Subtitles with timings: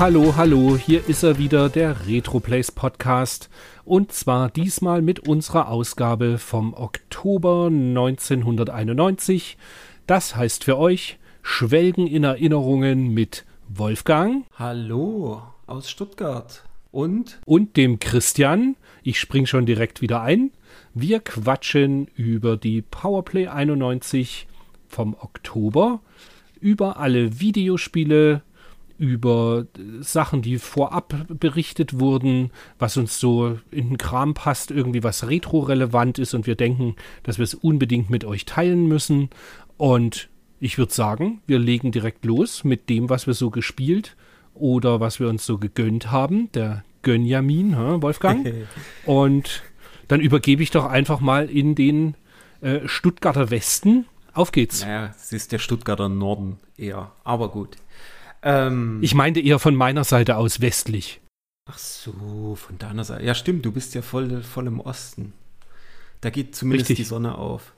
[0.00, 3.50] Hallo, hallo, hier ist er wieder, der RetroPlays Podcast.
[3.84, 9.58] Und zwar diesmal mit unserer Ausgabe vom Oktober 1991.
[10.06, 14.46] Das heißt für euch Schwelgen in Erinnerungen mit Wolfgang.
[14.54, 16.64] Hallo aus Stuttgart.
[16.90, 17.38] Und?
[17.44, 18.76] Und dem Christian.
[19.02, 20.50] Ich spring schon direkt wieder ein.
[20.94, 24.46] Wir quatschen über die Powerplay 91
[24.88, 26.00] vom Oktober,
[26.58, 28.40] über alle Videospiele,
[29.00, 29.64] über
[30.00, 36.18] Sachen, die vorab berichtet wurden, was uns so in den Kram passt, irgendwie was retro-relevant
[36.18, 39.30] ist und wir denken, dass wir es unbedingt mit euch teilen müssen.
[39.78, 44.16] Und ich würde sagen, wir legen direkt los mit dem, was wir so gespielt
[44.52, 46.52] oder was wir uns so gegönnt haben.
[46.52, 48.52] Der Gönjamin, Wolfgang.
[49.06, 49.62] und
[50.08, 52.16] dann übergebe ich doch einfach mal in den
[52.60, 54.04] äh, Stuttgarter Westen.
[54.34, 54.82] Auf geht's.
[54.82, 57.78] Naja, es ist der Stuttgarter Norden eher, aber gut.
[58.42, 61.20] Ähm, ich meinte eher von meiner Seite aus westlich.
[61.66, 63.24] Ach so, von deiner Seite.
[63.24, 65.32] Ja, stimmt, du bist ja voll, voll im Osten.
[66.20, 67.04] Da geht zumindest Richtig.
[67.06, 67.72] die Sonne auf.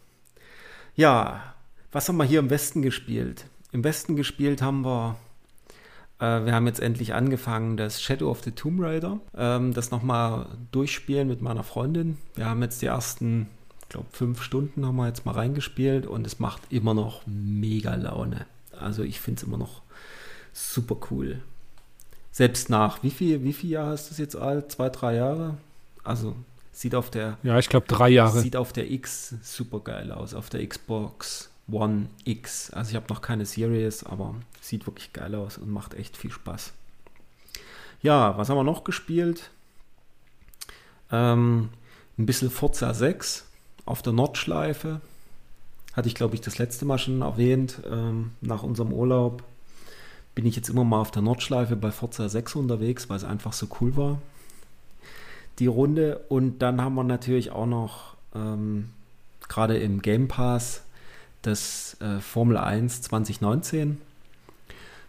[0.94, 1.54] Ja,
[1.90, 3.46] was haben wir hier im Westen gespielt?
[3.72, 5.16] Im Westen gespielt haben wir
[6.22, 10.46] äh, wir haben jetzt endlich angefangen, das Shadow of the Tomb Raider, ähm, das nochmal
[10.70, 12.16] durchspielen mit meiner Freundin.
[12.36, 13.48] Wir haben jetzt die ersten,
[13.82, 17.94] ich glaube, fünf Stunden haben wir jetzt mal reingespielt und es macht immer noch mega
[17.96, 18.46] Laune.
[18.78, 19.82] Also ich finde es immer noch
[20.52, 21.40] super cool.
[22.30, 24.72] Selbst nach, wie viel, wie viel Jahre ist das jetzt alt?
[24.72, 25.58] Zwei, drei Jahre?
[26.02, 26.34] Also
[26.72, 27.38] sieht auf der.
[27.42, 28.40] Ja, ich glaube drei Jahre.
[28.40, 32.70] Sieht auf der X super geil aus, auf der Xbox One X.
[32.70, 36.30] Also ich habe noch keine Series, aber sieht wirklich geil aus und macht echt viel
[36.30, 36.72] Spaß.
[38.00, 39.50] Ja, was haben wir noch gespielt?
[41.10, 41.68] Ähm,
[42.18, 43.44] ein bisschen Forza 6
[43.84, 45.00] auf der Nordschleife.
[45.92, 47.80] Hatte ich, glaube ich, das letzte Mal schon erwähnt.
[47.88, 49.42] Ähm, nach unserem Urlaub
[50.34, 53.52] bin ich jetzt immer mal auf der Nordschleife bei Forza 6 unterwegs, weil es einfach
[53.52, 54.22] so cool war.
[55.58, 56.20] Die Runde.
[56.28, 58.90] Und dann haben wir natürlich auch noch ähm,
[59.48, 60.82] gerade im Game Pass
[61.42, 64.00] das äh, Formel 1 2019.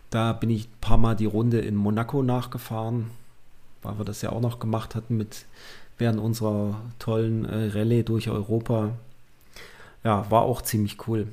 [0.09, 3.11] Da bin ich ein paar Mal die Runde in Monaco nachgefahren,
[3.81, 5.45] weil wir das ja auch noch gemacht hatten mit
[5.97, 8.91] während unserer tollen äh, Rallye durch Europa.
[10.03, 11.27] Ja, war auch ziemlich cool.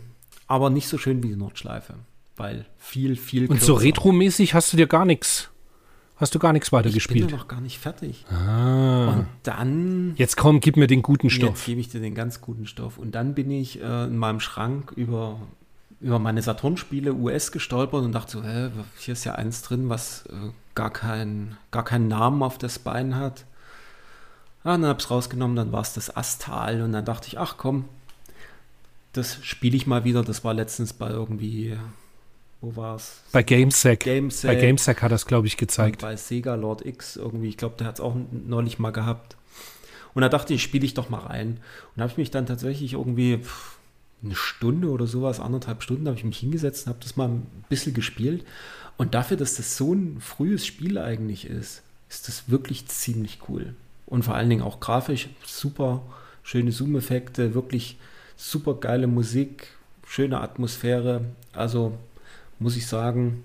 [0.46, 1.94] Aber nicht so schön wie die Nordschleife,
[2.40, 3.46] weil viel, viel.
[3.46, 5.50] Und so retromäßig hast du dir gar nichts
[6.20, 8.26] Hast du gar nichts weiter ich bin noch gar nicht fertig.
[8.30, 9.08] Ah.
[9.08, 10.12] Und dann.
[10.16, 11.48] Jetzt komm, gib mir den guten Stoff.
[11.48, 12.98] Jetzt gebe ich dir den ganz guten Stoff.
[12.98, 15.40] Und dann bin ich äh, in meinem Schrank über,
[15.98, 18.68] über meine Saturn-Spiele US gestolpert und dachte so, hä,
[18.98, 23.16] hier ist ja eins drin, was äh, gar, kein, gar keinen Namen auf das Bein
[23.16, 23.46] hat.
[24.62, 27.38] Ah, dann habe ich es rausgenommen, dann war es das Astal und dann dachte ich,
[27.38, 27.86] ach komm,
[29.14, 30.22] das spiele ich mal wieder.
[30.22, 31.78] Das war letztens bei irgendwie
[32.60, 33.22] wo war es?
[33.32, 34.00] Bei GameSec.
[34.00, 34.50] GameSec.
[34.50, 36.02] Bei GameSec hat er es, glaube ich, gezeigt.
[36.02, 37.48] bei Sega Lord X irgendwie.
[37.48, 39.36] Ich glaube, der hat es auch neulich mal gehabt.
[40.14, 41.58] Und da dachte ich, spiele ich doch mal rein.
[41.94, 43.40] Und habe ich mich dann tatsächlich irgendwie
[44.22, 47.46] eine Stunde oder sowas, anderthalb Stunden, habe ich mich hingesetzt und habe das mal ein
[47.68, 48.44] bisschen gespielt.
[48.98, 53.74] Und dafür, dass das so ein frühes Spiel eigentlich ist, ist das wirklich ziemlich cool.
[54.04, 56.02] Und vor allen Dingen auch grafisch super
[56.42, 57.96] schöne Zoom-Effekte, wirklich
[58.36, 59.68] super geile Musik,
[60.06, 61.24] schöne Atmosphäre.
[61.52, 61.96] Also
[62.60, 63.44] muss ich sagen,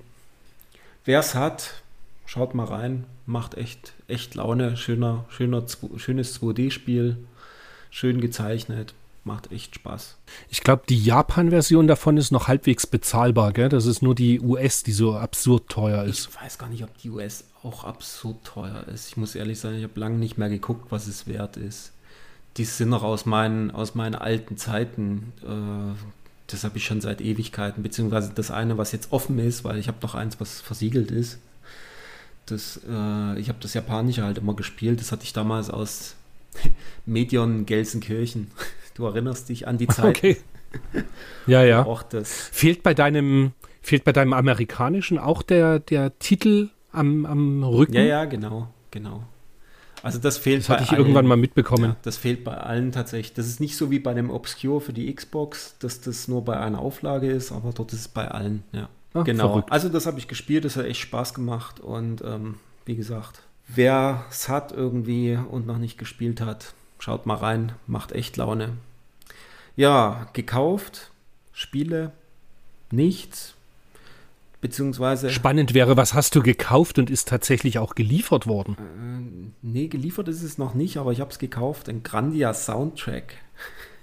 [1.06, 1.82] wer es hat,
[2.26, 5.64] schaut mal rein, macht echt, echt Laune, schöner, schöner,
[5.98, 7.18] schönes 2D-Spiel,
[7.90, 8.94] schön gezeichnet,
[9.24, 10.18] macht echt Spaß.
[10.50, 13.70] Ich glaube, die Japan-Version davon ist noch halbwegs bezahlbar, gell?
[13.70, 16.30] Das ist nur die US, die so absurd teuer ist.
[16.30, 19.08] Ich weiß gar nicht, ob die US auch absurd teuer ist.
[19.08, 21.92] Ich muss ehrlich sagen, ich habe lange nicht mehr geguckt, was es wert ist.
[22.58, 25.34] Die sind noch aus meinen, aus meinen alten Zeiten.
[25.42, 29.78] Äh, das habe ich schon seit Ewigkeiten, beziehungsweise das eine, was jetzt offen ist, weil
[29.78, 31.40] ich habe noch eins, was versiegelt ist.
[32.46, 35.00] Das, äh, ich habe das Japanische halt immer gespielt.
[35.00, 36.16] Das hatte ich damals aus
[37.06, 38.52] Medion Gelsenkirchen.
[38.94, 40.18] Du erinnerst dich an die Zeit.
[40.18, 40.38] Okay.
[41.48, 41.86] Ja, ja.
[41.86, 42.50] Auch das.
[42.52, 47.94] Fehlt bei deinem, fehlt bei deinem amerikanischen auch der, der Titel am, am Rücken?
[47.94, 49.24] Ja, ja, genau, genau.
[50.06, 51.92] Also das fehlt das hatte ich allen, irgendwann mal mitbekommen.
[51.92, 53.34] Ja, das fehlt bei allen tatsächlich.
[53.34, 56.60] Das ist nicht so wie bei dem Obscure für die Xbox, dass das nur bei
[56.60, 58.88] einer Auflage ist, aber dort ist es bei allen, ja.
[59.16, 59.48] Ach, genau.
[59.48, 59.72] Verrückt.
[59.72, 64.26] Also das habe ich gespielt, das hat echt Spaß gemacht und ähm, wie gesagt, wer
[64.30, 68.74] es hat irgendwie und noch nicht gespielt hat, schaut mal rein, macht echt Laune.
[69.76, 71.10] Ja, gekauft,
[71.52, 72.12] Spiele,
[72.92, 73.56] nichts,
[74.66, 75.30] Beziehungsweise.
[75.30, 78.76] Spannend wäre, was hast du gekauft und ist tatsächlich auch geliefert worden?
[78.80, 81.88] Äh, nee, geliefert ist es noch nicht, aber ich habe es gekauft.
[81.88, 83.36] Ein Grandia Soundtrack.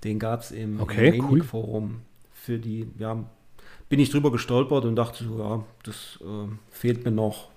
[0.04, 1.42] Den gab es im, okay, im cool.
[1.42, 3.24] Forum für die, ja,
[3.88, 7.48] bin ich drüber gestolpert und dachte so, ja, das äh, fehlt mir noch.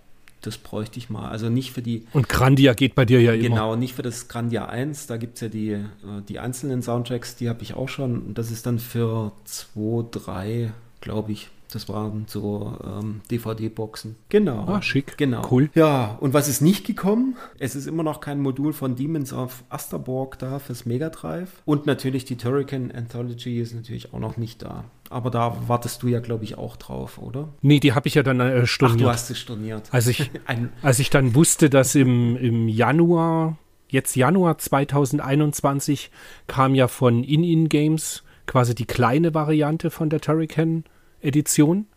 [0.41, 1.29] Das bräuchte ich mal.
[1.29, 2.07] Also nicht für die.
[2.11, 3.49] Und Grandia geht bei dir ja immer.
[3.49, 5.05] Genau, nicht für das Grandia 1.
[5.05, 5.83] Da gibt es ja die, äh,
[6.27, 8.33] die einzelnen Soundtracks, die habe ich auch schon.
[8.33, 14.15] Das ist dann für 2, 3, glaube ich, das waren so ähm, DVD-Boxen.
[14.29, 14.65] Genau.
[14.67, 15.17] Ah, schick.
[15.17, 15.45] Genau.
[15.51, 15.69] Cool.
[15.75, 17.35] Ja, und was ist nicht gekommen?
[17.59, 21.49] Es ist immer noch kein Modul von Demons of Asterborg da fürs Mega Drive.
[21.65, 24.85] Und natürlich die Turrican Anthology ist natürlich auch noch nicht da.
[25.09, 27.49] Aber da wartest du ja, glaube ich, auch drauf, oder?
[27.61, 29.01] Nee, die habe ich ja dann äh, storniert.
[29.01, 29.89] Ach, du hast es storniert.
[29.91, 30.31] Als ich,
[30.81, 33.57] als ich dann wusste, dass im, im Januar,
[33.89, 36.09] jetzt Januar 2021,
[36.47, 40.85] kam ja von In-In Games quasi die kleine Variante von der Turrican
[41.25, 41.87] Edition.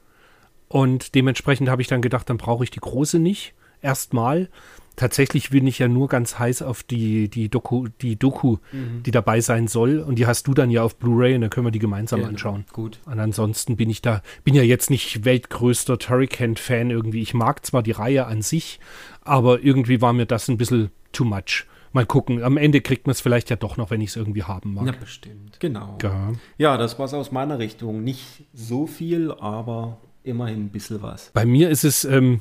[0.69, 3.55] Und dementsprechend habe ich dann gedacht, dann brauche ich die große nicht.
[3.81, 4.49] Erstmal.
[4.97, 9.05] Tatsächlich bin ich ja nur ganz heiß auf die, die Doku, die, Doku mhm.
[9.05, 10.01] die dabei sein soll.
[10.01, 12.31] Und die hast du dann ja auf Blu-ray und dann können wir die gemeinsam genau.
[12.31, 12.65] anschauen.
[12.73, 12.99] Gut.
[13.07, 17.23] Und ansonsten bin ich da, bin ja jetzt nicht weltgrößter Turrican-Fan irgendwie.
[17.23, 18.81] Ich mag zwar die Reihe an sich,
[19.23, 21.65] aber irgendwie war mir das ein bisschen too much.
[21.93, 22.43] Mal gucken.
[22.43, 24.87] Am Ende kriegt man es vielleicht ja doch noch, wenn ich es irgendwie haben mag.
[24.87, 25.59] Ja, bestimmt.
[25.61, 25.99] Genau.
[26.03, 28.05] Ja, ja das war es aus meiner Richtung.
[28.05, 31.31] Nicht so viel, aber immerhin ein bisschen was.
[31.33, 32.41] Bei mir ist es, ähm,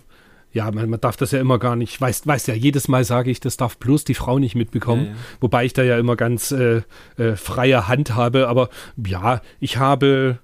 [0.51, 3.31] ja, man, man, darf das ja immer gar nicht, weiß, weiß ja, jedes Mal sage
[3.31, 5.17] ich, das darf bloß die Frau nicht mitbekommen, ja, ja.
[5.39, 6.81] wobei ich da ja immer ganz äh,
[7.17, 10.39] äh, freie Hand habe, aber ja, ich habe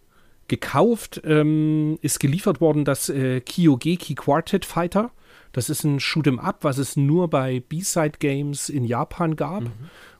[0.48, 5.12] gekauft, ähm, ist geliefert worden das äh, Kyogeki Quartet Fighter.
[5.54, 9.64] Das ist ein Shoot'em Up, was es nur bei B-Side Games in Japan gab.
[9.64, 9.72] Mhm.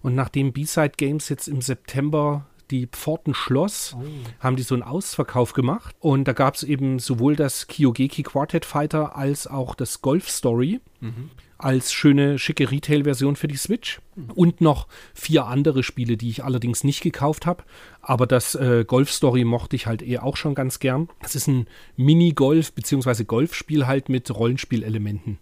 [0.02, 4.06] Und nachdem B-Side Games jetzt im September die Pforten schloss, oh.
[4.40, 5.96] haben die so einen Ausverkauf gemacht.
[6.00, 10.80] Und da gab es eben sowohl das Kyogeki Quartet Fighter als auch das Golf Story.
[11.02, 11.30] Mhm
[11.64, 14.00] als schöne, schicke Retail-Version für die Switch.
[14.16, 14.32] Mhm.
[14.32, 17.64] Und noch vier andere Spiele, die ich allerdings nicht gekauft habe.
[18.02, 21.10] Aber das äh, Golf Story mochte ich halt eh auch schon ganz gern.
[21.22, 23.24] Das ist ein Mini-Golf- bzw.
[23.24, 25.40] Golfspiel halt mit Rollenspielelementen.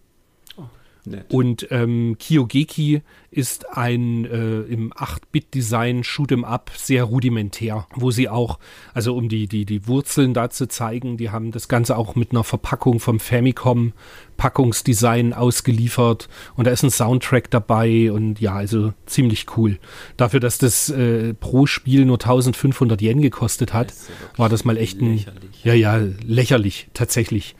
[1.04, 1.32] Nett.
[1.32, 3.02] Und ähm, Kyogeki
[3.32, 8.60] ist ein äh, im 8-Bit-Design Shoot'em Up sehr rudimentär, wo sie auch,
[8.94, 12.30] also um die, die, die Wurzeln da zu zeigen, die haben das Ganze auch mit
[12.30, 13.94] einer Verpackung vom Famicom
[14.36, 19.78] Packungsdesign ausgeliefert und da ist ein Soundtrack dabei und ja, also ziemlich cool.
[20.16, 24.64] Dafür, dass das äh, pro Spiel nur 1500 Yen gekostet hat, das ja war das
[24.64, 25.64] mal echt ein, lächerlich.
[25.64, 27.54] ja, ja, lächerlich, tatsächlich.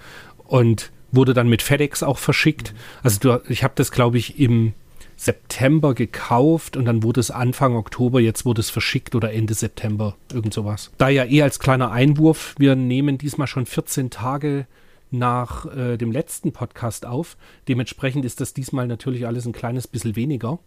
[0.45, 2.75] Und wurde dann mit FedEx auch verschickt.
[3.03, 4.75] Also du, ich habe das, glaube ich, im
[5.17, 10.17] September gekauft und dann wurde es Anfang Oktober, jetzt wurde es verschickt oder Ende September,
[10.33, 10.91] irgend sowas.
[10.99, 14.67] Da ja eh als kleiner Einwurf, wir nehmen diesmal schon 14 Tage
[15.13, 17.37] nach äh, dem letzten Podcast auf.
[17.69, 20.59] Dementsprechend ist das diesmal natürlich alles ein kleines bisschen weniger.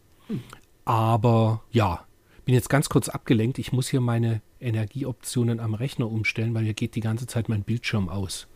[0.86, 2.06] Aber ja,
[2.46, 3.60] bin jetzt ganz kurz abgelenkt.
[3.60, 7.64] Ich muss hier meine Energieoptionen am Rechner umstellen, weil hier geht die ganze Zeit mein
[7.64, 8.48] Bildschirm aus.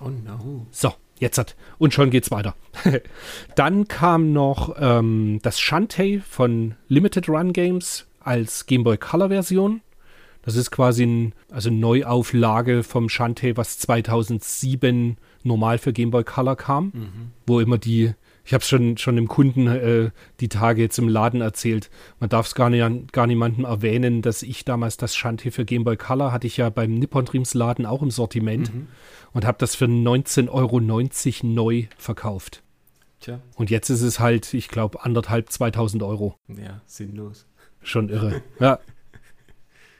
[0.00, 0.66] Oh no.
[0.70, 1.56] So, Jetzt hat.
[1.78, 2.54] Und schon geht's weiter.
[3.56, 9.80] Dann kam noch ähm, das Shantae von Limited Run Games als Game Boy Color Version.
[10.42, 16.56] Das ist quasi ein, also Neuauflage vom Shantae, was 2007 normal für Game Boy Color
[16.56, 17.30] kam, mhm.
[17.46, 18.14] wo immer die
[18.48, 21.90] ich habe es schon, schon dem Kunden äh, die Tage jetzt im Laden erzählt.
[22.18, 25.84] Man darf es gar, nicht, gar niemandem erwähnen, dass ich damals das Shanti für Game
[25.84, 28.86] Boy Color hatte ich ja beim Nippon Dreams Laden auch im Sortiment mhm.
[29.34, 30.80] und habe das für 19,90 Euro
[31.46, 32.62] neu verkauft.
[33.20, 33.38] Tja.
[33.56, 36.34] Und jetzt ist es halt, ich glaube, anderthalb, 2000 Euro.
[36.48, 37.44] Ja, sinnlos.
[37.82, 38.40] Schon irre.
[38.60, 38.78] ja.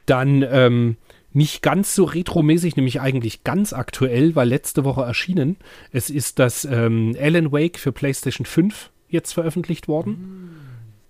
[0.06, 0.96] Dann ähm,
[1.32, 5.56] nicht ganz so retromäßig, nämlich eigentlich ganz aktuell, weil letzte Woche erschienen.
[5.92, 10.12] Es ist das ähm, Alan Wake für PlayStation 5 jetzt veröffentlicht worden.
[10.12, 10.50] Mm.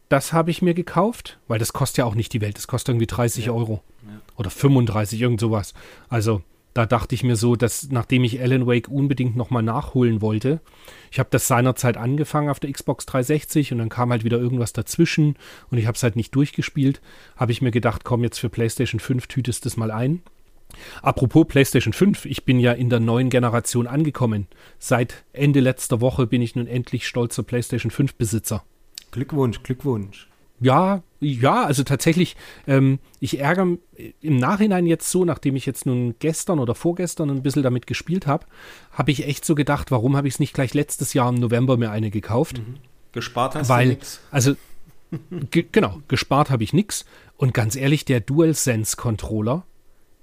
[0.08, 2.56] Das habe ich mir gekauft, weil das kostet ja auch nicht die Welt.
[2.56, 3.52] Das kostet irgendwie 30 ja.
[3.52, 3.82] Euro.
[4.06, 4.20] Ja.
[4.37, 5.75] Oder 35, irgend sowas.
[6.08, 6.42] Also
[6.78, 10.61] da dachte ich mir so, dass nachdem ich Alan Wake unbedingt nochmal nachholen wollte,
[11.11, 14.73] ich habe das seinerzeit angefangen auf der Xbox 360 und dann kam halt wieder irgendwas
[14.73, 15.35] dazwischen
[15.73, 17.00] und ich habe es halt nicht durchgespielt,
[17.37, 20.23] habe ich mir gedacht, komm jetzt für PlayStation 5 tütest das mal ein.
[21.02, 24.47] Apropos PlayStation 5, ich bin ja in der neuen Generation angekommen.
[24.78, 28.62] Seit Ende letzter Woche bin ich nun endlich stolzer PlayStation 5 Besitzer.
[29.11, 30.27] Glückwunsch, Glückwunsch.
[30.60, 32.36] Ja, ja, also tatsächlich,
[32.66, 33.78] ähm, ich ärgere
[34.20, 38.26] im Nachhinein jetzt so, nachdem ich jetzt nun gestern oder vorgestern ein bisschen damit gespielt
[38.26, 38.46] habe,
[38.92, 41.76] habe ich echt so gedacht, warum habe ich es nicht gleich letztes Jahr im November
[41.76, 42.58] mir eine gekauft?
[42.58, 42.76] Mhm.
[43.12, 44.20] Gespart hast Weil, du nichts.
[44.30, 44.54] Also,
[45.50, 47.04] ge genau, gespart habe ich nichts.
[47.36, 49.64] Und ganz ehrlich, der DualSense-Controller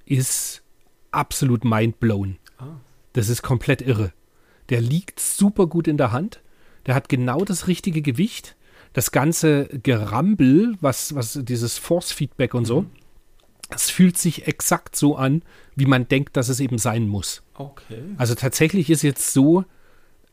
[0.05, 0.63] ist
[1.11, 2.37] absolut mindblown.
[2.57, 2.77] Ah.
[3.13, 4.13] Das ist komplett irre.
[4.69, 6.41] Der liegt super gut in der Hand.
[6.85, 8.55] Der hat genau das richtige Gewicht
[8.95, 12.91] das ganze Gerambel, was, was dieses Force-Feedback und so, mhm.
[13.69, 15.41] Es fühlt sich exakt so an,
[15.75, 17.41] wie man denkt, dass es eben sein muss.
[17.55, 18.03] Okay.
[18.17, 19.65] Also tatsächlich ist jetzt so,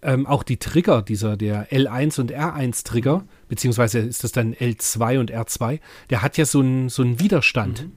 [0.02, 5.19] ähm, auch die Trigger, dieser der L1 und R1 Trigger, beziehungsweise ist das dann L2
[5.21, 7.85] und R2, der hat ja so einen so einen Widerstand.
[7.85, 7.92] Mhm.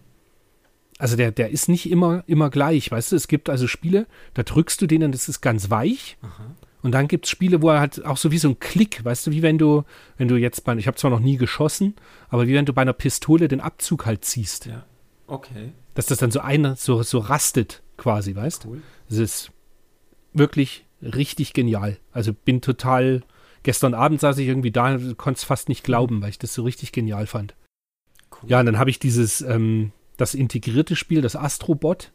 [0.98, 3.18] Also der, der ist nicht immer, immer gleich, weißt du?
[3.18, 6.18] Es gibt also Spiele, da drückst du den und das ist ganz weich.
[6.22, 6.56] Aha.
[6.86, 9.26] Und dann gibt es Spiele, wo er halt auch so wie so ein Klick, weißt
[9.26, 9.86] du, wie wenn du,
[10.18, 11.96] wenn du jetzt bei, ich habe zwar noch nie geschossen,
[12.30, 14.68] aber wie wenn du bei einer Pistole den Abzug halt ziehst.
[14.68, 14.86] Ja.
[15.26, 15.72] Okay.
[15.96, 18.74] Dass das dann so einer so, so rastet, quasi, weißt du?
[18.74, 18.82] Cool.
[19.10, 19.52] Es ist
[20.32, 21.98] wirklich richtig genial.
[22.12, 23.24] Also bin total.
[23.64, 26.54] Gestern Abend saß ich irgendwie da und konnte es fast nicht glauben, weil ich das
[26.54, 27.56] so richtig genial fand.
[28.32, 28.48] Cool.
[28.52, 32.12] Ja, und dann habe ich dieses, ähm, das integrierte Spiel, das Astrobot,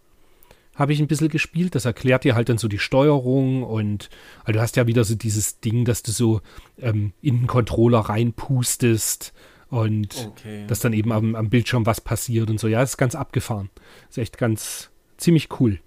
[0.80, 1.74] habe ich ein bisschen gespielt.
[1.74, 4.08] Das erklärt dir halt dann so die Steuerung und
[4.40, 6.40] also du hast ja wieder so dieses Ding, dass du so
[6.78, 9.32] ähm, in den Controller reinpustest
[9.68, 10.64] und Okay.
[10.66, 12.66] dass dann eben am, am Bildschirm was passiert und so.
[12.66, 13.68] Ja, ist ganz abgefahren.
[14.08, 15.78] Ist echt ganz ziemlich cool.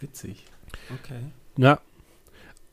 [0.00, 0.44] Witzig.
[1.02, 1.20] Okay.
[1.56, 1.78] Ja.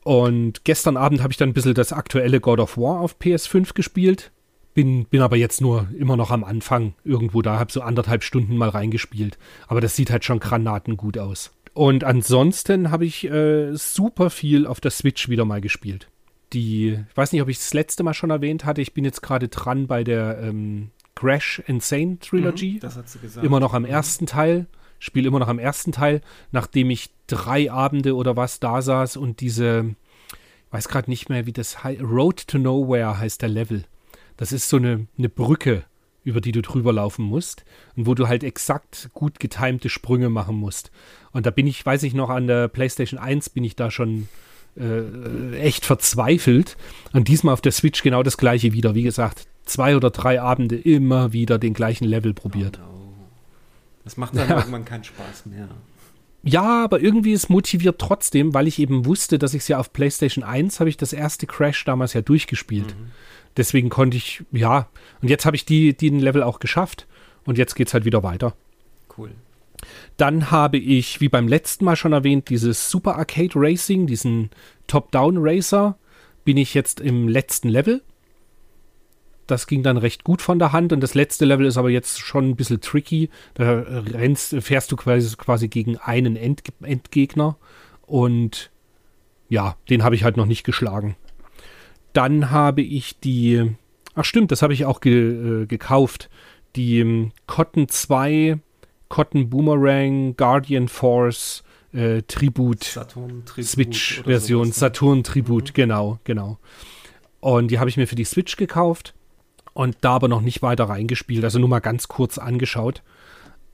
[0.02, 3.72] Und gestern Abend habe ich dann ein bisschen das aktuelle God of War auf PS5
[3.72, 4.31] gespielt.
[4.74, 8.56] Bin, bin aber jetzt nur immer noch am Anfang irgendwo da, habe so anderthalb Stunden
[8.56, 9.38] mal reingespielt.
[9.68, 11.52] Aber das sieht halt schon granatengut aus.
[11.74, 16.08] Und ansonsten habe ich äh, super viel auf der Switch wieder mal gespielt.
[16.52, 19.22] Die, ich weiß nicht, ob ich das letzte Mal schon erwähnt hatte, ich bin jetzt
[19.22, 23.46] gerade dran bei der ähm, Crash Insane Trilogy Mhm, Das hat sie gesagt.
[23.46, 23.88] immer noch am Mhm.
[23.88, 24.66] ersten Teil,
[24.98, 29.40] spiele immer noch am ersten Teil, nachdem ich drei Abende oder was da saß und
[29.40, 29.94] diese,
[30.66, 33.84] ich weiß gerade nicht mehr, wie das heißt, Road to Nowhere heißt der Level.
[34.36, 35.84] Das ist so eine, eine Brücke,
[36.24, 37.64] über die du drüber laufen musst
[37.96, 40.90] und wo du halt exakt gut getimte Sprünge machen musst.
[41.32, 44.28] Und da bin ich, weiß ich noch, an der PlayStation 1 bin ich da schon
[44.78, 46.76] äh, echt verzweifelt.
[47.12, 48.94] Und diesmal auf der Switch genau das gleiche wieder.
[48.94, 52.78] Wie gesagt, zwei oder drei Abende immer wieder den gleichen Level probiert.
[52.82, 53.14] Oh, no.
[54.04, 54.58] Das macht dann Ja.
[54.58, 55.68] irgendwann keinen Spaß mehr.
[56.44, 59.92] Ja, aber irgendwie ist motiviert trotzdem, weil ich eben wusste, dass ich es ja auf
[59.92, 62.96] PlayStation 1 habe ich das erste Crash damals ja durchgespielt.
[63.56, 64.88] Deswegen konnte ich, ja,
[65.20, 67.06] und jetzt habe ich die, den Level auch geschafft
[67.44, 68.54] und jetzt geht es halt wieder weiter.
[69.16, 69.32] Cool.
[70.16, 74.50] Dann habe ich, wie beim letzten Mal schon erwähnt, dieses Super Arcade Racing, diesen
[74.86, 75.96] Top-Down Racer,
[76.44, 78.02] bin ich jetzt im letzten Level.
[79.46, 82.20] Das ging dann recht gut von der Hand und das letzte Level ist aber jetzt
[82.20, 83.28] schon ein bisschen tricky.
[83.54, 87.56] Da rennst, fährst du quasi, quasi gegen einen End, Endgegner
[88.06, 88.70] und
[89.48, 91.16] ja, den habe ich halt noch nicht geschlagen.
[92.12, 93.74] Dann habe ich die,
[94.14, 96.28] ach stimmt, das habe ich auch ge, äh, gekauft,
[96.76, 98.58] die ähm, Cotton 2
[99.08, 104.80] Cotton Boomerang Guardian Force äh, Tribut Saturn Tribut Switch-Version, sowas, ne?
[104.80, 106.58] Saturn Tribut, genau, genau.
[107.40, 109.14] Und die habe ich mir für die Switch gekauft
[109.74, 113.02] und da aber noch nicht weiter reingespielt, also nur mal ganz kurz angeschaut,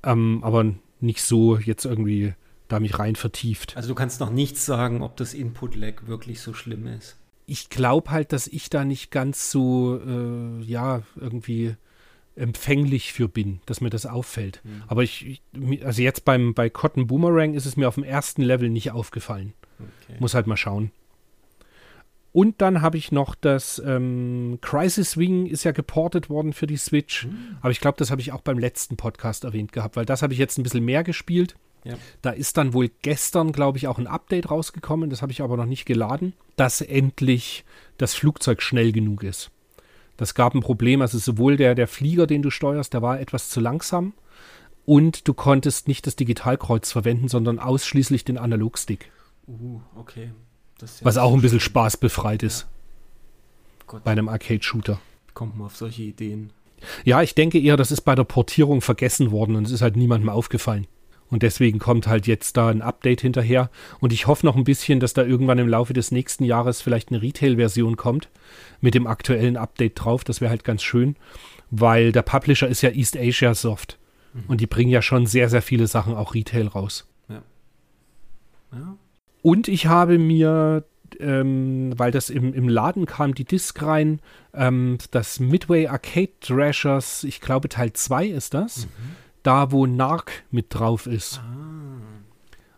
[0.03, 2.35] ähm, aber nicht so jetzt irgendwie
[2.67, 3.77] da mich rein vertieft.
[3.77, 7.17] Also du kannst noch nichts sagen, ob das Input-Lag wirklich so schlimm ist.
[7.51, 11.77] Ich glaube halt, dass ich da nicht ganz so, äh, ja, irgendwie
[12.37, 14.61] empfänglich für bin, dass mir das auffällt.
[14.63, 14.83] Mhm.
[14.87, 15.43] Aber ich,
[15.83, 19.55] also jetzt beim, bei Cotton Boomerang ist es mir auf dem ersten Level nicht aufgefallen.
[19.79, 20.19] Okay.
[20.21, 20.93] Muss halt mal schauen.
[22.33, 26.77] Und dann habe ich noch das ähm, Crisis Wing ist ja geportet worden für die
[26.77, 27.25] Switch.
[27.25, 27.57] Hm.
[27.61, 30.33] Aber ich glaube, das habe ich auch beim letzten Podcast erwähnt gehabt, weil das habe
[30.33, 31.57] ich jetzt ein bisschen mehr gespielt.
[31.85, 31.95] Ja.
[32.23, 35.57] Da ist dann wohl gestern, glaube ich, auch ein Update rausgekommen, das habe ich aber
[35.57, 37.65] noch nicht geladen, dass endlich
[37.97, 39.51] das Flugzeug schnell genug ist.
[40.17, 43.51] Das gab ein Problem, also sowohl der, der Flieger, den du steuerst, der war etwas
[43.51, 44.13] zu langsam
[44.85, 49.11] und du konntest nicht das Digitalkreuz verwenden, sondern ausschließlich den Analogstick,
[49.49, 50.31] Uh, okay.
[50.81, 51.73] Ja was auch ein bisschen schlimm.
[51.73, 52.67] spaßbefreit ist
[53.87, 55.01] Gott, bei einem Arcade-Shooter.
[55.35, 56.53] kommt man auf solche Ideen?
[57.05, 59.97] Ja, ich denke eher, das ist bei der Portierung vergessen worden und es ist halt
[59.97, 60.87] niemandem aufgefallen.
[61.31, 63.71] Und deswegen kommt halt jetzt da ein Update hinterher.
[64.01, 67.11] Und ich hoffe noch ein bisschen, dass da irgendwann im Laufe des nächsten Jahres vielleicht
[67.11, 68.29] eine Retail-Version kommt
[68.81, 70.25] mit dem aktuellen Update drauf.
[70.25, 71.17] Das wäre halt ganz schön,
[71.71, 73.99] weil der Publisher ist ja East Asia Soft.
[74.47, 77.09] Und die bringen ja schon sehr, sehr viele Sachen auch Retail raus.
[78.73, 78.97] Ja?
[79.43, 80.85] Und ich habe mir,
[81.19, 84.21] ähm, weil das im, im Laden kam, die Disc rein,
[84.55, 88.89] ähm, das Midway Arcade Thrashers, ich glaube Teil 2 ist das,
[89.49, 91.41] da wo Narc mit drauf ist.
[91.43, 91.99] Ah,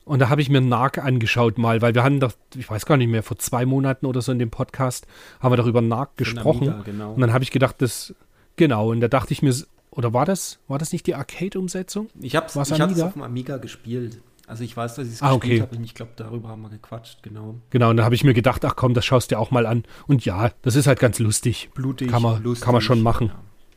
[0.04, 2.96] Und da habe ich mir Narc angeschaut mal, weil wir hatten doch, ich weiß gar
[2.96, 5.06] nicht mehr, vor zwei Monaten oder so in dem Podcast,
[5.40, 6.68] haben wir doch über Narc gesprochen.
[6.68, 7.12] Amiga, genau.
[7.12, 8.14] Und dann habe ich gedacht, das,
[8.56, 9.54] genau, und da dachte ich mir,
[9.90, 12.08] oder war das, war das nicht die Arcade-Umsetzung?
[12.20, 12.68] Ich habe es auf
[13.12, 14.22] dem Amiga gespielt.
[14.46, 15.62] Also ich weiß, dass ich es Ah, gespielt okay.
[15.62, 17.56] habe und ich glaube, darüber haben wir gequatscht, genau.
[17.70, 19.66] Genau, und da habe ich mir gedacht, ach komm, das schaust du dir auch mal
[19.66, 19.84] an.
[20.08, 21.70] Und ja, das ist halt ganz lustig.
[21.74, 22.64] Blutig, Kann man- lustig.
[22.64, 23.32] kann man schon machen.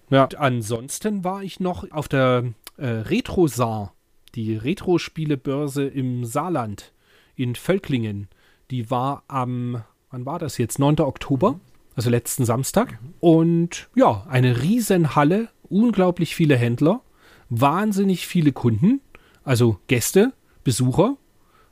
[0.09, 0.17] Ja.
[0.17, 0.23] Ja.
[0.25, 2.43] Und ansonsten war ich noch auf der
[2.77, 3.93] äh, Retrosar,
[4.35, 6.93] die Retro-Spielebörse im Saarland
[7.35, 8.27] in Völklingen,
[8.71, 10.79] die war am, wann war das jetzt?
[10.79, 10.99] 9.
[10.99, 11.59] Oktober,
[11.95, 12.99] also letzten Samstag.
[13.19, 17.01] Und ja, eine Riesenhalle, unglaublich viele Händler,
[17.49, 19.01] wahnsinnig viele Kunden,
[19.43, 21.17] also Gäste, Besucher.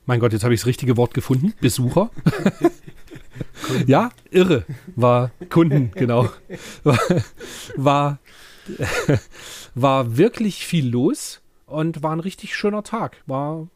[0.05, 1.53] Mein Gott, jetzt habe ich das richtige Wort gefunden.
[1.61, 2.09] Besucher.
[3.87, 4.65] ja, irre.
[4.95, 6.29] War Kunden, genau.
[7.75, 8.19] War,
[9.75, 13.23] war, wirklich viel los und war ein richtig schöner Tag.
[13.25, 13.67] War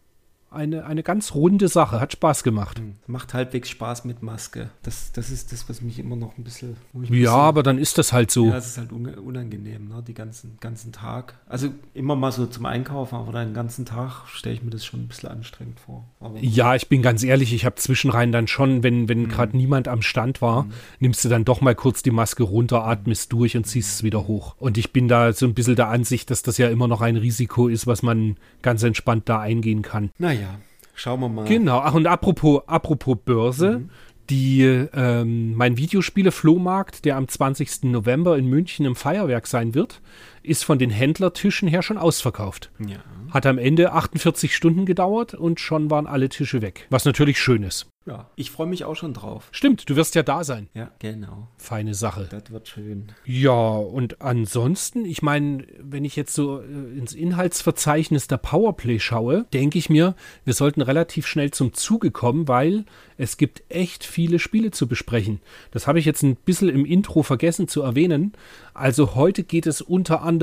[0.56, 2.00] eine, eine ganz runde Sache.
[2.00, 2.82] Hat Spaß gemacht.
[3.08, 4.70] Macht halbwegs Spaß mit Maske.
[4.84, 6.76] Das, das ist das, was mich immer noch ein bisschen.
[6.94, 8.48] Ja, bisschen- aber dann ist das halt so.
[8.48, 10.04] Ja, es ist halt un- unangenehm, ne?
[10.08, 11.36] Die ganzen, ganzen Tag.
[11.48, 15.02] Also immer mal so zum Einkaufen, aber den ganzen Tag stelle ich mir das schon
[15.02, 16.06] ein bisschen anstrengend vor.
[16.20, 19.88] Aber Ja, ich bin ganz ehrlich, ich habe zwischenrein dann schon, wenn, wenn gerade niemand
[19.88, 20.68] am Stand war,
[21.00, 24.28] nimmst du dann doch mal kurz die Maske runter, atmest durch und ziehst es wieder
[24.28, 24.56] hoch.
[24.60, 27.18] Und ich bin da so ein bisschen der Ansicht, dass das ja immer noch ein
[27.18, 30.10] Risiko ist, was man ganz entspannt da eingehen kann.
[30.18, 30.45] naja,
[30.94, 31.46] schauen wir mal.
[31.46, 33.84] Genau, ach und apropos, apropos Börse,
[34.30, 37.84] die, ähm, mein Videospiele-Flohmarkt, der am 20.
[37.84, 40.02] November in München im Feuerwerk sein wird,
[40.48, 42.72] ist von den Händlertischen her schon ausverkauft.
[42.86, 42.98] Ja.
[43.32, 46.88] Hat am Ende 48 Stunden gedauert und schon waren alle Tische weg.
[46.90, 47.88] Was natürlich schön ist.
[48.06, 49.50] ja, ich freue mich auch schon drauf.
[49.52, 50.70] Stimmt, du wirst ja da sein.
[50.74, 51.48] Ja, genau.
[51.58, 52.28] Feine Sache.
[52.30, 53.12] Das wird schön.
[53.26, 56.64] Ja, und ansonsten, ich meine, wenn ich jetzt so äh,
[56.98, 62.48] ins Inhaltsverzeichnis der Powerplay schaue, denke ich mir, wir sollten relativ schnell zum Zuge kommen,
[62.48, 62.86] weil
[63.18, 65.42] es gibt echt viele Spiele zu besprechen.
[65.72, 68.34] Das habe ich jetzt ein bisschen im Intro vergessen zu erwähnen.
[68.74, 70.35] Also heute geht es unter anderem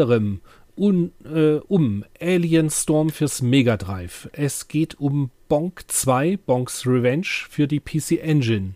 [0.74, 4.28] un, äh, um Alien Storm fürs Mega Drive.
[4.32, 8.74] Es geht um Bonk 2, Bonks Revenge für die PC Engine.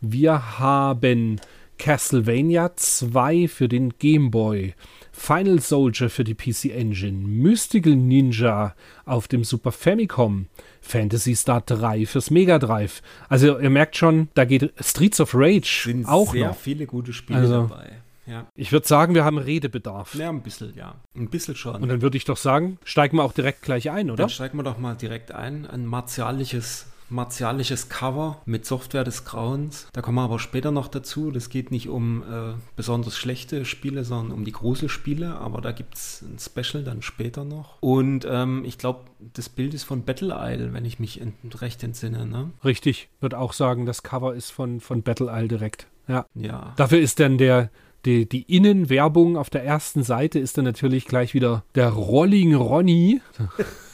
[0.00, 1.40] Wir haben
[1.78, 4.74] Castlevania 2 für den Game Boy,
[5.12, 10.46] Final Soldier für die PC Engine, Mystical Ninja auf dem Super Famicom,
[10.80, 13.02] Fantasy Star 3 fürs Mega Drive.
[13.28, 16.56] Also ihr merkt schon, da geht Streets of Rage Sind auch sehr noch.
[16.56, 17.90] viele gute Spiele Also- dabei.
[18.26, 18.46] Ja.
[18.54, 20.14] Ich würde sagen, wir haben Redebedarf.
[20.14, 20.96] ja, ein bisschen, ja.
[21.14, 21.82] Ein bisschen schon.
[21.82, 24.24] Und dann würde ich doch sagen, steigen wir auch direkt gleich ein, oder?
[24.24, 25.66] Dann steigen wir doch mal direkt ein.
[25.66, 29.86] Ein martialisches, martialisches Cover mit Software des Grauens.
[29.92, 31.30] Da kommen wir aber später noch dazu.
[31.30, 35.36] Das geht nicht um äh, besonders schlechte Spiele, sondern um die Gruselspiele.
[35.36, 37.80] Aber da gibt es ein Special dann später noch.
[37.80, 41.20] Und ähm, ich glaube, das Bild ist von Battle Isle, wenn ich mich
[41.60, 42.26] recht entsinne.
[42.26, 42.50] Ne?
[42.64, 45.86] Richtig, würde auch sagen, das Cover ist von, von Battle Isle direkt.
[46.08, 46.26] Ja.
[46.34, 46.72] Ja.
[46.76, 47.70] Dafür ist dann der,
[48.06, 53.20] die, die Innenwerbung auf der ersten Seite ist dann natürlich gleich wieder der Rolling Ronny.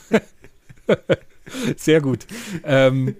[1.75, 2.25] Sehr gut.
[2.63, 3.15] Ähm,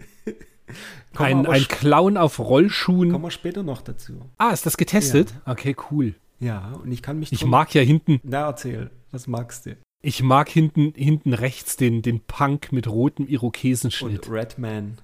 [1.15, 3.12] ein, ein Clown auf Rollschuhen.
[3.12, 4.21] Kommen wir später noch dazu.
[4.38, 5.34] Ah, ist das getestet?
[5.45, 6.15] Okay, cool.
[6.39, 7.32] Ja, und ich kann mich.
[7.32, 8.89] Ich mag ja hinten, Na, erzähl.
[9.12, 9.75] Was magst du?
[10.06, 14.27] ich mag hinten, hinten rechts den, den Punk mit rotem Irokesenschnitt.
[14.27, 14.97] Und Redman.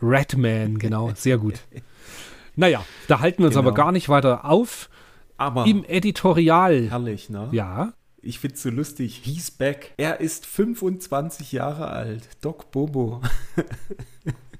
[0.00, 1.60] Ratman, genau, sehr gut.
[2.56, 3.68] Naja, da halten wir uns Genau.
[3.68, 4.88] aber gar nicht weiter auf.
[5.36, 6.88] Aber Im Editorial.
[6.90, 7.48] herrlich, ne?
[7.52, 9.20] Ja, Ich find's so lustig.
[9.24, 9.94] He's back.
[9.96, 12.28] Er ist 25 Jahre alt.
[12.40, 13.20] Doc Bobo.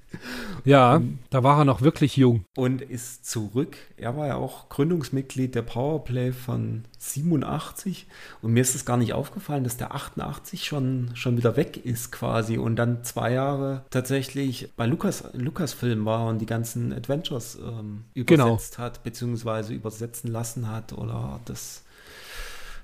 [0.65, 2.45] ja, da war er noch wirklich jung.
[2.57, 3.77] Und ist zurück.
[3.97, 8.07] Er war ja auch Gründungsmitglied der Powerplay von 87.
[8.43, 12.13] Und mir ist es gar nicht aufgefallen, dass der 88 schon, schon wieder weg ist
[12.13, 12.59] quasi.
[12.59, 18.49] Und dann zwei Jahre tatsächlich bei Lukas, Lucasfilm war und die ganzen Adventures ähm, Genau.
[18.51, 21.83] übersetzt hat, beziehungsweise übersetzen lassen hat oder das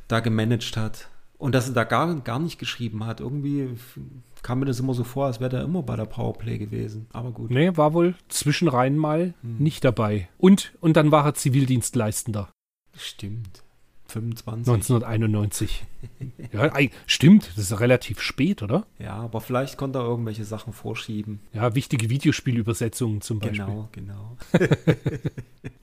[0.08, 1.08] da gemanagt hat.
[1.36, 3.20] Und dass er da gar, gar nicht geschrieben hat.
[3.20, 3.68] Irgendwie
[4.42, 7.06] kam mir das immer so vor, als wäre er immer bei der Powerplay gewesen.
[7.12, 7.50] Aber gut.
[7.50, 9.56] Nee, war wohl zwischenrein mal Hm.
[9.58, 10.28] nicht dabei.
[10.38, 12.48] Und, und dann war er Zivildienstleistender.
[12.96, 13.62] Stimmt.
[14.08, 14.72] 25.
[14.72, 15.84] 1991.
[16.52, 16.72] ja,
[17.06, 18.86] stimmt, das ist relativ spät, oder?
[18.98, 21.40] Ja, aber vielleicht konnte er irgendwelche Sachen vorschieben.
[21.52, 23.64] Ja, wichtige Videospielübersetzungen zum Beispiel.
[23.64, 24.36] Genau, genau.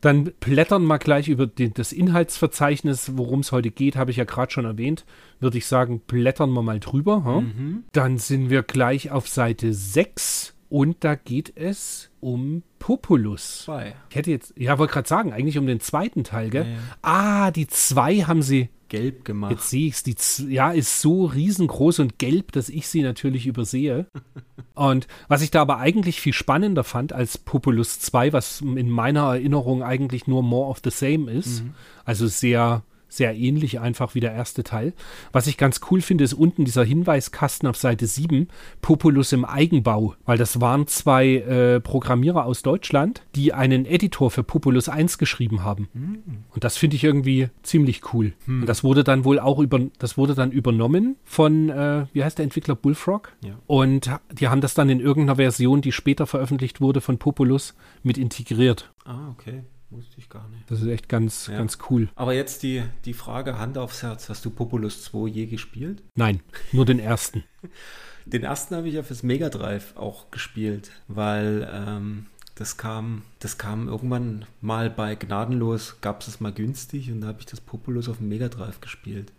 [0.01, 4.23] Dann blättern wir gleich über den, das Inhaltsverzeichnis, worum es heute geht, habe ich ja
[4.23, 5.05] gerade schon erwähnt.
[5.39, 7.23] Würde ich sagen, blättern wir mal drüber.
[7.23, 7.43] hm?
[7.43, 7.83] Mhm.
[7.91, 13.63] Dann sind wir gleich auf Seite 6 und da geht es um Populus.
[13.65, 13.95] Zwei.
[14.09, 16.63] Ich hätte jetzt, ja, wollte gerade sagen, eigentlich um den zweiten Teil, gell?
[16.65, 16.77] Ja, ja.
[17.03, 19.51] Ah, die zwei haben sie, Gelb gemacht.
[19.51, 23.01] jetzt sehe ich es, die, z- ja, ist so riesengroß und gelb, dass ich sie
[23.03, 24.07] natürlich übersehe.
[24.73, 29.21] und was ich da aber eigentlich viel spannender fand als Populus 2, was in meiner
[29.35, 31.63] Erinnerung eigentlich nur more of the same ist,
[32.05, 32.83] also sehr,
[33.15, 34.93] sehr ähnlich einfach wie der erste Teil.
[35.31, 38.47] Was ich ganz cool finde, ist unten dieser Hinweiskasten auf Seite 7,
[38.81, 44.43] Populus im Eigenbau, weil das waren zwei äh, Programmierer aus Deutschland, die einen Editor für
[44.43, 45.87] Populus 1 geschrieben haben.
[45.93, 46.23] Mhm.
[46.49, 48.33] Und das finde ich irgendwie ziemlich cool.
[48.45, 48.61] Mhm.
[48.61, 52.37] Und das wurde dann wohl auch über, das wurde dann übernommen von, äh, wie heißt
[52.37, 53.33] der Entwickler, Bullfrog?
[53.43, 53.55] Ja.
[53.67, 58.17] Und die haben das dann in irgendeiner Version, die später veröffentlicht wurde von Populus, mit
[58.17, 58.91] integriert.
[59.05, 59.63] Ah, okay.
[59.89, 60.69] Wusste ich gar nicht.
[60.69, 61.57] Das ist echt ganz, ja.
[61.57, 62.09] ganz cool.
[62.15, 64.29] Aber jetzt die, die Frage Hand aufs Herz.
[64.29, 66.01] Hast du Populus 2 je gespielt?
[66.15, 67.43] Nein, nur den ersten.
[68.25, 73.57] den ersten habe ich ja fürs Mega Drive auch gespielt, weil ähm, das kam, das
[73.57, 77.61] kam irgendwann mal bei Gnadenlos, gab es es mal günstig und da habe ich das
[77.61, 79.31] Populus auf dem Mega Drive gespielt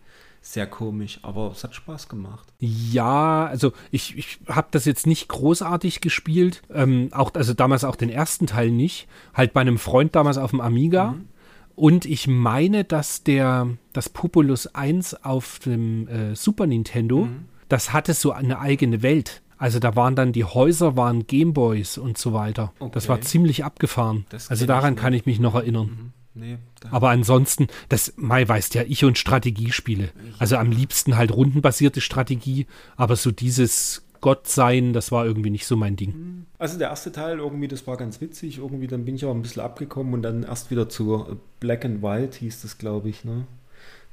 [0.53, 2.53] sehr komisch, aber es hat Spaß gemacht.
[2.59, 7.97] Ja, also ich, ich habe das jetzt nicht großartig gespielt, ähm, auch, also damals auch
[7.97, 11.13] den ersten Teil nicht, halt bei einem Freund damals auf dem Amiga.
[11.13, 11.29] Mhm.
[11.75, 17.47] Und ich meine, dass der, das Populus 1 auf dem äh, Super Nintendo, mhm.
[17.69, 19.43] das hatte so eine eigene Welt.
[19.59, 22.73] Also da waren dann die Häuser, waren Gameboys und so weiter.
[22.79, 22.91] Okay.
[22.93, 24.27] Das war ziemlich abgefahren.
[24.49, 25.87] Also daran kann ich mich noch erinnern.
[25.87, 26.13] Mhm.
[26.37, 26.59] Nee,
[26.90, 30.11] Aber ansonsten, das Mai weißt ja, ich und Strategiespiele.
[30.38, 35.77] Also am liebsten halt rundenbasierte Strategie, aber so dieses Gottsein, das war irgendwie nicht so
[35.77, 36.12] mein Ding.
[36.12, 36.46] Hm.
[36.59, 38.59] Also der erste Teil irgendwie, das war ganz witzig.
[38.59, 42.03] Irgendwie, dann bin ich auch ein bisschen abgekommen und dann erst wieder zu Black and
[42.03, 43.25] White hieß das, glaube ich.
[43.25, 43.46] Ne?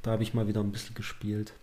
[0.02, 1.54] Da habe ich mal wieder ein bisschen gespielt.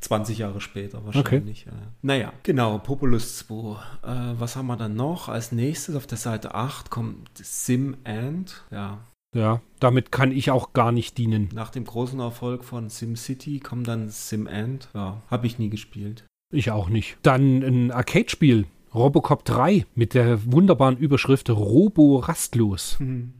[0.00, 1.66] 20 Jahre später wahrscheinlich.
[1.66, 1.76] Okay.
[2.02, 3.54] Naja, genau, Populus 2.
[4.02, 5.28] Äh, was haben wir dann noch?
[5.28, 8.62] Als nächstes auf der Seite 8 kommt Sim and.
[8.70, 8.98] Ja,
[9.34, 11.48] ja, damit kann ich auch gar nicht dienen.
[11.54, 14.88] Nach dem großen Erfolg von SimCity kommt dann SimEnd.
[14.94, 16.24] Ja, habe ich nie gespielt.
[16.50, 17.16] Ich auch nicht.
[17.22, 18.66] Dann ein Arcade-Spiel.
[18.94, 23.00] Robocop 3 mit der wunderbaren Überschrift Robo rastlos.
[23.00, 23.32] Mhm.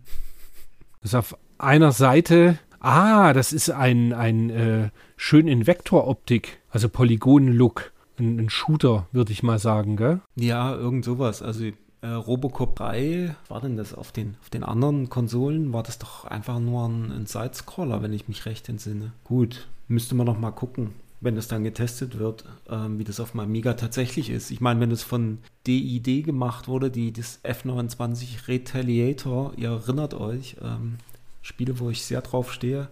[1.02, 2.58] Das ist auf einer Seite.
[2.80, 7.92] Ah, das ist ein, ein äh, schön in Vektoroptik, also Polygon-Look.
[8.18, 10.20] Ein, ein Shooter, würde ich mal sagen, gell?
[10.36, 11.42] Ja, irgend sowas.
[11.42, 11.66] Also
[12.02, 15.72] äh, Robocop 3, war denn das auf den, auf den anderen Konsolen?
[15.72, 19.12] War das doch einfach nur ein, ein Sidescroller, wenn ich mich recht entsinne.
[19.24, 23.34] Gut, müsste man noch mal gucken, wenn das dann getestet wird, ähm, wie das auf
[23.34, 24.50] meinem Amiga tatsächlich ist.
[24.50, 30.56] Ich meine, wenn es von DID gemacht wurde, die das F29 Retaliator, ihr erinnert euch,
[30.60, 30.98] ähm,
[31.40, 32.88] Spiele, wo ich sehr drauf stehe,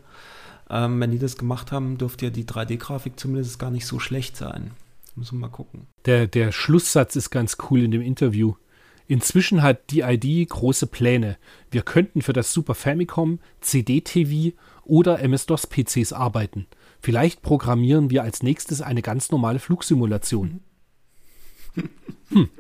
[0.69, 4.37] ähm, wenn die das gemacht haben, dürfte ja die 3D-Grafik zumindest gar nicht so schlecht
[4.37, 4.71] sein.
[5.17, 5.89] Müssen wir mal gucken.
[6.07, 8.55] Der, der Schlusssatz ist ganz cool in dem Interview.
[9.11, 11.37] Inzwischen hat DID große Pläne.
[11.69, 16.69] Wir könnten für das Super Famicom, CD-TV oder MS-DOS-PCs arbeiten.
[17.01, 20.61] Vielleicht programmieren wir als nächstes eine ganz normale Flugsimulation.
[22.29, 22.51] Hm.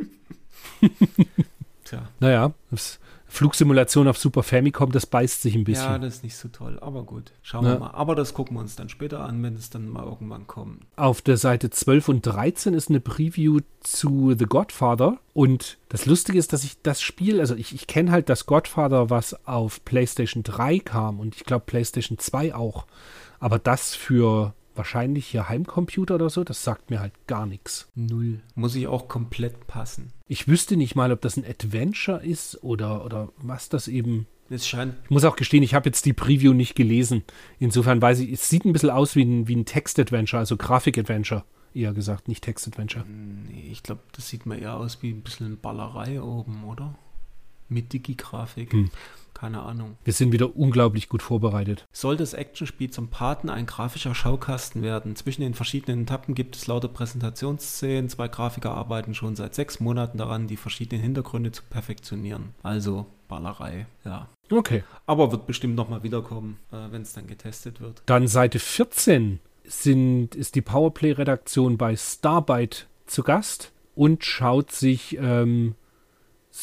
[1.85, 2.09] Tja.
[2.19, 2.99] Naja, das
[3.31, 5.85] Flugsimulation auf Super Famicom, das beißt sich ein bisschen.
[5.85, 7.33] Ja, das ist nicht so toll, aber gut.
[7.43, 7.73] Schauen ja.
[7.75, 7.91] wir mal.
[7.93, 10.83] Aber das gucken wir uns dann später an, wenn es dann mal irgendwann kommt.
[10.97, 15.19] Auf der Seite 12 und 13 ist eine Preview zu The Godfather.
[15.33, 19.11] Und das Lustige ist, dass ich das Spiel, also ich, ich kenne halt das Godfather,
[19.11, 22.87] was auf PlayStation 3 kam und ich glaube PlayStation 2 auch.
[23.39, 27.89] Aber das für wahrscheinlich hier Heimcomputer oder so, das sagt mir halt gar nichts.
[27.95, 28.41] Null.
[28.55, 30.13] Muss ich auch komplett passen.
[30.27, 34.27] Ich wüsste nicht mal, ob das ein Adventure ist oder, oder was das eben.
[34.49, 34.95] Es scheint.
[35.05, 37.23] Ich muss auch gestehen, ich habe jetzt die Preview nicht gelesen.
[37.59, 41.45] Insofern weiß ich, es sieht ein bisschen aus wie ein, wie ein Text-Adventure, also Grafik-Adventure.
[41.73, 43.05] Eher gesagt, nicht Text-Adventure.
[43.07, 46.97] Nee, ich glaube, das sieht mir eher aus wie ein bisschen Ballerei oben, oder?
[47.69, 48.73] Mit Digi-Grafik.
[48.73, 48.91] Hm.
[49.41, 49.97] Keine Ahnung.
[50.05, 51.89] Wir sind wieder unglaublich gut vorbereitet.
[51.93, 55.17] Soll das Actionspiel zum Paten ein grafischer Schaukasten werden?
[55.17, 58.11] Zwischen den verschiedenen Etappen gibt es lauter Präsentationsszenen.
[58.11, 62.51] Zwei Grafiker arbeiten schon seit sechs Monaten daran, die verschiedenen Hintergründe zu perfektionieren.
[62.63, 64.29] Also Ballerei, ja.
[64.51, 64.85] Okay.
[65.07, 68.03] Aber wird bestimmt nochmal wiederkommen, äh, wenn es dann getestet wird.
[68.05, 75.77] Dann Seite 14 sind, ist die Powerplay-Redaktion bei Starbyte zu Gast und schaut sich ähm,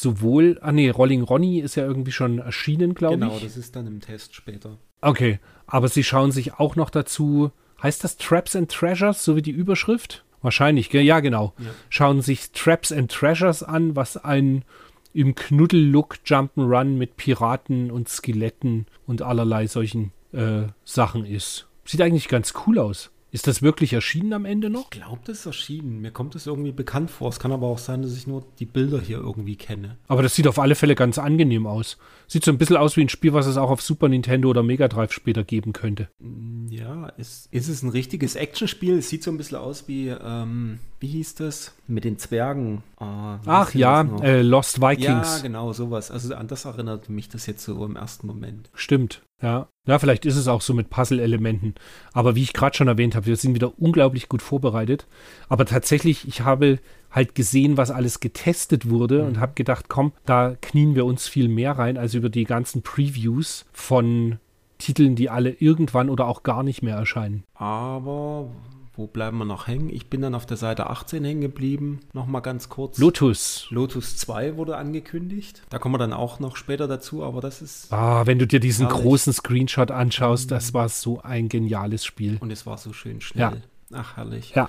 [0.00, 3.32] sowohl, ah nee, Rolling Ronny ist ja irgendwie schon erschienen, glaube genau, ich.
[3.34, 4.78] Genau, das ist dann im Test später.
[5.00, 7.50] Okay, aber sie schauen sich auch noch dazu,
[7.82, 10.24] heißt das Traps and Treasures, so wie die Überschrift?
[10.42, 11.52] Wahrscheinlich, ja genau.
[11.58, 11.70] Ja.
[11.88, 14.64] Schauen sich Traps and Treasures an, was ein
[15.12, 21.66] im Knuddel-Look Jump'n'Run mit Piraten und Skeletten und allerlei solchen äh, Sachen ist.
[21.84, 23.10] Sieht eigentlich ganz cool aus.
[23.38, 24.86] Ist das wirklich erschienen am Ende noch?
[24.92, 26.00] Ich glaube, das ist erschienen.
[26.00, 27.28] Mir kommt das irgendwie bekannt vor.
[27.28, 29.96] Es kann aber auch sein, dass ich nur die Bilder hier irgendwie kenne.
[30.08, 31.98] Aber das sieht auf alle Fälle ganz angenehm aus.
[32.26, 34.64] Sieht so ein bisschen aus wie ein Spiel, was es auch auf Super Nintendo oder
[34.64, 36.08] Mega Drive später geben könnte.
[36.18, 38.98] Mm, Ja, ist, ist es ein richtiges Actionspiel?
[38.98, 41.76] Es sieht so ein bisschen aus wie, ähm, wie hieß das?
[41.86, 42.82] Mit den Zwergen.
[43.00, 45.36] Äh, Ach ja, äh, Lost Vikings.
[45.36, 46.10] Ja, genau, sowas.
[46.10, 48.68] Also an das erinnert mich das jetzt so im ersten Moment.
[48.74, 49.68] Stimmt, ja.
[49.86, 51.74] Ja, vielleicht ist es auch so mit Puzzle-Elementen.
[52.12, 55.06] Aber wie ich gerade schon erwähnt habe, wir sind wieder unglaublich gut vorbereitet.
[55.48, 56.78] Aber tatsächlich, ich habe
[57.10, 59.28] halt gesehen, was alles getestet wurde mhm.
[59.28, 62.82] und habe gedacht, komm, da knien wir uns viel mehr rein als über die ganzen
[62.82, 64.38] Previews von
[64.76, 67.44] Titeln, die alle irgendwann oder auch gar nicht mehr erscheinen.
[67.54, 68.50] Aber
[68.98, 69.90] wo bleiben wir noch hängen?
[69.90, 72.00] Ich bin dann auf der Seite 18 hängen geblieben.
[72.12, 72.98] Nochmal ganz kurz.
[72.98, 73.68] Lotus.
[73.70, 75.62] Lotus 2 wurde angekündigt.
[75.70, 77.92] Da kommen wir dann auch noch später dazu, aber das ist.
[77.92, 79.02] Ah, wenn du dir diesen herrlich.
[79.02, 82.38] großen Screenshot anschaust, das war so ein geniales Spiel.
[82.40, 83.62] Und es war so schön schnell.
[83.90, 83.98] Ja.
[84.00, 84.52] Ach, herrlich.
[84.56, 84.68] Ja.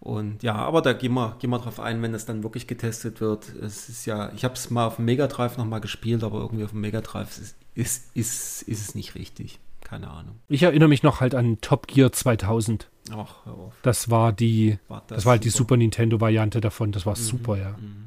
[0.00, 3.20] Und ja, aber da gehen wir, gehen wir drauf ein, wenn es dann wirklich getestet
[3.20, 3.54] wird.
[3.54, 6.64] Es ist ja, ich habe es mal auf dem Mega Drive nochmal gespielt, aber irgendwie
[6.64, 9.58] auf dem Mega Drive ist, ist, ist, ist es nicht richtig.
[9.86, 10.40] Keine Ahnung.
[10.48, 12.90] Ich erinnere mich noch halt an Top Gear 2000.
[13.12, 13.74] Ach, hör auf.
[13.82, 16.90] Das war die, war das, das, war halt die Super Nintendo-Variante davon.
[16.90, 17.70] Das war mhm, super, ja.
[17.70, 18.06] Mhm.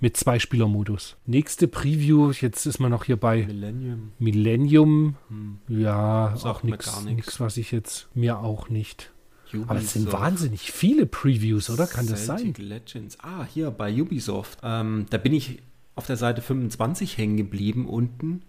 [0.00, 1.18] Mit Zwei-Spieler-Modus.
[1.26, 4.12] Nächste Preview, jetzt ist man noch hier bei Millennium.
[4.18, 5.16] Millennium.
[5.28, 5.58] Hm.
[5.68, 9.10] Ja, Sagt auch nichts, was ich jetzt mir auch nicht.
[9.48, 9.70] Ubisoft.
[9.70, 11.86] Aber es sind wahnsinnig viele Previews, oder?
[11.86, 12.54] Kann Celtic das sein?
[12.56, 13.18] Legends.
[13.20, 14.60] Ah, hier bei Ubisoft.
[14.62, 15.60] Ähm, da bin ich
[15.94, 18.44] auf der Seite 25 hängen geblieben unten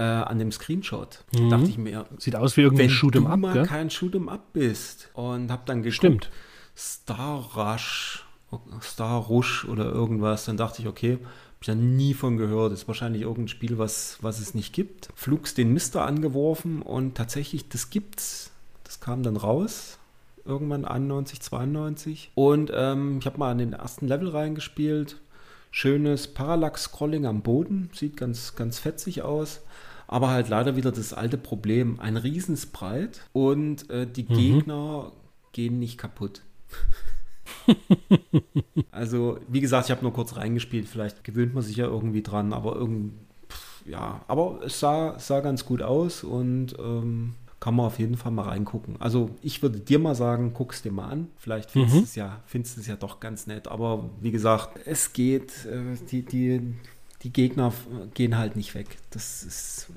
[0.00, 1.24] äh, an dem Screenshot.
[1.32, 1.50] Mhm.
[1.50, 3.66] dachte ich mir, sieht aus wie irgendein Shoot'em Up, mal gell?
[3.66, 6.30] kein Shoot'em Up bist und hab dann geguckt, Stimmt.
[6.76, 8.24] Star Rush,
[8.80, 12.72] Star Rush oder irgendwas, dann dachte ich, okay, hab ich ja nie von gehört.
[12.72, 15.10] Ist wahrscheinlich irgendein Spiel, was, was es nicht gibt.
[15.14, 18.50] Flugs den Mister angeworfen und tatsächlich, das gibt's.
[18.84, 19.98] Das kam dann raus
[20.44, 22.32] irgendwann 91, 92.
[22.34, 25.16] Und ähm, ich habe mal an den ersten Level reingespielt.
[25.70, 29.60] Schönes Parallax-Scrolling am Boden, sieht ganz, ganz fetzig aus.
[30.12, 34.34] Aber halt leider wieder das alte Problem, ein Riesenspreit und äh, die mhm.
[34.34, 35.12] Gegner
[35.52, 36.42] gehen nicht kaputt.
[38.90, 42.52] also, wie gesagt, ich habe nur kurz reingespielt, vielleicht gewöhnt man sich ja irgendwie dran,
[42.52, 43.12] aber irgendwie,
[43.86, 48.32] ja, aber es sah, sah ganz gut aus und ähm, kann man auf jeden Fall
[48.32, 48.96] mal reingucken.
[49.00, 51.28] Also ich würde dir mal sagen, guck es dir mal an.
[51.36, 51.98] Vielleicht findest mhm.
[52.00, 53.68] du es ja, findest es ja doch ganz nett.
[53.68, 56.74] Aber wie gesagt, es geht, äh, die, die,
[57.22, 57.72] die Gegner
[58.14, 58.98] gehen halt nicht weg.
[59.10, 59.90] Das ist,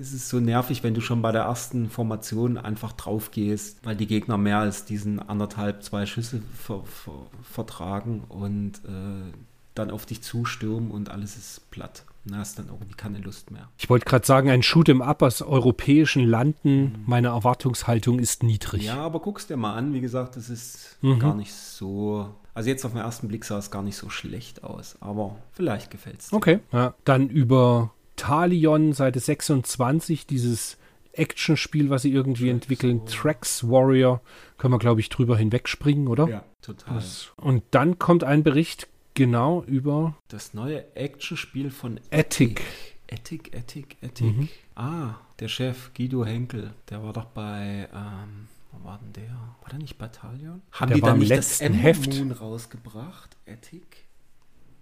[0.00, 3.94] es ist so nervig, wenn du schon bei der ersten Formation einfach drauf gehst, weil
[3.94, 9.32] die Gegner mehr als diesen anderthalb, zwei Schüsse ver, ver, vertragen und äh,
[9.74, 12.04] dann auf dich zustürmen und alles ist platt.
[12.28, 13.68] Na, hast dann irgendwie keine Lust mehr.
[13.78, 17.04] Ich wollte gerade sagen, ein Shoot'em Up aus europäischen Landen, mhm.
[17.06, 18.82] meine Erwartungshaltung ist niedrig.
[18.82, 21.20] Ja, aber guck's dir mal an, wie gesagt, das ist mhm.
[21.20, 22.34] gar nicht so.
[22.56, 25.90] Also jetzt auf den ersten Blick sah es gar nicht so schlecht aus, aber vielleicht
[25.90, 26.36] gefällt es dir.
[26.36, 26.94] Okay, ja.
[27.04, 30.78] Dann über Talion, Seite 26, dieses
[31.12, 33.12] Actionspiel, was sie irgendwie Tracks entwickeln, Warrior.
[33.14, 34.20] Tracks Warrior,
[34.58, 36.28] können wir, glaube ich, drüber hinwegspringen, oder?
[36.28, 36.94] Ja, total.
[36.94, 40.14] Das, und dann kommt ein Bericht Genau, über.
[40.28, 42.62] Das neue Actionspiel von Ethic.
[43.06, 44.36] Ethic, Ethic, Ethic.
[44.36, 44.48] Mhm.
[44.74, 49.32] Ah, der Chef Guido Henkel, der war doch bei, ähm, wo war denn der?
[49.60, 50.62] War der nicht bei Talion?
[50.72, 53.36] Haben der die dann nicht das Heft Moon rausgebracht?
[53.46, 54.06] Ethic?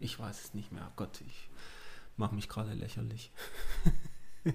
[0.00, 0.87] Ich weiß es nicht mehr.
[0.88, 1.48] Oh Gott, ich
[2.16, 3.30] mache mich gerade lächerlich.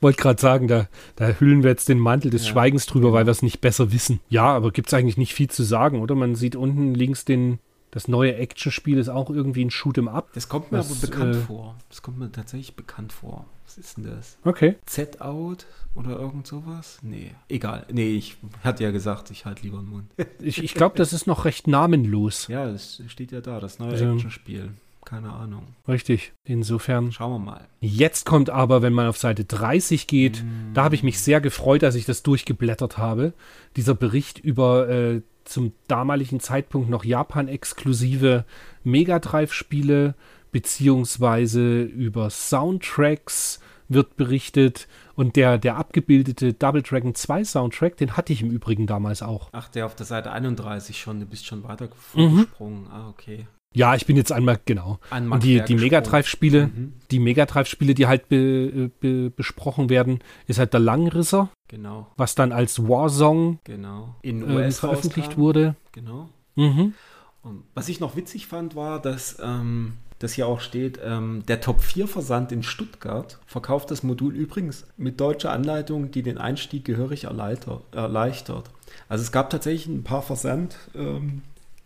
[0.00, 3.18] Wollte gerade sagen, da, da hüllen wir jetzt den Mantel des ja, Schweigens drüber, genau.
[3.18, 4.20] weil wir es nicht besser wissen.
[4.28, 6.14] Ja, aber gibt es eigentlich nicht viel zu sagen, oder?
[6.14, 7.60] Man sieht unten links den,
[7.94, 10.32] das neue Actionspiel ist auch irgendwie ein Shoot'em Up.
[10.32, 11.76] Das kommt mir das, aber bekannt äh, vor.
[11.88, 13.46] Das kommt mir tatsächlich bekannt vor.
[13.64, 14.36] Was ist denn das?
[14.42, 14.74] Okay.
[14.84, 16.98] Z-Out oder irgend sowas?
[17.02, 17.86] Nee, egal.
[17.92, 20.10] Nee, ich hatte ja gesagt, ich halte lieber den Mund.
[20.40, 22.48] ich ich glaube, das ist noch recht namenlos.
[22.48, 24.70] Ja, das steht ja da, das neue also, Actionspiel
[25.04, 25.66] keine Ahnung.
[25.86, 27.12] Richtig, insofern.
[27.12, 27.68] Schauen wir mal.
[27.80, 30.72] Jetzt kommt aber, wenn man auf Seite 30 geht, mm.
[30.72, 33.34] da habe ich mich sehr gefreut, dass ich das durchgeblättert habe.
[33.76, 38.44] Dieser Bericht über äh, zum damaligen Zeitpunkt noch Japan-exklusive
[38.82, 40.14] Mega Drive-Spiele,
[40.52, 44.88] beziehungsweise über Soundtracks wird berichtet.
[45.14, 49.48] Und der, der abgebildete Double Dragon 2 Soundtrack, den hatte ich im Übrigen damals auch.
[49.52, 52.84] Ach, der auf der Seite 31 schon, du bist schon weiter vorgesprungen.
[52.84, 52.90] Mhm.
[52.90, 53.46] Ah, okay.
[53.74, 54.98] Ja, ich bin jetzt einmal, genau.
[55.10, 56.92] Einmal und die, die Mega Drive-Spiele, mhm.
[57.10, 61.50] die Mega Drive-Spiele, die halt be, be, besprochen werden, ist halt der Langrisser.
[61.68, 62.06] Genau.
[62.16, 64.14] Was dann als Warsong genau.
[64.22, 65.40] in äh, US veröffentlicht rauskam.
[65.40, 65.76] wurde.
[65.92, 66.28] Genau.
[66.54, 66.94] Mhm.
[67.42, 71.60] Und was ich noch witzig fand, war, dass ähm, das hier auch steht, ähm, der
[71.60, 76.84] Top 4 Versand in Stuttgart verkauft das Modul übrigens mit deutscher Anleitung, die den Einstieg
[76.84, 78.70] gehörig erleichtert.
[79.08, 80.76] Also es gab tatsächlich ein paar Versand.
[80.94, 81.42] Ähm,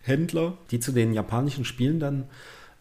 [0.09, 2.25] Händler, die zu den japanischen Spielen dann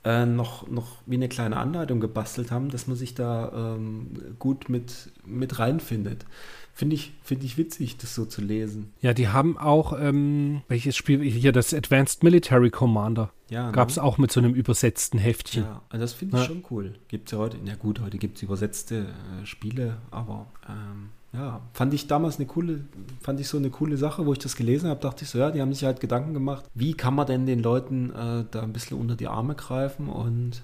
[0.04, 4.70] äh, noch, noch wie eine kleine Anleitung gebastelt haben, dass man sich da ähm, gut
[4.70, 6.26] mit, mit reinfindet.
[6.74, 8.94] Finde ich, find ich witzig, das so zu lesen.
[9.02, 13.32] Ja, die haben auch, ähm, welches Spiel, hier das Advanced Military Commander.
[13.50, 14.04] Ja, Gab es ne?
[14.04, 15.64] auch mit so einem übersetzten Heftchen.
[15.64, 16.48] Ja, also das finde ich Ja.
[16.48, 16.94] schon cool.
[17.08, 19.08] Gibt es ja heute, ja gut, heute gibt es übersetzte
[19.42, 22.86] äh, Spiele, aber ähm, ja, fand ich damals eine coole,
[23.22, 25.52] fand ich so eine coole Sache, wo ich das gelesen habe, dachte ich so, ja,
[25.52, 28.74] die haben sich halt Gedanken gemacht, wie kann man denn den Leuten äh, da ein
[28.74, 30.62] bisschen unter die Arme greifen und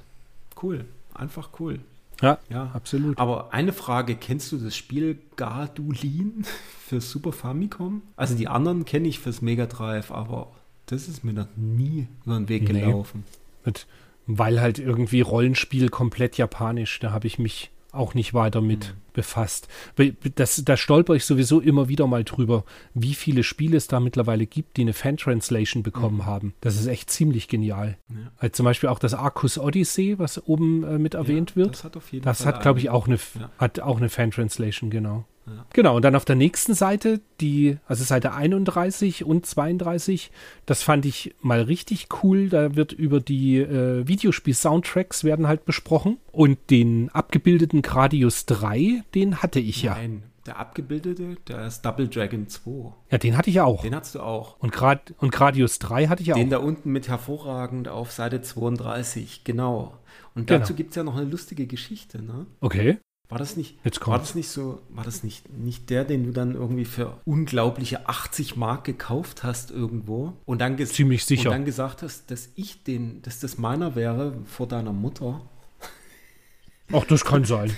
[0.61, 1.79] cool, einfach cool.
[2.21, 3.17] Ja, Ja, absolut.
[3.17, 6.45] aber eine Frage, kennst du das Spiel Gardulin
[6.87, 8.01] für Super Famicom?
[8.15, 10.47] Also die anderen kenne ich fürs Mega Drive, aber
[10.85, 12.81] das ist mir noch nie über den Weg Nee.
[12.81, 13.23] gelaufen.
[13.65, 13.87] Mit,
[14.27, 18.93] weil halt irgendwie Rollenspiel komplett japanisch, da habe ich mich auch nicht weiter mit Hm.
[19.13, 19.67] befasst.
[20.35, 24.45] Das, da stolper ich sowieso immer wieder mal drüber, wie viele Spiele es da mittlerweile
[24.47, 26.53] gibt, die eine Fan-Translation bekommen haben.
[26.61, 27.97] Das ist echt ziemlich genial.
[28.09, 28.15] Ja.
[28.37, 31.73] Also zum Beispiel auch das Arcus Odyssey, was oben äh, mit erwähnt Ja, wird.
[31.75, 33.49] Das hat auf jeden Das Fall hat, glaube ich, auch eine, Ja.
[33.59, 35.25] hat auch eine Fan-Translation, genau.
[35.45, 35.65] Ja.
[35.73, 40.31] Genau, und dann auf der nächsten Seite, die, also Seite 31 und 32,
[40.65, 42.47] das fand ich mal richtig cool.
[42.49, 46.17] Da wird über die äh, Videospiel-Soundtracks werden halt besprochen.
[46.31, 49.95] Und den abgebildeten Gradius 3, den hatte ich ja.
[49.95, 52.93] Nein, der abgebildete, der ist Double Dragon 2.
[53.11, 53.81] Ja, den hatte ich ja auch.
[53.81, 54.57] Den hast du auch.
[54.59, 56.51] Und, Grad, und Gradius 3 hatte ich ja Den auch.
[56.51, 59.93] da unten mit hervorragend auf Seite 32, genau.
[60.35, 60.59] Und Genau.
[60.59, 62.45] dazu gibt es ja noch eine lustige Geschichte, ne?
[62.59, 62.97] Okay,
[63.33, 66.31] War das nicht, Jetzt war das nicht so, war das nicht, nicht der, den du
[66.31, 71.49] dann irgendwie für unglaubliche 80 Mark gekauft hast irgendwo und dann, ziemlich sicher.
[71.49, 75.41] und dann gesagt hast, dass ich den, dass das meiner wäre vor deiner Mutter?
[76.91, 77.71] Ach, das kann sein.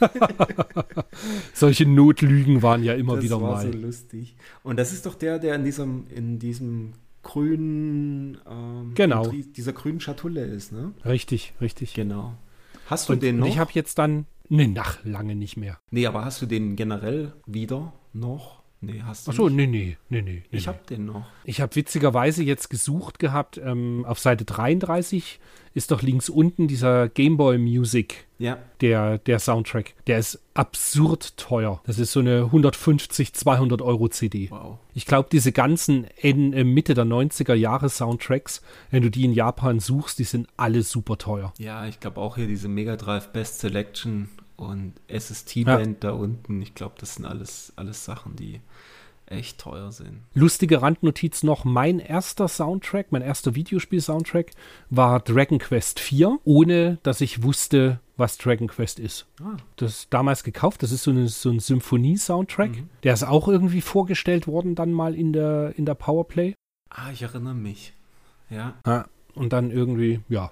[1.54, 3.72] Solche Notlügen waren ja immer das wieder war mal.
[3.72, 4.36] so lustig.
[4.62, 9.28] Und das ist doch der, der in diesem, in diesem grünen, ähm, Genau.
[9.28, 10.92] dieser grünen Schatulle ist, ne?
[11.04, 11.94] Richtig, richtig.
[11.94, 12.34] Genau.
[12.86, 13.46] Hast du Und, den noch?
[13.46, 15.78] ich habe jetzt dann, ne, nach lange nicht mehr.
[15.90, 18.63] nee, aber hast du den generell wieder noch?
[18.86, 19.56] Nee, hast du Ach so, nicht.
[19.56, 20.42] nee, nee, nee, nee.
[20.50, 20.72] Ich nee.
[20.72, 21.26] habe den noch.
[21.44, 25.40] Ich habe witzigerweise jetzt gesucht gehabt, ähm, auf Seite 33
[25.74, 29.94] ist doch links unten dieser Game Boy Music, Ja, der, der Soundtrack.
[30.06, 31.80] Der ist absurd teuer.
[31.84, 34.48] Das ist so eine 150, 200 Euro CD.
[34.50, 34.78] wow.
[34.94, 39.32] Ich glaube, diese ganzen in, äh, Mitte der 90er Jahre Soundtracks, wenn du die in
[39.32, 41.52] Japan suchst, die sind alle super teuer.
[41.58, 46.62] Ja, ich glaube auch hier diese Mega Drive Best Selection und SST-Band da unten.
[46.62, 48.60] Ich glaube, das sind alles, alles Sachen, die
[49.26, 50.20] echt teuer sind.
[50.34, 54.50] Lustige Randnotiz noch, mein erster Soundtrack, mein erster Videospiel-Soundtrack
[54.90, 59.26] war Dragon Quest 4, ohne dass ich wusste, was Dragon Quest ist.
[59.42, 62.70] Ah, Das damals gekauft, das ist so, eine, so ein Symphonie-Soundtrack.
[62.76, 62.88] Mhm.
[63.02, 66.54] Der ist auch irgendwie vorgestellt worden dann mal in der, in der Powerplay.
[66.90, 67.94] ah, ich erinnere mich.
[68.50, 70.50] Ja, Ja, und dann irgendwie, ja.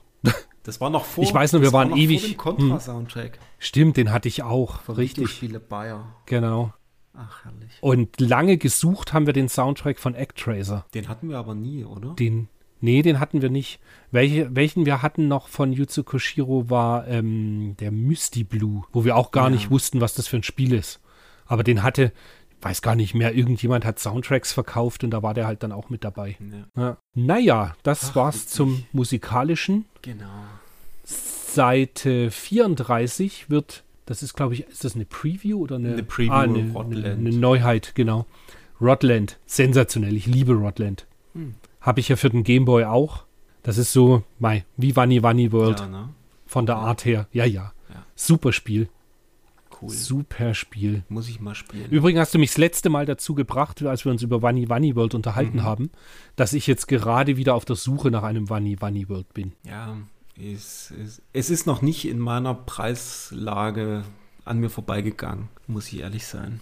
[0.65, 1.25] Das war noch vor.
[1.25, 3.39] Ich weiß nur, wir war waren noch ewig- Vor dem Contra-Soundtrack.
[3.59, 4.81] Stimmt, den hatte ich auch.
[4.83, 6.05] Von Richtig, Videospiele Bayer.
[6.27, 6.73] genau.
[7.15, 7.71] Ach, herrlich.
[7.83, 10.87] Und lange gesucht haben wir den Soundtrack von Actraiser.
[10.95, 12.15] Den hatten wir aber nie, oder?
[12.15, 12.49] Den,
[12.81, 13.81] nee, den hatten wir nicht.
[14.11, 19.17] Welche, welchen wir hatten noch von Yuzo Koshiro war ähm, der Misty Blue, wo wir
[19.17, 19.51] auch gar Ja.
[19.51, 21.01] nicht wussten, was das für ein Spiel ist.
[21.45, 22.13] Aber den hatte,
[22.63, 25.91] weiß gar nicht mehr, irgendjemand hat Soundtracks verkauft und da war der halt dann auch
[25.91, 26.37] mit dabei.
[26.77, 26.97] Ja, Ja.
[27.15, 28.51] Naja, das Ach, war's witzig.
[28.51, 29.85] zum musikalischen.
[30.03, 30.27] genau.
[31.05, 36.33] Seite 34 wird, das ist glaube ich, ist das eine Preview oder eine, Eine Preview,
[36.33, 37.05] ah, eine, Rodland.
[37.05, 38.27] eine, eine Neuheit, genau.
[38.81, 41.07] Rodland, sensationell, ich liebe Rodland.
[41.35, 41.55] Hm.
[41.81, 43.25] Habe ich ja für den Gameboy auch.
[43.63, 46.09] Das ist so, mei, wie Wanny Wanny World Ja, ne?
[46.47, 47.27] von der Art her.
[47.33, 47.73] Ja, ja.
[47.91, 48.05] Ja.
[48.17, 48.89] Super Spiel.
[49.83, 49.91] Cool.
[49.91, 51.03] Super Spiel.
[51.09, 51.91] Muss ich mal spielen.
[51.91, 54.95] Übrigens hast du mich das letzte Mal dazu gebracht, als wir uns über Wanny Wanny
[54.97, 55.63] World unterhalten Mhm.
[55.65, 55.91] haben,
[56.37, 59.53] dass ich jetzt gerade wieder auf der Suche nach einem Wanny Wanny World bin.
[59.65, 59.97] Ja,
[60.41, 64.03] es, es, es ist noch nicht in meiner Preislage
[64.45, 66.61] an mir vorbeigegangen, muss ich ehrlich sein.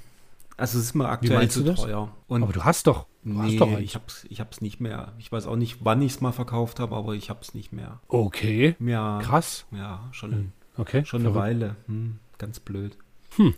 [0.57, 1.81] Also es ist mir aktuell zu das?
[1.81, 2.15] teuer.
[2.27, 5.13] Und Aber du hast doch, du nee, hast doch ich hab's, ich hab's nicht mehr.
[5.19, 8.01] Ich weiß auch nicht, wann ich es mal verkauft habe, aber ich hab's nicht mehr.
[8.09, 9.65] Okay, Ja, krass.
[9.73, 11.35] ja, schon, Hm, Okay, schon eine.
[11.35, 11.77] Weile.
[11.87, 12.97] Hm, ganz blöd.
[13.37, 13.55] Hm.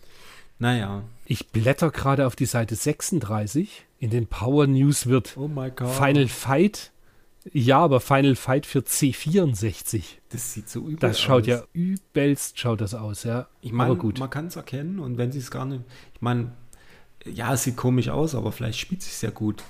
[0.59, 1.03] Naja.
[1.27, 3.85] Ich blätter gerade auf die Seite 36.
[3.99, 5.49] In den Power News wird Oh.
[5.49, 6.91] Final Fight.
[7.53, 10.03] Ja, aber Final Fight für C64.
[10.29, 11.47] Das sieht so übel Das schaut aus.
[11.49, 13.49] ja übelst, schaut das aus, ja.
[13.61, 15.83] Ich meine, man kann es erkennen und wenn sie es gar nicht.
[16.15, 16.53] Ich meine,
[17.25, 19.65] ja, es sieht komisch aus, aber vielleicht spielt es ja gut.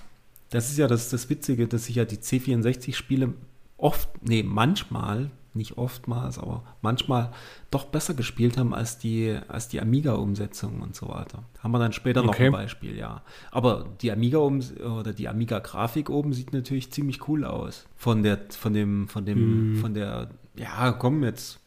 [0.50, 3.32] Das ist ja das, das Witzige, dass sich ja die C64-Spiele
[3.78, 7.30] oft, nee, manchmal, nicht oftmals, aber manchmal
[7.70, 11.44] doch besser gespielt haben als die, als die Amiga-Umsetzung und so weiter.
[11.60, 12.46] Haben wir dann später noch Okay.
[12.46, 13.22] ein Beispiel, ja.
[13.50, 17.86] Aber die Amiga oder die Amiga-Grafik oben sieht natürlich ziemlich cool aus.
[17.96, 19.76] Von der, von dem, von dem, Mm.
[19.76, 21.58] von der Ja, komm jetzt.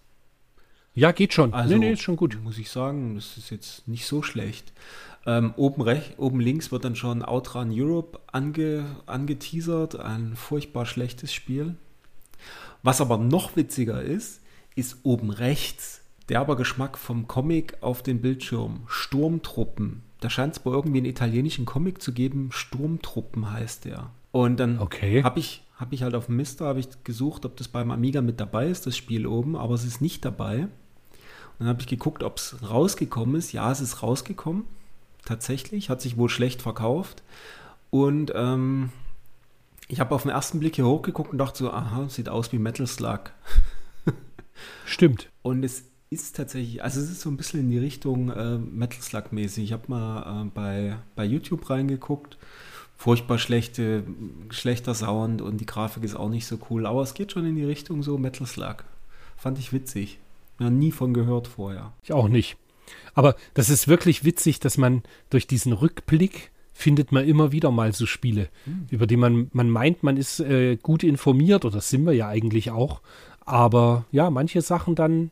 [0.93, 1.53] Ja, geht schon.
[1.53, 2.39] Also, nee, nee, ist schon gut.
[2.41, 4.71] Muss ich sagen, das ist jetzt nicht so schlecht.
[5.25, 9.99] Ähm, oben, rech, oben links wird dann schon Outrun Europe ange, angeteasert.
[9.99, 11.75] Ein furchtbar schlechtes Spiel.
[12.85, 14.41] Was aber noch witziger ist,
[14.75, 18.83] ist oben rechts derber Geschmack vom Comic auf den Bildschirm.
[18.85, 20.03] Sturmtruppen.
[20.19, 22.49] Da scheint es wohl irgendwie einen italienischen Comic zu geben.
[22.51, 24.11] Sturmtruppen heißt der.
[24.31, 25.23] Und dann Okay.
[25.23, 28.21] habe ich, hab ich halt auf dem Mister hab ich gesucht, ob das beim Amiga
[28.21, 30.59] mit dabei ist, das Spiel oben, aber es ist nicht dabei.
[30.59, 30.69] Und
[31.57, 33.51] dann habe ich geguckt, ob es rausgekommen ist.
[33.51, 34.65] Ja, es ist rausgekommen.
[35.25, 35.89] Tatsächlich.
[35.89, 37.23] Hat sich wohl schlecht verkauft.
[37.89, 38.91] Und ähm,
[39.87, 42.59] ich habe auf den ersten Blick hier hochgeguckt und dachte so, aha, sieht aus wie
[42.59, 43.31] Metal Slug.
[44.85, 45.29] Stimmt.
[45.41, 49.01] Und es ist tatsächlich, also es ist so ein bisschen in die Richtung äh, Metal
[49.01, 49.65] Slug mäßig.
[49.65, 52.37] Ich habe mal äh, bei, bei YouTube reingeguckt.
[52.97, 54.05] Furchtbar schlechte,
[54.49, 56.85] schlechter Sound und die Grafik ist auch nicht so cool.
[56.85, 58.85] Aber es geht schon in die Richtung so Metal Slug.
[59.35, 60.19] Fand ich witzig.
[60.59, 61.91] Ja, nie von gehört vorher.
[62.03, 62.57] Ich auch nicht.
[63.13, 67.93] Aber das ist wirklich witzig, dass man durch diesen Rückblick findet man immer wieder mal
[67.93, 68.49] so Spiele,
[68.91, 72.27] über die man, man meint, man ist äh, gut informiert, oder das sind wir ja
[72.27, 73.01] eigentlich auch.
[73.45, 75.31] Aber ja, manche Sachen dann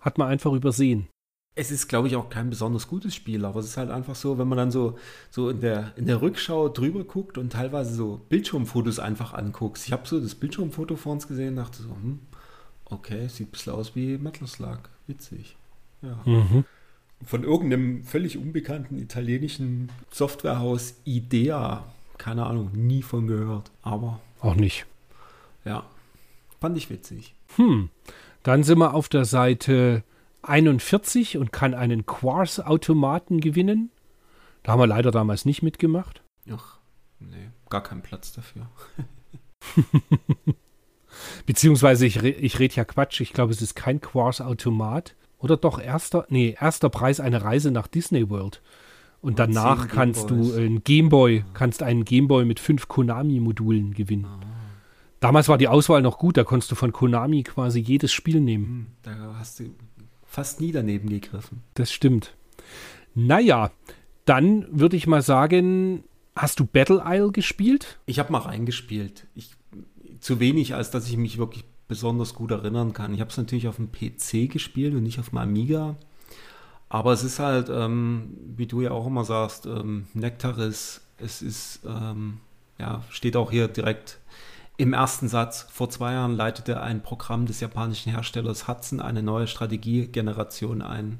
[0.00, 1.06] hat man einfach übersehen.
[1.54, 4.38] Es ist, glaube ich, auch kein besonders gutes Spiel, aber es ist halt einfach so,
[4.38, 4.96] wenn man dann so,
[5.30, 9.86] so in, der, in der Rückschau drüber guckt und teilweise so Bildschirmfotos einfach anguckst.
[9.86, 12.20] Ich habe so das Bildschirmfoto vor uns gesehen und dachte so, hm,
[12.86, 14.78] okay, sieht ein bisschen aus wie Metal Slug.
[15.06, 15.56] Witzig.
[16.00, 16.18] Ja.
[16.24, 16.64] Mhm.
[17.24, 21.84] Von irgendeinem völlig unbekannten italienischen Softwarehaus Idea.
[22.16, 23.70] Keine Ahnung, nie von gehört.
[23.82, 24.86] Aber Auch nicht.
[25.64, 25.84] ja,
[26.60, 27.34] fand ich witzig.
[27.56, 27.90] Hm.
[28.42, 30.04] Dann sind wir auf der Seite
[30.42, 33.90] 41 und kann einen Quartz-Automaten gewinnen.
[34.62, 36.22] Da haben wir leider damals nicht mitgemacht.
[36.50, 36.78] Ach,
[37.20, 38.68] nee, gar keinen Platz dafür.
[41.46, 43.20] Beziehungsweise ich, re ich rede ja Quatsch.
[43.20, 45.14] Ich glaube, es ist kein Quartz-Automat.
[45.38, 48.60] Oder doch erster, nee, erster Preis eine Reise nach Disney World.
[49.20, 54.26] Und Und danach kannst du einen Gameboy, kannst einen Gameboy mit fünf Konami-Modulen gewinnen.
[55.20, 58.64] Damals war die Auswahl noch gut, da konntest du von Konami quasi jedes Spiel nehmen.
[58.64, 59.64] Hm, da hast du
[60.24, 61.62] fast nie daneben gegriffen.
[61.74, 62.36] Das stimmt.
[63.14, 63.72] Naja,
[64.24, 66.04] dann würde ich mal sagen,
[66.36, 67.98] hast du Battle Isle gespielt?
[68.06, 69.26] Ich habe mal reingespielt.
[69.34, 69.50] Ich,
[70.20, 73.14] zu wenig, als dass ich mich wirklich besonders gut erinnern kann.
[73.14, 75.96] Ich habe es natürlich auf dem PC gespielt und nicht auf dem Amiga.
[76.90, 81.02] Aber es ist halt, ähm, wie du ja auch immer sagst, ähm, Nektaris.
[81.18, 82.38] Es ist, ähm,
[82.78, 84.18] ja, steht auch hier direkt
[84.76, 85.66] im ersten Satz.
[85.70, 91.18] Vor zwei Jahren leitete ein Programm des japanischen Herstellers Hudson eine neue Strategiegeneration ein.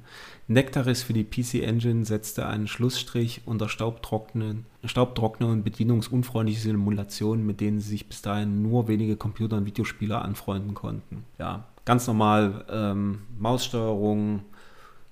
[0.48, 7.60] Nektaris für die PC Engine setzte einen Schlussstrich unter Staubtrocknen, Staubtrockner und bedienungsunfreundliche Simulationen, mit
[7.60, 11.24] denen sie sich bis dahin nur wenige Computer- und Videospieler anfreunden konnten.
[11.38, 14.40] Ja, ganz normal ähm, Maussteuerung,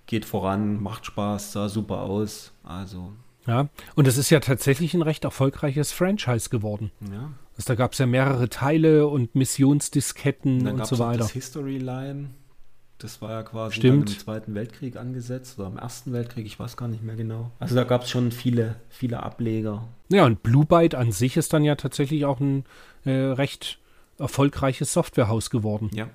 [0.06, 2.52] geht voran, macht Spaß, sah super aus.
[2.64, 3.12] Also,
[3.46, 3.68] Ja.
[3.94, 6.90] Und es ist ja tatsächlich ein recht erfolgreiches Franchise geworden.
[7.12, 7.30] ja.
[7.58, 11.20] Also da gab es ja mehrere Teile und Missionsdisketten und gab so weiter.
[11.20, 12.28] das History Line.
[12.98, 14.10] Das war ja quasi Stimmt.
[14.10, 17.50] im Zweiten Weltkrieg angesetzt oder im Ersten Weltkrieg, ich weiß gar nicht mehr genau.
[17.58, 19.86] Also da gab es schon viele, viele Ableger.
[20.08, 22.64] Ja, und Blue Byte an sich ist dann ja tatsächlich auch ein
[23.04, 23.78] äh, recht
[24.18, 25.90] erfolgreiches Softwarehaus geworden.
[25.92, 26.08] Ja.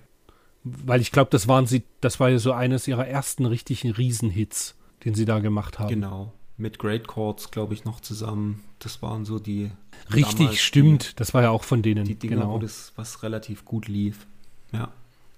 [0.63, 4.75] Weil ich glaube, das waren sie, das war ja so eines ihrer ersten richtigen Riesenhits,
[5.05, 5.89] den sie da gemacht haben.
[5.89, 6.33] Genau.
[6.57, 8.63] Mit Great Chords, glaube ich, noch zusammen.
[8.79, 9.71] Das waren so die.
[10.13, 11.19] Richtig, stimmt.
[11.19, 12.05] Das war ja auch von denen.
[12.05, 12.53] Die, die Dinger, genau.
[12.53, 14.27] wo das was relativ gut lief.
[14.71, 14.91] Ja.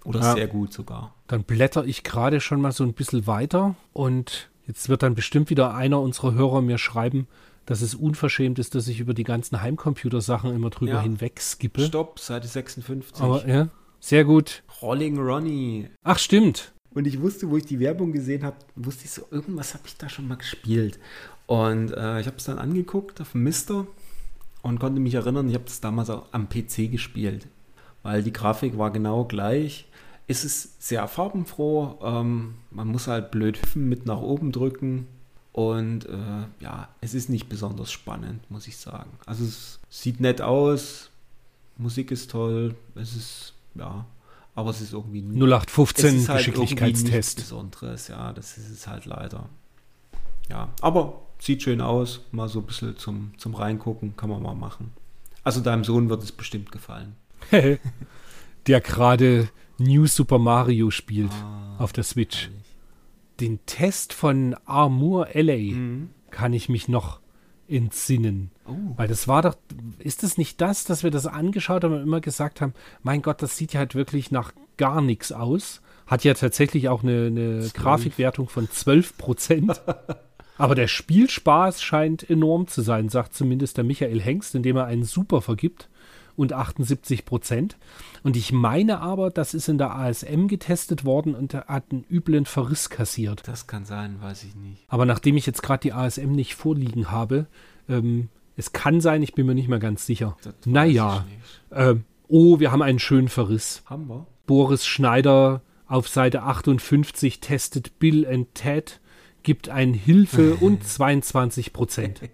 [0.04, 0.34] Oder Ja.
[0.34, 1.14] sehr gut sogar.
[1.28, 5.49] Dann blätter ich gerade schon mal so ein bisschen weiter und jetzt wird dann bestimmt
[5.49, 7.28] wieder einer unserer Hörer mir schreiben,
[7.66, 11.01] dass es unverschämt ist, dass ich über die ganzen Heimcomputer-Sachen immer drüber Ja.
[11.01, 11.86] hinweg skippe.
[11.86, 13.22] Stopp, Seite 56.
[13.24, 13.70] Aber ja,
[14.01, 14.64] sehr gut.
[14.82, 15.88] Rolling Ronnie.
[16.04, 16.74] Ach, stimmt.
[16.93, 19.97] Und ich wusste, wo ich die Werbung gesehen habe, wusste ich so, irgendwas habe ich
[19.97, 20.99] da schon mal gespielt.
[21.47, 23.88] Und äh, ich habe es dann angeguckt auf Mister
[24.62, 27.47] und konnte mich erinnern, ich habe das damals auch am PC gespielt,
[28.04, 29.88] weil die Grafik war genau gleich.
[30.28, 35.07] Es ist sehr farbenfroh, ähm, man muss halt blöd hüpfen mit nach oben drücken
[35.51, 39.11] und äh, ja, es ist nicht besonders spannend, muss ich sagen.
[39.26, 41.11] Also es sieht nett aus,
[41.78, 44.05] Musik ist toll, es ist, ja,
[44.55, 47.13] aber es ist irgendwie nie 0815 es ist halt Geschicklichkeitstest.
[47.13, 49.49] nichts Besonderes, ja, das ist es halt leider.
[50.49, 54.55] Ja, aber sieht schön aus, mal so ein bisschen zum, zum Reingucken, kann man mal
[54.55, 54.91] machen.
[55.43, 57.15] Also deinem Sohn wird es bestimmt gefallen.
[58.67, 62.49] der gerade New Super Mario spielt Ah, auf der Switch.
[63.39, 66.09] Den Test von Armour LA Mhm.
[66.30, 67.19] kann ich mich noch
[67.67, 68.51] entsinnen.
[68.67, 68.74] Oh.
[68.97, 69.55] Weil das war doch,
[69.99, 73.41] ist es nicht das, dass wir das angeschaut haben und immer gesagt haben, mein Gott,
[73.41, 75.82] das sieht ja halt wirklich nach gar nichts aus.
[76.05, 79.82] Hat ja tatsächlich auch eine, eine Grafikwertung von 12 Prozent.
[80.57, 85.03] Aber der Spielspaß scheint enorm zu sein, sagt zumindest der Michael Hengst, indem er einen
[85.03, 85.89] Super vergibt
[86.36, 87.78] und 78 Prozent.
[88.24, 92.06] Und ich meine aber, das ist in der ASM getestet worden und er hat einen
[92.10, 93.44] üblen Verriss kassiert.
[93.46, 94.84] Das kann sein, weiß ich nicht.
[94.88, 97.48] Aber nachdem ich jetzt gerade die ASM nicht vorliegen habe,
[97.90, 100.38] ähm, es kann sein, ich bin mir nicht mehr ganz sicher.
[100.44, 101.26] Das Naja,
[101.72, 103.84] ähm, oh, wir haben einen schönen Verriss.
[103.86, 104.28] Haben wir?
[104.46, 109.00] Boris Schneider auf Seite 58 testet Bill and Ted,
[109.44, 112.22] gibt ein Hilfe und 22 Prozent.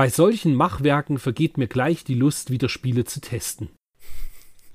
[0.00, 3.68] Bei solchen Machwerken vergeht mir gleich die Lust, wieder Spiele zu testen.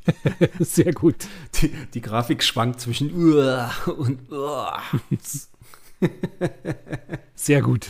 [0.59, 1.15] Sehr gut.
[1.55, 4.84] Die, die Grafik schwankt zwischen Uah und Uah.
[7.34, 7.88] Sehr gut.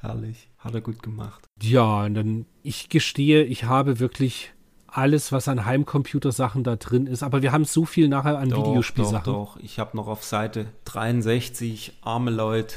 [0.00, 0.50] Herrlich.
[0.58, 1.46] Hat er gut gemacht.
[1.62, 4.52] Ja, und dann, ich gestehe, ich habe wirklich
[4.86, 7.22] alles, was an Heimcomputersachen da drin ist.
[7.22, 9.32] Aber wir haben so viel nachher an Doch, Videospielsachen.
[9.32, 9.62] Doch, doch.
[9.62, 12.76] Ich habe noch auf Seite 63 arme Leute,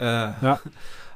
[0.00, 0.58] äh, Ja.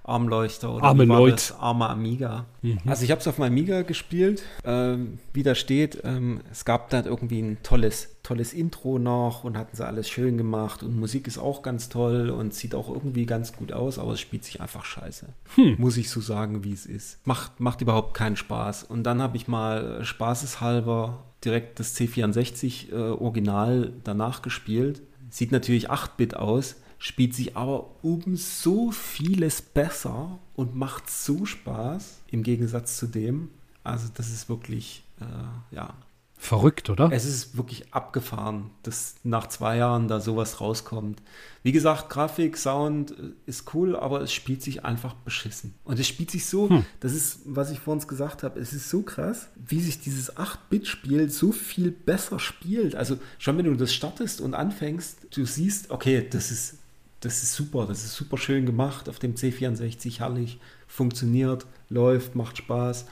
[0.05, 1.35] Armleuchter oder Arme wie war Leut.
[1.35, 1.59] das?
[1.59, 2.47] Arme Amiga.
[2.63, 2.79] Mhm.
[2.87, 4.43] Also ich habe es auf meinem Amiga gespielt.
[4.65, 9.57] Ähm, wie da steht, ähm, es gab da irgendwie ein tolles, tolles Intro noch und
[9.57, 13.27] hatten sie alles schön gemacht und Musik ist auch ganz toll und sieht auch irgendwie
[13.27, 15.27] ganz gut aus, aber es spielt sich einfach scheiße.
[15.55, 15.77] Hm.
[15.79, 17.19] Muss ich so sagen, wie es ist.
[17.27, 18.85] Macht, macht überhaupt keinen Spaß.
[18.85, 25.03] Und dann habe ich mal äh, spaßeshalber direkt das C64 äh, Original danach gespielt.
[25.31, 32.21] Sieht natürlich 8-Bit aus, spielt sich aber um so vieles besser und macht so Spaß
[32.31, 33.49] im Gegensatz zu dem.
[33.83, 35.95] Also das ist wirklich, äh, ja,
[36.43, 37.11] Verrückt, oder?
[37.13, 41.21] es ist wirklich abgefahren, dass nach zwei Jahren da sowas rauskommt.
[41.63, 45.75] Wie gesagt, Grafik, Sound äh, ist cool, aber es spielt sich einfach beschissen.
[45.85, 46.87] Und es spielt sich so, Hm.
[47.01, 51.29] das ist, was ich vorhin gesagt habe, es ist so krass, wie sich dieses 8-Bit-Spiel
[51.31, 52.95] so viel besser spielt.
[52.95, 56.79] Also schon wenn du das startest und anfängst, du siehst, okay, das ist,
[57.21, 62.59] das ist super, das ist super schön gemacht auf dem C64, herrlich, funktioniert, läuft, macht
[62.59, 63.07] Spaß.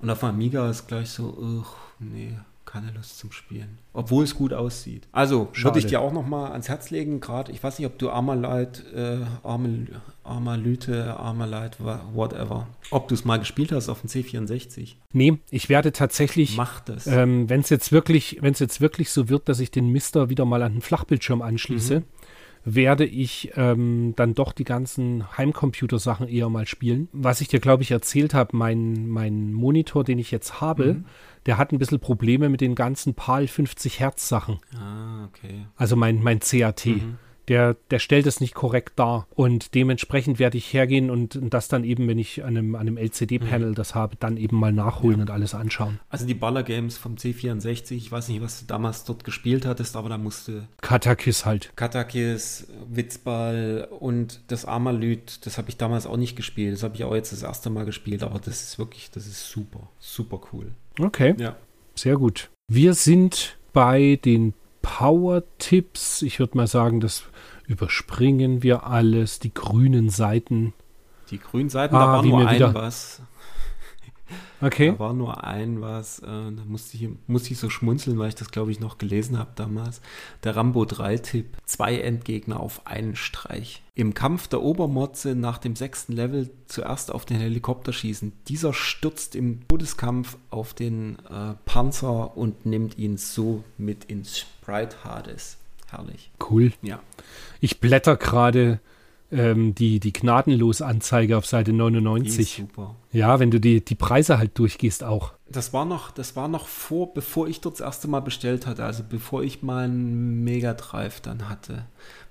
[0.00, 1.66] Und auf Amiga ist gleich so, ugh,
[1.98, 3.78] nee, keine Lust zum Spielen.
[3.94, 5.08] Obwohl es gut aussieht.
[5.10, 5.64] Also, Schade.
[5.64, 8.10] würde ich dir auch noch mal ans Herz legen, gerade, ich weiß nicht, ob du
[8.10, 9.86] Armalite, äh, Armal,
[10.22, 11.14] Armalite,
[11.78, 14.94] wa- whatever, ob du es mal gespielt hast auf dem C64.
[15.12, 17.06] Nee, ich werde tatsächlich, Mach das.
[17.06, 20.28] ähm, wenn es jetzt wirklich, wenn es jetzt wirklich so wird, dass ich den Mister
[20.28, 22.02] wieder mal an den Flachbildschirm anschließe,
[22.74, 27.08] werde ich ähm, dann doch die ganzen Heimcomputer-Sachen eher mal spielen.
[27.12, 31.04] Was ich dir, glaube ich, erzählt habe, mein, mein Monitor, den ich jetzt habe, Mhm.
[31.46, 34.58] der hat ein bisschen Probleme mit den ganzen PAL 50 Hertz Sachen.
[34.78, 35.66] ah, okay.
[35.76, 36.86] Also mein, mein CAT.
[36.86, 37.18] Mhm.
[37.48, 39.26] Der, der stellt es nicht korrekt dar.
[39.34, 42.94] Und dementsprechend werde ich hergehen und, das dann eben, wenn ich an einem, an einem
[42.94, 43.00] Mhm.
[43.00, 45.98] LCD-Panel das habe, dann eben mal nachholen und alles anschauen.
[46.10, 50.08] Also die Baller-Games vom C64, ich weiß nicht, was du damals dort gespielt hattest, aber
[50.08, 51.72] da musste Katakis halt.
[51.76, 56.74] Katakis, Witzball und das Armalyt, das habe ich damals auch nicht gespielt.
[56.74, 59.48] Das habe ich auch jetzt das erste Mal gespielt, aber das ist wirklich, das ist
[59.50, 60.72] super, super cool.
[61.00, 61.56] Okay, Ja.
[61.94, 62.50] sehr gut.
[62.70, 64.52] Wir sind bei den
[64.88, 66.22] Power-Tipps.
[66.22, 67.24] Ich würde mal sagen, das
[67.66, 69.38] überspringen wir alles.
[69.38, 70.72] Die grünen Seiten.
[71.30, 73.20] Die grünen Seiten, Ah, da war nur ein wieder- was.
[74.60, 74.92] Okay.
[74.92, 76.18] Da war nur ein was.
[76.20, 79.38] Äh, da musste ich, musste ich so schmunzeln, weil ich das, glaube ich, noch gelesen
[79.38, 80.00] habe damals.
[80.44, 81.56] Der Rambo 3-Tipp.
[81.64, 83.82] Zwei Endgegner auf einen Streich.
[83.94, 88.32] Im Kampf der Obermotze nach dem sechsten Level zuerst auf den Helikopter schießen.
[88.48, 95.04] Dieser stürzt im Todeskampf auf den äh, Panzer und nimmt ihn so mit ins Sprite
[95.04, 95.56] Hades.
[95.90, 96.30] Herrlich.
[96.50, 96.72] Cool.
[96.82, 97.00] Ja.
[97.60, 98.80] Ich blätter gerade
[99.30, 102.54] ähm, die, die Gnadenlos-Anzeige auf Seite Die ist 99.
[102.68, 102.94] super.
[103.12, 105.32] Ja, wenn du die, die Preise halt durchgehst auch.
[105.50, 108.84] Das war noch, das war noch vor, bevor ich dort das erste Mal bestellt hatte,
[108.84, 111.84] also bevor ich meinen Mega Drive dann hatte.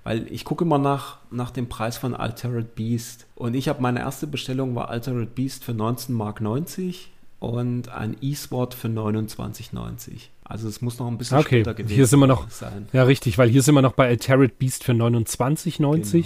[0.04, 3.26] Weil ich gucke immer nach, nach dem Preis von Altered Beast.
[3.34, 8.16] Und ich habe meine erste Bestellung war Altered Beast für 19 Mark 90 und ein
[8.20, 10.28] E-Sword für 29,90.
[10.44, 12.88] Also es muss noch ein bisschen Okay, später gewesen hier sind wir noch- sein.
[12.92, 16.24] Ja, richtig, weil hier sind wir noch bei Altered Beast für 29,90 Genau.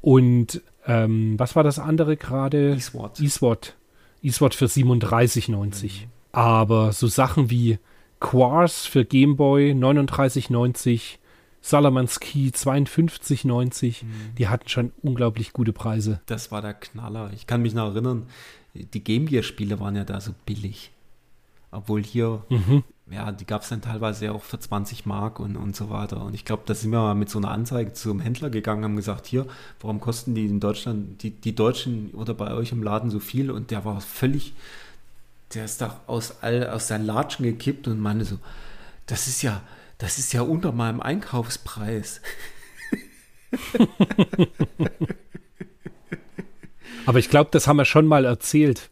[0.00, 2.74] Und ähm, was war das andere gerade?
[2.74, 3.20] E-Sword.
[3.20, 3.76] eSword.
[4.22, 6.06] eSword für 37,90.
[6.32, 7.78] Aber so Sachen wie
[8.20, 11.18] Quars für Game Boy 39,90,
[11.60, 14.04] Salamans Key 52,90,
[14.38, 16.20] die hatten schon unglaublich gute Preise.
[16.26, 17.30] Das war der Knaller.
[17.34, 18.26] Ich kann mich noch erinnern,
[18.74, 20.92] die Game Gear Spiele waren ja da so billig.
[21.72, 22.84] Obwohl hier Mhm.
[23.10, 26.24] Ja, die gab es dann teilweise auch für 20 Mark und, und so weiter.
[26.24, 28.96] Und ich glaube, da sind wir mal mit so einer Anzeige zum Händler gegangen, haben
[28.96, 29.46] gesagt, hier,
[29.80, 33.52] warum kosten die in Deutschland, die, die Deutschen oder bei euch im Laden so viel?
[33.52, 34.54] Und der war völlig,
[35.54, 38.38] der ist da aus, all, aus seinen Latschen gekippt und meinte so,
[39.06, 39.62] das ist ja,
[39.98, 42.20] das ist ja unter meinem Einkaufspreis.
[47.06, 48.90] Aber ich glaube, das haben wir schon mal erzählt,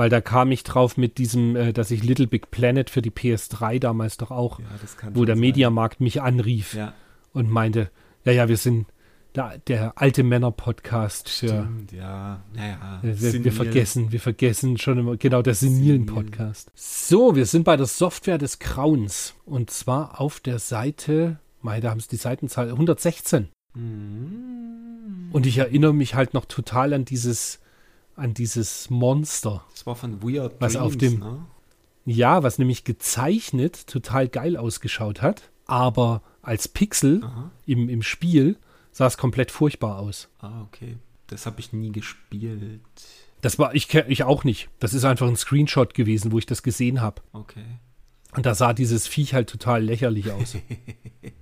[0.00, 3.10] weil da kam ich drauf mit diesem, äh, dass ich Little Big Planet für die
[3.10, 4.64] PS3 damals doch auch, Ja,
[5.12, 5.40] wo der sein.
[5.40, 6.94] Mediamarkt mich anrief Ja,
[7.34, 7.90] und meinte,
[8.24, 8.86] ja, ja, wir sind
[9.34, 13.00] der, der alte Männer-Podcast stimmt, ja, naja.
[13.02, 16.14] Wir, wir, vergessen, wir vergessen schon immer, genau, der senilen Senil.
[16.14, 16.70] Podcast.
[16.74, 19.34] So, wir sind bei der Software des Grauens.
[19.44, 23.50] Und zwar auf der Seite, mei, da haben es die Seitenzahl 116.
[23.74, 25.28] Mhm.
[25.30, 27.60] Und ich erinnere mich halt noch total an dieses,
[28.16, 29.64] an dieses Monster.
[29.72, 31.46] Das war von Weird Was Dreams, auf dem- ne?
[32.06, 37.50] Ja, was nämlich gezeichnet total geil ausgeschaut hat, aber als Pixel Aha.
[37.66, 38.56] im, im Spiel
[38.90, 40.28] sah es komplett furchtbar aus.
[40.40, 40.96] Ah, okay.
[41.28, 42.80] Das habe ich nie gespielt.
[43.42, 44.68] Das war, ich, ich auch nicht.
[44.80, 47.22] Das ist einfach ein Screenshot gewesen, wo ich das gesehen habe.
[47.32, 47.64] Okay.
[48.34, 50.56] Und da sah dieses Viech halt total lächerlich aus.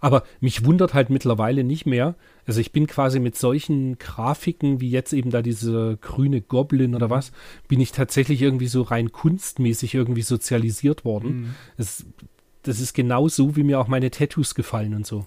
[0.00, 2.14] Aber mich wundert halt mittlerweile nicht mehr.
[2.46, 7.10] Also ich bin quasi mit solchen Grafiken, wie jetzt eben da diese grüne Goblin oder
[7.10, 7.32] was,
[7.68, 11.28] bin ich tatsächlich irgendwie so rein kunstmäßig irgendwie sozialisiert worden.
[11.28, 11.54] Mhm.
[11.76, 12.04] Das,
[12.62, 15.26] das ist genau so, wie mir auch meine Tattoos gefallen und so.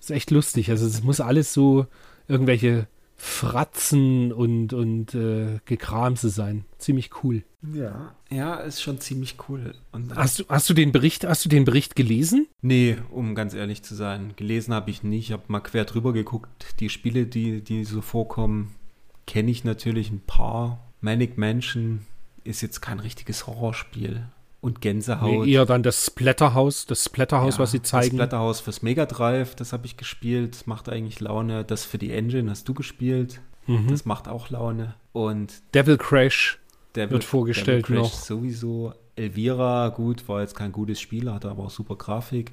[0.00, 0.70] ist echt lustig.
[0.70, 1.86] Also es muss alles so
[2.28, 2.86] irgendwelche
[3.24, 6.66] Fratzen und, und äh, Gekramse sein.
[6.76, 7.42] Ziemlich cool.
[7.74, 8.14] Ja.
[8.30, 9.74] Ja, ist schon ziemlich cool.
[9.92, 12.46] Und Hast du, hast du den Bericht, hast du den Bericht gelesen?
[12.60, 14.34] Nee, um ganz ehrlich zu sein.
[14.36, 15.30] Gelesen habe ich nicht.
[15.30, 16.50] Ich habe mal quer drüber geguckt.
[16.80, 18.74] Die Spiele, die, die so vorkommen,
[19.26, 20.92] kenne ich natürlich ein paar.
[21.00, 22.00] Manic Mansion
[22.44, 24.26] ist jetzt kein richtiges Horrorspiel.
[24.64, 25.44] Und Gänsehaut.
[25.44, 28.16] Nee, eher dann das Splatterhaus, das Splatterhaus, Ja, was sie zeigen.
[28.16, 30.54] Das Splatterhaus fürs Mega Drive, das habe ich gespielt.
[30.54, 31.64] Das macht eigentlich Laune.
[31.64, 33.42] Das für die Engine hast du gespielt.
[33.66, 33.88] Mhm.
[33.88, 34.94] Das macht auch Laune.
[35.12, 36.58] Und Devil Crash.
[36.94, 38.18] der Wird vorgestellt Devil Crash noch.
[38.18, 38.94] Sowieso.
[39.16, 42.52] Elvira, gut, war jetzt kein gutes Spiel, hatte aber auch super Grafik.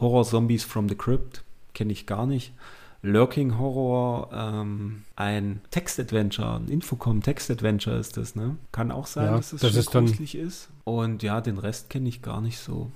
[0.00, 1.44] Horror Zombies from the Crypt,
[1.74, 2.54] kenne ich gar nicht.
[3.02, 8.56] Lurking Horror, ähm, ein Text-Adventure, ein Infocom-Text-Adventure ist das, ne?
[8.70, 10.68] Kann auch sein, Ja, dass es das schon ist ist.
[10.84, 12.92] Und ja, den Rest kenne ich gar nicht so.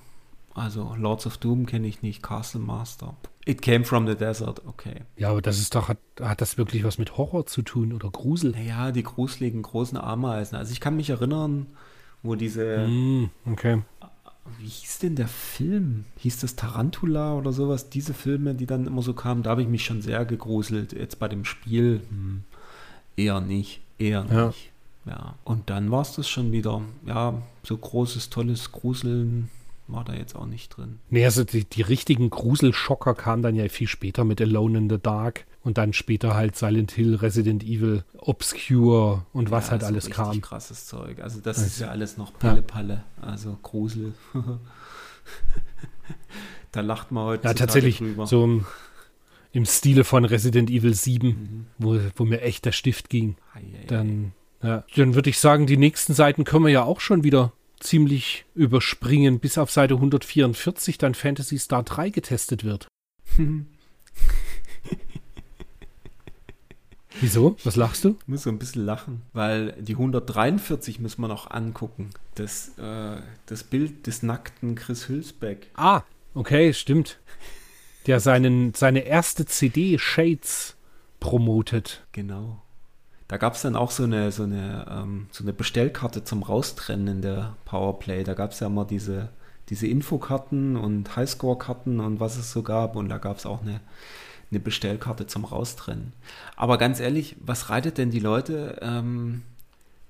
[0.54, 3.14] Also Lords of Doom kenne ich nicht, Castle Master.
[3.44, 5.02] It Came from the Desert, okay.
[5.16, 8.08] Ja, aber das ist doch, hat, hat das wirklich was mit Horror zu tun oder
[8.10, 8.52] Grusel?
[8.52, 10.56] Naja, die gruseligen großen Ameisen.
[10.56, 11.66] Also ich kann mich erinnern,
[12.22, 13.82] wo diese Mm, okay.
[14.58, 16.04] Wie hieß denn der Film?
[16.18, 17.90] Hieß das Tarantula oder sowas?
[17.90, 20.92] Diese Filme, die dann immer so kamen, da habe ich mich schon sehr gegruselt.
[20.92, 22.42] Jetzt bei dem Spiel hm,
[23.16, 23.80] eher nicht.
[23.98, 24.46] Eher Ja.
[24.48, 24.70] nicht.
[25.06, 25.36] Ja.
[25.44, 26.82] Und dann war es das schon wieder.
[27.06, 29.50] Ja, so großes, tolles Gruseln
[29.88, 30.98] war da jetzt auch nicht drin.
[31.10, 34.98] Nee, also die, die richtigen Gruselschocker kamen dann ja viel später mit Alone in the
[35.00, 40.06] Dark und dann später halt Silent Hill, Resident Evil, Obscure und was ja, halt alles
[40.06, 40.40] richtig kam.
[40.40, 41.18] krasses Zeug.
[41.20, 43.02] Also das Also, ist ja alles noch Palle-Palle.
[43.20, 44.14] Also Grusel.
[46.72, 48.26] da lacht man heute Ja, tatsächlich drüber.
[48.28, 48.64] so im,
[49.50, 51.66] im Stile von Resident Evil 7, Mhm.
[51.78, 53.36] wo, wo mir echt der Stift ging.
[53.54, 53.62] Ei.
[53.88, 57.52] Dann, ja, dann würde ich sagen, die nächsten Seiten können wir ja auch schon wieder
[57.80, 62.86] ziemlich überspringen, bis auf Seite 144 dann Fantasy Star 3 getestet wird.
[67.20, 67.56] Wieso?
[67.64, 68.16] Was lachst du?
[68.20, 72.10] Ich muss so ein bisschen lachen, weil die 143 müssen wir noch angucken.
[72.34, 75.68] Das, äh, das Bild des nackten Chris Hülsbeck.
[75.74, 76.02] Ah,
[76.34, 77.18] okay, stimmt.
[78.06, 80.76] Der seinen, seine erste CD Shades
[81.20, 82.04] promotet.
[82.12, 82.62] Genau.
[83.28, 87.08] Da gab es dann auch so eine, so, eine, ähm, so eine Bestellkarte zum Raustrennen
[87.08, 88.22] in der Powerplay.
[88.22, 89.30] Da gab es ja immer diese,
[89.68, 92.94] diese Infokarten und Highscore-Karten und was es so gab.
[92.94, 93.80] Und da gab es auch eine,
[94.50, 96.12] eine Bestellkarte zum Raustrennen.
[96.56, 99.42] Aber ganz ehrlich, was reitet denn die Leute, ähm,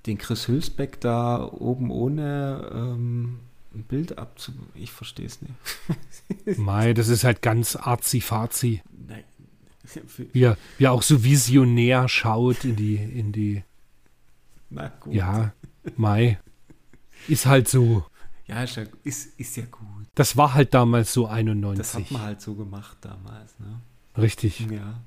[0.05, 3.39] den Chris Hülsbeck da oben ohne ähm,
[3.73, 4.53] ein Bild abzu...
[4.75, 5.53] Ich verstehe es nicht.
[6.57, 8.81] Mei, das ist halt ganz arzi-fazi.
[10.33, 13.63] Wie er, wie er auch so visionär schaut in die, in die,
[14.69, 15.13] Na gut.
[15.13, 15.53] ja,
[15.95, 16.39] Mai.
[17.29, 18.05] Ist halt so.
[18.47, 20.07] Ja, ist ja, ist, ist ja gut.
[20.15, 22.11] Das war halt damals so Das hat 91.
[22.11, 23.79] man halt so gemacht damals, ne?
[24.17, 24.67] Richtig.
[24.71, 25.01] Ja.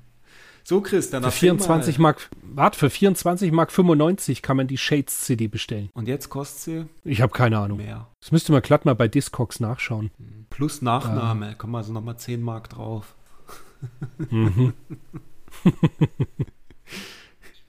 [0.63, 2.09] So, Chris, dann Für erzähl 24 mal.
[2.09, 5.89] Mark, warte, für 24 Mark 95 kann man die Shades CD bestellen.
[5.93, 7.79] Und jetzt kostet Ich habe keine Ahnung.
[7.79, 8.07] sie mehr.
[8.19, 10.11] Das müsste man glatt mal bei Discogs nachschauen.
[10.49, 11.55] Plus Nachname.
[11.55, 13.15] Kommen also nochmal 10 Mark drauf.
[14.29, 14.73] Mhm.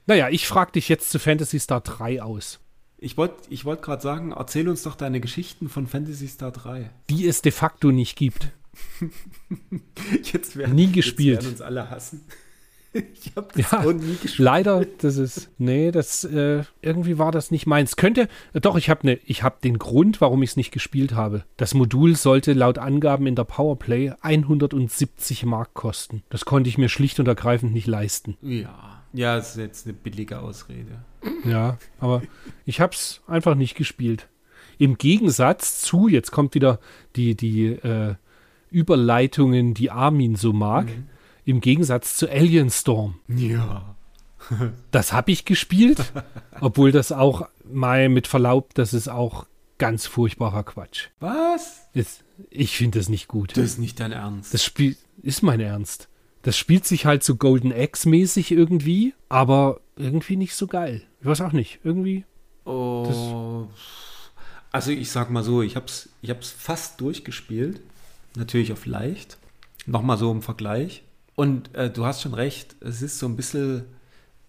[0.05, 2.59] naja, ich frage dich jetzt zu Fantasy Star 3 aus.
[2.97, 6.89] Ich wollte ich wollt gerade sagen, erzähl uns doch deine Geschichten von Fantasy Star 3.
[7.09, 8.51] Die es de facto nicht gibt.
[10.33, 11.35] jetzt werden, Nie gespielt.
[11.35, 12.21] Jetzt werden uns alle hassen.
[12.93, 14.37] Ich habe das ja, nie gespielt.
[14.37, 17.95] Leider, das ist, nee, das, äh, irgendwie war das nicht meins.
[17.95, 21.13] Könnte, äh, doch, ich habe ne, ich habe den Grund, warum ich es nicht gespielt
[21.13, 21.43] habe.
[21.57, 26.21] Das Modul sollte laut Angaben in der Powerplay 170 Mark kosten.
[26.29, 28.37] Das konnte ich mir schlicht und ergreifend nicht leisten.
[28.41, 31.03] Ja, ja, das ist jetzt eine billige Ausrede.
[31.45, 32.21] Ja, aber
[32.65, 34.27] ich habe es einfach nicht gespielt.
[34.77, 36.79] Im Gegensatz zu, jetzt kommt wieder
[37.15, 38.15] die, die äh,
[38.73, 40.87] Überleitungen, die Armin so mag.
[40.87, 41.09] Mhm
[41.45, 43.19] im Gegensatz zu Alien Storm.
[43.27, 43.95] Ja.
[44.91, 46.11] das habe ich gespielt,
[46.59, 49.45] obwohl das auch mal mit Verlaub, das ist auch
[49.77, 51.07] ganz furchtbarer Quatsch.
[51.19, 51.87] Was?
[51.93, 53.57] Ist, ich finde das nicht gut.
[53.57, 54.53] Das ist nicht dein Ernst.
[54.53, 56.09] Das Spiel ist mein Ernst.
[56.41, 61.03] Das spielt sich halt so Golden Axe mäßig irgendwie, aber irgendwie nicht so geil.
[61.21, 61.79] Ich weiß auch nicht.
[61.83, 62.25] Irgendwie.
[62.65, 63.67] Oh.
[64.71, 67.81] Also ich sag mal so, ich hab's, ich hab's fast durchgespielt.
[68.35, 69.37] Natürlich auf leicht.
[69.85, 71.03] Nochmal so im Vergleich.
[71.35, 73.83] Und äh, du hast schon recht, es ist so ein bisschen.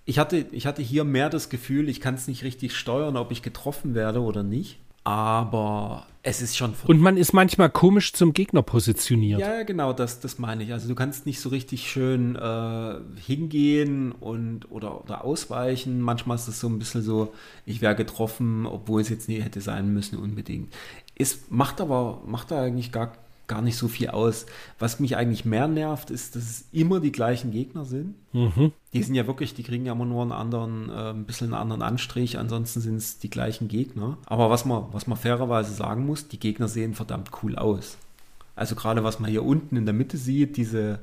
[0.04, 3.32] Ich hatte, ich hatte hier mehr das Gefühl, ich kann es nicht richtig steuern, ob
[3.32, 4.78] ich getroffen werde oder nicht.
[5.02, 6.74] Aber es ist schon.
[6.86, 9.38] Und man ist manchmal komisch zum Gegner positioniert.
[9.40, 10.72] Ja, genau, das, das meine ich.
[10.72, 16.00] Also du kannst nicht so richtig schön äh, hingehen und oder, oder ausweichen.
[16.00, 17.34] Manchmal ist es so ein bisschen so,
[17.66, 20.72] ich wäre getroffen, obwohl es jetzt nie hätte sein müssen unbedingt.
[21.14, 23.12] Es macht aber, macht da eigentlich gar
[23.46, 24.46] gar nicht so viel aus.
[24.78, 28.14] Was mich eigentlich mehr nervt, ist, dass es immer die gleichen Gegner sind.
[28.32, 28.72] Mhm.
[28.92, 31.60] Die sind ja wirklich, die kriegen ja immer nur einen anderen, äh, ein bisschen einen
[31.60, 34.18] anderen Anstrich, ansonsten sind es die gleichen Gegner.
[34.26, 37.98] Aber was man, was man fairerweise sagen muss, die Gegner sehen verdammt cool aus.
[38.56, 41.00] Also gerade was man hier unten in der Mitte sieht, diese,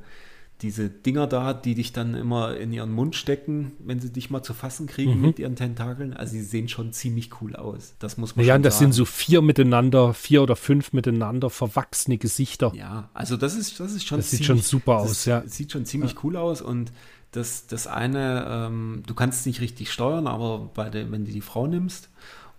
[0.62, 4.43] diese Dinger da, die dich dann immer in ihren Mund stecken, wenn sie dich mal
[4.43, 5.22] zu fassen kriegen mhm.
[5.22, 6.14] mit ihren Tentakeln.
[6.14, 7.95] Also sie sehen schon ziemlich cool aus.
[7.99, 8.91] Das muss man ja, schon das sagen.
[8.91, 12.72] sind so vier miteinander, vier oder fünf miteinander verwachsene Gesichter.
[12.76, 15.43] Ja, also das ist, das ist schon Das ziemlich, sieht schon super aus, ja.
[15.45, 16.20] Sieht schon ziemlich ja.
[16.24, 16.91] cool aus und
[17.32, 21.41] das, das eine, ähm, du kannst es nicht richtig steuern, aber der, wenn du die
[21.41, 22.09] Frau nimmst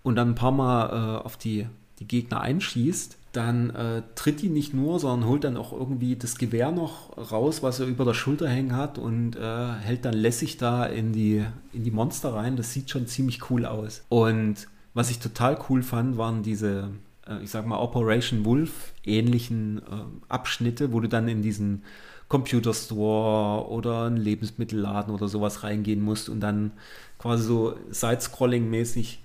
[0.01, 1.67] und dann ein paar Mal äh, auf die,
[1.99, 6.37] die Gegner einschießt, dann äh, tritt die nicht nur, sondern holt dann auch irgendwie das
[6.37, 10.57] Gewehr noch raus, was er über der Schulter hängen hat und äh, hält dann lässig
[10.57, 12.55] da in die, in die Monster rein.
[12.55, 14.03] Das sieht schon ziemlich cool aus.
[14.09, 16.91] Und was ich total cool fand, waren diese,
[17.27, 19.81] äh, ich sag mal, Operation Wolf ähnlichen äh,
[20.29, 21.81] Abschnitte, wo du dann in diesen
[22.27, 26.71] Computer Store oder einen Lebensmittelladen oder sowas reingehen musst und dann
[27.17, 29.22] quasi so Side-Scrolling-mäßig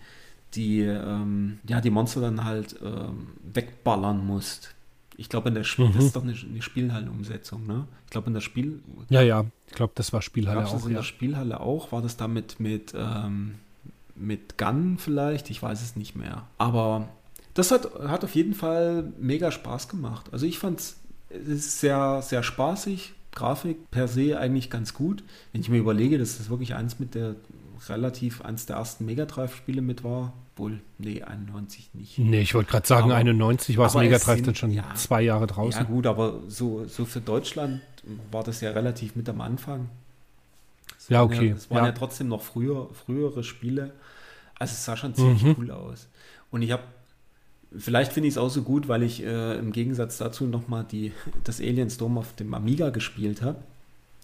[0.54, 4.74] die, ähm, ja, die Monster dann halt ähm, wegballern musst.
[5.16, 5.94] Ich glaube, in der Spiel, mhm.
[5.94, 7.86] das ist doch eine, eine Spielhalle-Umsetzung, ne?
[8.04, 8.80] Ich glaube, in der Spiel.
[9.10, 10.72] Ja, ja, ich glaube, das war Spielhalle auch.
[10.72, 10.98] Das in ja.
[10.98, 11.92] der Spielhalle auch?
[11.92, 13.56] War das damit mit, ähm,
[14.14, 15.50] mit Gun vielleicht?
[15.50, 16.46] Ich weiß es nicht mehr.
[16.56, 17.08] Aber
[17.54, 20.26] das hat, hat auf jeden Fall mega Spaß gemacht.
[20.30, 20.96] Also ich fand es
[21.80, 23.14] sehr, sehr spaßig.
[23.32, 25.22] Grafik per se eigentlich ganz gut.
[25.52, 27.34] Wenn ich mir überlege, das ist wirklich eins mit der
[27.88, 30.32] relativ eines der ersten Mega Drive-Spiele mit war.
[30.56, 32.18] Wohl, nee, 91 nicht.
[32.18, 35.22] Nee, ich wollte gerade sagen, aber, 91 war das Mega Drive dann schon ja, zwei
[35.22, 35.82] Jahre draußen.
[35.82, 37.80] Ja, gut, aber so, so für Deutschland
[38.32, 39.88] war das ja relativ mit am Anfang.
[40.98, 41.50] Es ja, okay.
[41.50, 41.86] Es waren ja.
[41.86, 41.92] ja.
[41.92, 43.92] trotzdem noch früher, frühere Spiele.
[44.58, 45.54] Also es sah schon ziemlich mhm.
[45.58, 46.08] cool aus.
[46.50, 46.82] Und ich habe,
[47.76, 50.86] vielleicht finde ich es auch so gut, weil ich äh, im Gegensatz dazu nochmal
[51.44, 53.58] das Alien Storm auf dem Amiga gespielt habe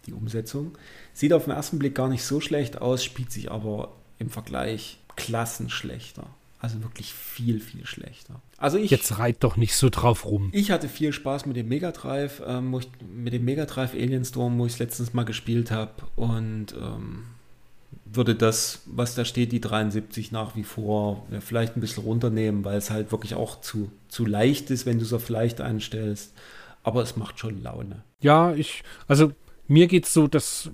[0.07, 0.77] die Umsetzung.
[1.13, 4.99] Sieht auf den ersten Blick gar nicht so schlecht aus, spielt sich aber im Vergleich
[5.17, 6.27] klassen schlechter.
[6.61, 8.41] Also wirklich viel, viel schlechter.
[8.57, 10.49] Also ich, Jetzt reit doch nicht so drauf rum.
[10.53, 14.25] Ich hatte viel Spaß mit dem Mega Drive, ähm, ich, mit dem Mega Drive Alien
[14.25, 15.93] Storm, wo ich es letztens mal gespielt habe.
[16.17, 17.25] Und ähm,
[18.07, 22.65] würde das, was da steht, die 73 nach wie vor ja, vielleicht ein bisschen runternehmen,
[22.65, 26.33] weil es halt wirklich auch zu, zu leicht ist, wenn du es auf leicht einstellst.
[26.83, 28.05] Aber es macht schon Laune.
[28.21, 29.33] Ja, ich, also
[29.67, 30.71] mir geht es so, dass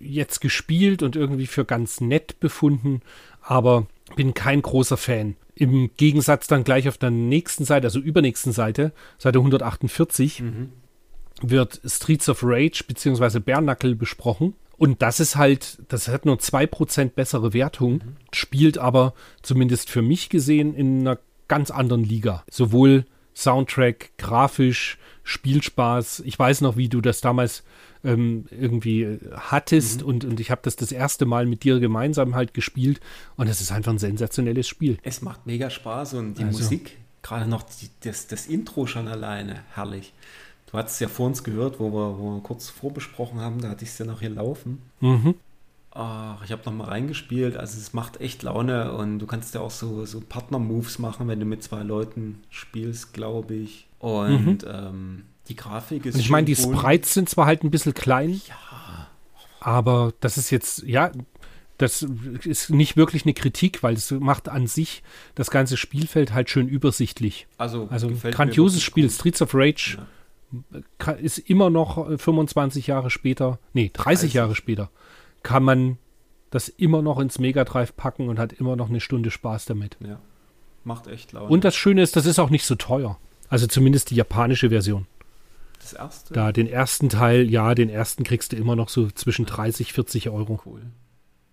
[0.00, 3.02] jetzt gespielt und irgendwie für ganz nett befunden,
[3.42, 3.86] aber
[4.16, 5.36] bin kein großer Fan.
[5.54, 10.72] Im Gegensatz dann gleich auf der nächsten Seite, also übernächsten Seite, Seite 148, mhm.
[11.42, 13.40] wird Streets of Rage bzw.
[13.40, 14.54] Bärnackel besprochen.
[14.78, 18.16] Und das ist halt, das hat nur 2% bessere Wertung, mhm.
[18.32, 19.12] spielt aber
[19.42, 21.18] zumindest für mich gesehen in einer
[21.48, 22.44] ganz anderen Liga.
[22.50, 26.22] Sowohl Soundtrack, grafisch, Spielspaß.
[26.24, 27.62] Ich weiß noch, wie du das damals
[28.04, 30.08] ähm, irgendwie hattest mhm.
[30.08, 33.00] und, und ich habe das das erste Mal mit dir gemeinsam halt gespielt
[33.36, 34.98] und es ist einfach ein sensationelles Spiel.
[35.02, 36.58] Es macht mega Spaß und die also.
[36.58, 40.12] Musik, gerade noch die, das, das Intro schon alleine, herrlich.
[40.70, 43.70] Du hast es ja vor uns gehört, wo wir, wo wir kurz vorbesprochen haben, da
[43.70, 44.80] hatte ich es ja noch hier laufen.
[45.00, 45.34] Mhm.
[45.92, 47.56] Ach, ich habe noch mal reingespielt.
[47.56, 51.40] Also es macht echt Laune und du kannst ja auch so, so Partner-Moves machen, wenn
[51.40, 53.88] du mit zwei Leuten spielst, glaube ich.
[53.98, 54.68] Und mhm.
[54.68, 56.16] ähm, die Grafik ist.
[56.18, 56.56] Ich meine, die.
[56.56, 58.40] Sprites sind zwar halt ein bisschen klein.
[58.48, 59.08] Ja.
[59.60, 61.12] Aber das ist jetzt, ja,
[61.76, 62.02] das
[62.44, 65.02] ist nicht wirklich eine Kritik, weil es macht an sich
[65.34, 67.46] das ganze Spielfeld halt schön übersichtlich.
[67.58, 69.04] Also, also grandioses Spiel.
[69.04, 69.12] Gut.
[69.12, 69.98] Streets of Rage
[70.98, 71.12] ja.
[71.12, 74.90] ist immer noch 25 äh, Jahre später, nee, 30, 30 Jahre später
[75.42, 75.98] kann man
[76.50, 79.96] das immer noch ins Mega Drive packen und hat immer noch eine Stunde Spaß damit.
[80.00, 80.20] Ja.
[80.84, 81.48] Macht echt Laune.
[81.48, 83.18] Und das Schöne ist, das ist auch nicht so teuer.
[83.48, 85.06] Also zumindest die japanische Version.
[85.80, 86.34] Das erste?
[86.34, 90.30] Da den ersten Teil, ja, den ersten kriegst du immer noch so zwischen 30, 40
[90.30, 90.60] Euro.
[90.64, 90.82] Cool.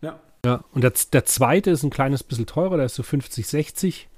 [0.01, 0.19] Ja.
[0.45, 4.09] Ja, und der, der zweite ist ein kleines bisschen teurer, der ist so 50, 60.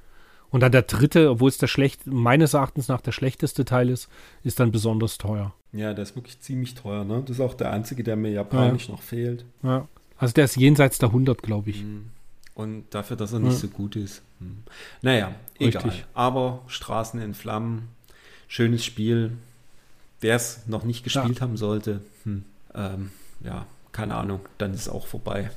[0.51, 4.10] Und dann der dritte, obwohl es der schlecht, meines Erachtens nach der schlechteste Teil ist,
[4.43, 5.53] ist dann besonders teuer.
[5.72, 7.22] Ja, der ist wirklich ziemlich teuer, ne?
[7.22, 8.93] Das ist auch der einzige, der mir japanisch ja.
[8.93, 9.45] noch fehlt.
[9.62, 9.88] Ja.
[10.18, 11.84] Also der ist jenseits der 100, glaube ich.
[11.84, 12.10] Mhm.
[12.55, 13.60] Und dafür, dass er nicht ja.
[13.60, 14.22] so gut ist.
[14.39, 14.64] Hm.
[15.01, 15.84] Naja, egal.
[15.84, 16.05] Richtig.
[16.14, 17.88] Aber Straßen in Flammen,
[18.49, 19.38] schönes Spiel.
[20.22, 21.41] Wer es noch nicht gespielt ja.
[21.41, 22.45] haben sollte, hm,
[22.76, 23.11] ähm,
[23.41, 25.51] ja, keine Ahnung, dann ist es auch vorbei.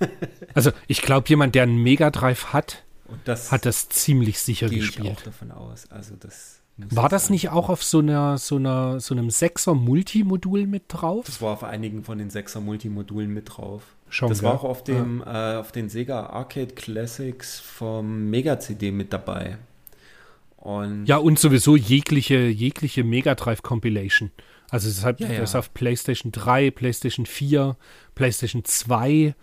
[0.54, 2.82] also ich glaube, jemand, der einen Mega Drive hat,
[3.24, 5.06] das hat das ziemlich sicher gespielt.
[5.06, 5.90] Ich auch davon aus.
[5.90, 10.66] Also das war das nicht auch auf so einer so einer so einem Sechser Multimodul
[10.66, 11.24] mit drauf?
[11.24, 13.82] Das war auf einigen von den Sechser Multimodulen mit drauf.
[14.08, 14.50] Schon, das gell?
[14.50, 15.54] war auch auf dem ja.
[15.54, 19.58] äh, auf den Sega Arcade Classics vom Mega CD mit dabei.
[20.66, 24.30] Und ja und sowieso jegliche jegliche Mega Drive Compilation.
[24.68, 25.40] Also es hat ja, ja.
[25.40, 27.76] das auf PlayStation 3, PlayStation 4,
[28.16, 29.34] PlayStation 2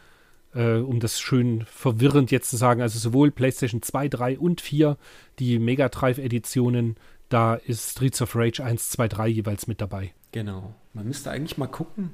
[0.54, 4.98] äh, um das schön verwirrend jetzt zu sagen, also sowohl PlayStation 2, 3 und 4,
[5.40, 6.96] die Mega Drive Editionen,
[7.30, 10.14] da ist Streets of Rage 1, 2, 3 jeweils mit dabei.
[10.32, 10.74] Genau.
[10.94, 12.12] Man müsste eigentlich mal gucken.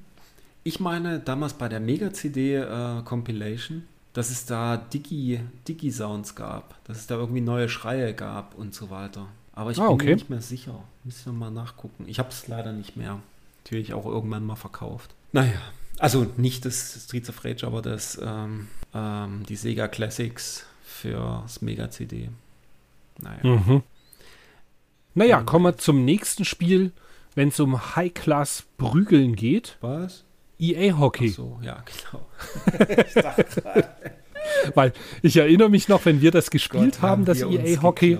[0.63, 3.83] Ich meine, damals bei der Mega CD äh, Compilation,
[4.19, 8.89] dass es da Digi, Digi-Sounds gab, dass es da irgendwie neue Schreie gab und so
[8.89, 9.29] weiter.
[9.53, 10.05] Aber ich ah, bin okay.
[10.07, 10.83] mir nicht mehr sicher.
[11.05, 12.03] Müssen wir mal nachgucken.
[12.05, 13.21] Ich habe es leider nicht mehr.
[13.63, 15.15] Natürlich auch irgendwann mal verkauft.
[15.31, 15.61] Naja,
[15.99, 21.61] also nicht das Streets of Rage, aber das, ähm, ähm, die Sega Classics für das
[21.61, 22.29] Mega CD.
[23.19, 23.39] Naja.
[23.41, 23.83] Mhm.
[25.13, 26.91] Naja, ähm, kommen wir zum nächsten Spiel,
[27.35, 29.77] wenn es um High-Class Prügeln geht.
[29.79, 30.25] Was?
[30.59, 31.29] EA Hockey.
[31.31, 32.25] Ach so, ja, genau.
[33.07, 33.89] ich dachte gerade.
[34.73, 38.17] Weil ich erinnere mich noch, wenn wir das gespielt Gott, haben, das EA Hockey,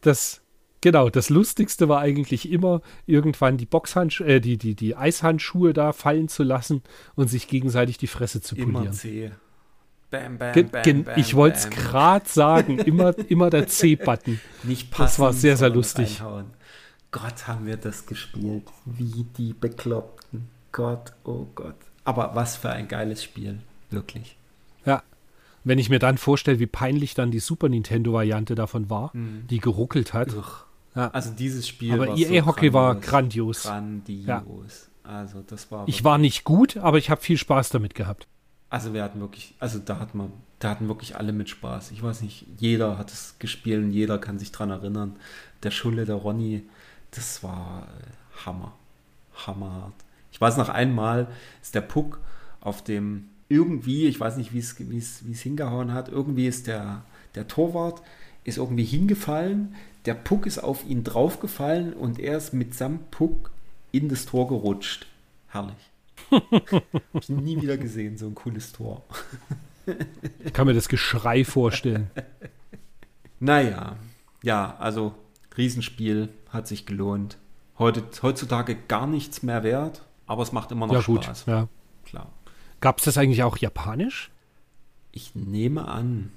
[0.00, 0.42] das
[0.80, 5.92] Genau, das Lustigste war eigentlich immer, irgendwann die Boxhandschuhe, äh, die, die, die Eishandschuhe da
[5.92, 6.82] fallen zu lassen
[7.16, 8.84] und sich gegenseitig die Fresse zu polieren.
[8.84, 9.32] Immer C.
[10.10, 14.40] Bam, bam, bam, bam ich wollte es gerade sagen, immer, immer der C-Button.
[14.62, 16.20] Nicht passen, Das war sehr, sehr lustig.
[16.20, 16.46] Reinhauen.
[17.10, 18.68] Gott, haben wir das gespielt.
[18.84, 20.48] Wie die Bekloppten.
[20.72, 21.76] Gott, oh Gott.
[22.04, 23.58] Aber was für ein geiles Spiel.
[23.90, 24.36] Wirklich.
[24.84, 25.02] Ja.
[25.64, 29.46] Wenn ich mir dann vorstelle, wie peinlich dann die Super Nintendo-Variante davon war, mhm.
[29.48, 30.34] die geruckelt hat.
[30.94, 31.08] Ja.
[31.08, 33.64] Also dieses Spiel aber war EA so war grandios.
[33.64, 34.26] Grandios.
[34.26, 34.44] Ja.
[35.04, 35.86] Also das war.
[35.86, 38.26] Ich war nicht gut, aber ich habe viel Spaß damit gehabt.
[38.70, 41.90] Also wir hatten wirklich, also da hat man, da hatten wirklich alle mit Spaß.
[41.92, 45.16] Ich weiß nicht, jeder hat es gespielt und jeder kann sich dran erinnern.
[45.62, 46.64] Der Schulle, der Ronny,
[47.10, 48.72] das war äh, Hammer.
[49.46, 49.92] Hammer.
[50.38, 51.26] Ich weiß noch einmal
[51.60, 52.20] ist der Puck
[52.60, 57.02] auf dem irgendwie, ich weiß nicht, wie es hingehauen hat, irgendwie ist der,
[57.34, 58.02] der Torwart
[58.44, 59.74] ist irgendwie hingefallen,
[60.04, 63.50] der Puck ist auf ihn draufgefallen und er ist mitsamt Puck
[63.90, 65.08] in das Tor gerutscht.
[65.48, 65.90] Herrlich.
[66.30, 69.02] Hab ich nie wieder gesehen, so ein cooles Tor.
[70.44, 72.12] ich kann mir das Geschrei vorstellen.
[73.40, 73.96] Naja,
[74.44, 75.14] ja, also
[75.56, 77.38] Riesenspiel, hat sich gelohnt.
[77.76, 81.44] Heute, heutzutage gar nichts mehr wert, aber es macht immer noch ja, Spaß.
[81.44, 81.68] Gut, ja,
[82.04, 82.28] klar.
[82.80, 84.30] Gab es das eigentlich auch japanisch?
[85.10, 86.30] Ich nehme an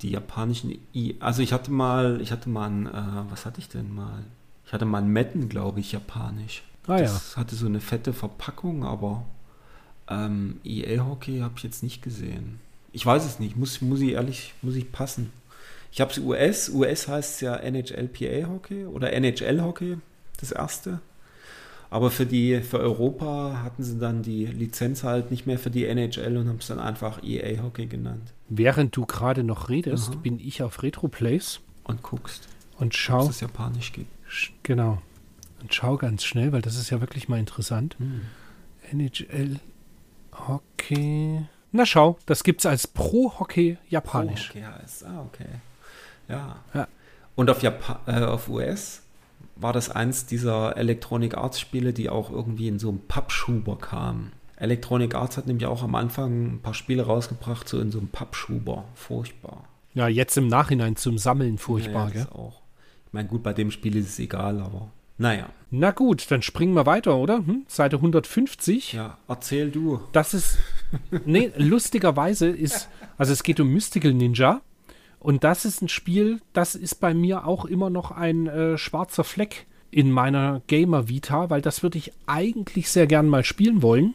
[0.00, 3.68] die japanischen I also ich hatte mal, ich hatte mal ein, äh, was hatte ich
[3.68, 4.24] denn mal?
[4.64, 6.62] Ich hatte mal ein Metten, glaube ich, japanisch.
[6.86, 7.40] Ah, das ja.
[7.40, 9.24] hatte so eine fette Verpackung, aber
[10.08, 12.60] ähm, EA-Hockey habe ich jetzt nicht gesehen.
[12.92, 15.32] Ich weiß es nicht, muss, muss ich ehrlich, muss ich passen.
[15.90, 19.98] Ich habe es US, US heißt ja NHLPA-Hockey oder NHL-Hockey,
[20.38, 21.00] das erste.
[21.90, 25.86] Aber für die, für Europa hatten sie dann die Lizenz halt nicht mehr für die
[25.86, 28.34] NHL und haben es dann einfach EA Hockey genannt.
[28.48, 30.16] Während du gerade noch redest, Aha.
[30.16, 31.60] bin ich auf Retroplays.
[31.84, 32.48] Und guckst.
[32.78, 33.20] Und schau.
[33.26, 34.10] Dass es Japanisch gibt.
[34.62, 35.00] Genau.
[35.62, 37.96] Und schau ganz schnell, weil das ist ja wirklich mal interessant.
[37.98, 38.20] Hm.
[38.92, 39.58] NHL
[40.32, 41.46] Hockey.
[41.72, 44.50] Na schau, das gibt es als Pro-Hockey Japanisch.
[44.50, 45.48] Pro-Hockey heißt, ah, okay.
[46.28, 46.62] Ja.
[46.74, 46.86] ja.
[47.34, 49.02] Und auf, Jap äh, auf US
[49.60, 54.32] war das eins dieser Electronic Arts Spiele, die auch irgendwie in so einem Pappschuber kamen.
[54.56, 58.08] Electronic Arts hat nämlich auch am Anfang ein paar Spiele rausgebracht, so in so einem
[58.08, 58.84] Pappschuber.
[58.94, 59.64] Furchtbar.
[59.94, 62.32] Ja, jetzt im Nachhinein zum Sammeln furchtbar, ja, ja, gell?
[62.32, 62.62] Auch.
[63.06, 65.48] Ich meine, gut, bei dem Spiel ist es egal, aber naja.
[65.70, 67.38] Na gut, dann springen wir weiter, oder?
[67.38, 67.64] Hm?
[67.66, 68.92] Seite 150.
[68.92, 70.00] Ja, erzähl du.
[70.12, 70.58] Das ist,
[71.24, 72.88] nee, lustigerweise ist,
[73.18, 74.62] also es geht um Mystical Ninja.
[75.20, 79.24] Und das ist ein Spiel, das ist bei mir auch immer noch ein äh, schwarzer
[79.24, 84.14] Fleck in meiner Gamer Vita, weil das würde ich eigentlich sehr gern mal spielen wollen.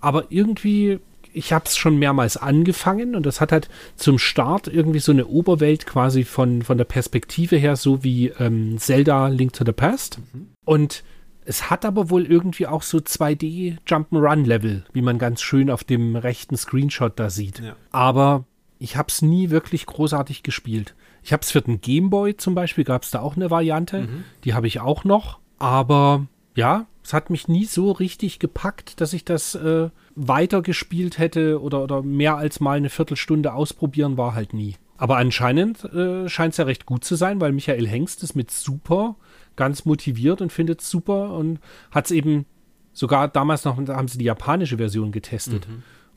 [0.00, 1.00] Aber irgendwie,
[1.32, 5.26] ich habe es schon mehrmals angefangen und das hat halt zum Start irgendwie so eine
[5.26, 10.20] Oberwelt quasi von, von der Perspektive her, so wie ähm, Zelda Link to the Past.
[10.64, 11.02] Und
[11.44, 15.82] es hat aber wohl irgendwie auch so 2D Jump'n'Run Level, wie man ganz schön auf
[15.82, 17.60] dem rechten Screenshot da sieht.
[17.60, 17.74] Ja.
[17.90, 18.44] Aber
[18.78, 20.94] ich habe es nie wirklich großartig gespielt.
[21.22, 24.08] Ich habe es für den Gameboy zum Beispiel, gab es da auch eine Variante.
[24.44, 25.38] Die habe ich auch noch.
[25.58, 31.60] Aber ja, es hat mich nie so richtig gepackt, dass ich das äh, weitergespielt hätte
[31.60, 34.76] oder, oder mehr als mal eine Viertelstunde ausprobieren war halt nie.
[34.96, 38.50] Aber anscheinend äh, scheint es ja recht gut zu sein, weil Michael Hengst ist mit
[38.50, 39.16] super
[39.54, 41.60] ganz motiviert und findet es super und
[41.90, 42.46] hat es eben
[42.92, 45.66] sogar damals noch, da haben sie die japanische Version getestet.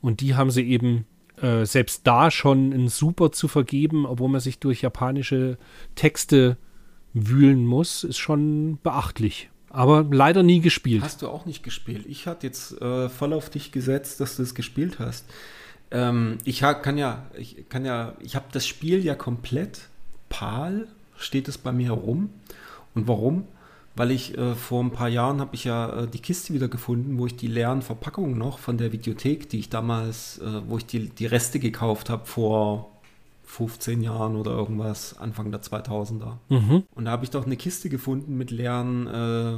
[0.00, 1.06] Und die haben sie eben
[1.42, 5.58] äh, selbst da schon ein Super zu vergeben, obwohl man sich durch japanische
[5.96, 6.56] Texte
[7.12, 9.50] wühlen muss, ist schon beachtlich.
[9.68, 11.02] Aber leider nie gespielt.
[11.02, 12.04] Hast du auch nicht gespielt.
[12.06, 15.24] Ich hatte jetzt äh, voll auf dich gesetzt, dass du es gespielt hast.
[15.90, 19.88] Ähm, ich kann ja, ich kann ja, ich habe das Spiel ja komplett
[20.28, 20.86] PAL,
[21.16, 22.30] steht es bei mir herum.
[22.94, 23.48] Und warum?
[23.94, 27.18] Weil ich äh, vor ein paar Jahren habe ich ja äh, die Kiste wieder gefunden,
[27.18, 30.86] wo ich die leeren Verpackungen noch von der Videothek, die ich damals, äh, wo ich
[30.86, 32.88] die, die Reste gekauft habe vor
[33.44, 36.36] 15 Jahren oder irgendwas, Anfang der 2000er.
[36.48, 36.84] Mhm.
[36.94, 39.56] Und da habe ich doch eine Kiste gefunden mit leeren, äh,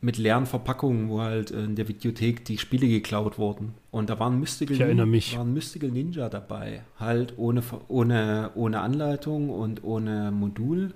[0.00, 3.74] mit leeren Verpackungen, wo halt in der Videothek die Spiele geklaut wurden.
[3.92, 5.36] Und da waren Mystical, Ich erinnere mich.
[5.38, 6.82] waren Mystical Ninja dabei.
[6.98, 10.94] Halt ohne, ohne, ohne Anleitung und ohne Modul.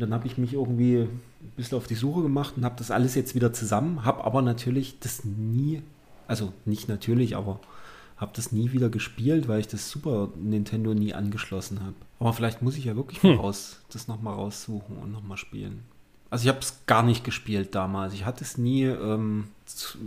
[0.00, 2.90] Und dann habe ich mich irgendwie ein bisschen auf die Suche gemacht und habe das
[2.90, 4.02] alles jetzt wieder zusammen.
[4.02, 5.82] Habe aber natürlich das nie,
[6.26, 7.60] also nicht natürlich, aber
[8.16, 11.96] habe das nie wieder gespielt, weil ich das Super Nintendo nie angeschlossen habe.
[12.18, 15.82] Aber vielleicht muss ich ja wirklich mal raus, das nochmal raussuchen und nochmal spielen.
[16.30, 18.14] Also ich habe es gar nicht gespielt damals.
[18.14, 19.48] Ich hatte es nie ähm,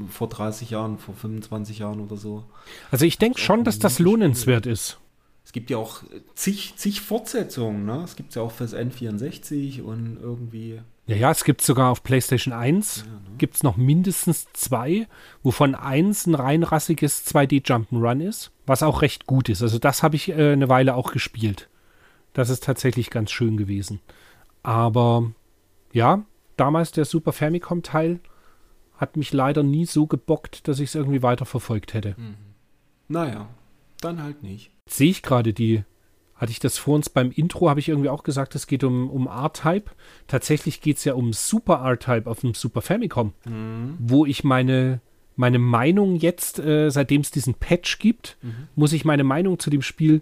[0.09, 2.45] vor 30 Jahren, vor 25 Jahren oder so.
[2.89, 4.97] Also ich denke schon, dass das lohnenswert ist.
[5.53, 6.01] Es gibt ja auch
[6.33, 8.01] zig, zig Fortsetzungen, ne?
[8.03, 10.81] Es gibt es ja auch fürs N64 und irgendwie.
[11.05, 13.19] Ja, ja, es gibt sogar auf PlayStation 1 Ja, ne?
[13.37, 15.05] gibt es noch mindestens zwei,
[15.43, 19.61] wovon eins ein rein rassiges 2D Jump'n'Run ist, was auch recht gut ist.
[19.61, 21.69] Also das habe ich äh, eine Weile auch gespielt.
[22.33, 23.99] Das ist tatsächlich ganz schön gewesen.
[24.63, 25.33] Aber
[25.91, 26.25] ja,
[26.57, 28.21] damals der Super Famicom Teil
[28.97, 32.15] hat mich leider nie so gebockt, dass ich es irgendwie weiter verfolgt hätte.
[33.07, 33.49] Naja,
[34.01, 34.72] dann halt nicht.
[34.89, 35.83] Sehe ich gerade die,
[36.35, 39.09] hatte ich das vor uns beim Intro, habe ich irgendwie auch gesagt, es geht um,
[39.09, 39.91] um R-Type.
[40.27, 43.33] Tatsächlich geht es ja um Super R-Type auf dem Super Famicom,
[43.99, 44.99] wo ich meine,
[45.35, 48.37] meine Meinung jetzt, äh, seitdem es diesen Patch gibt,
[48.75, 50.21] muss ich meine Meinung zu dem Spiel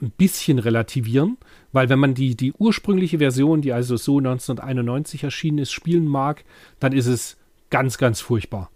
[0.00, 1.36] ein bisschen relativieren,
[1.72, 6.44] weil wenn man die, die ursprüngliche Version, die also so 1991 erschienen ist, spielen mag,
[6.78, 7.36] dann ist es
[7.70, 8.70] ganz, ganz furchtbar.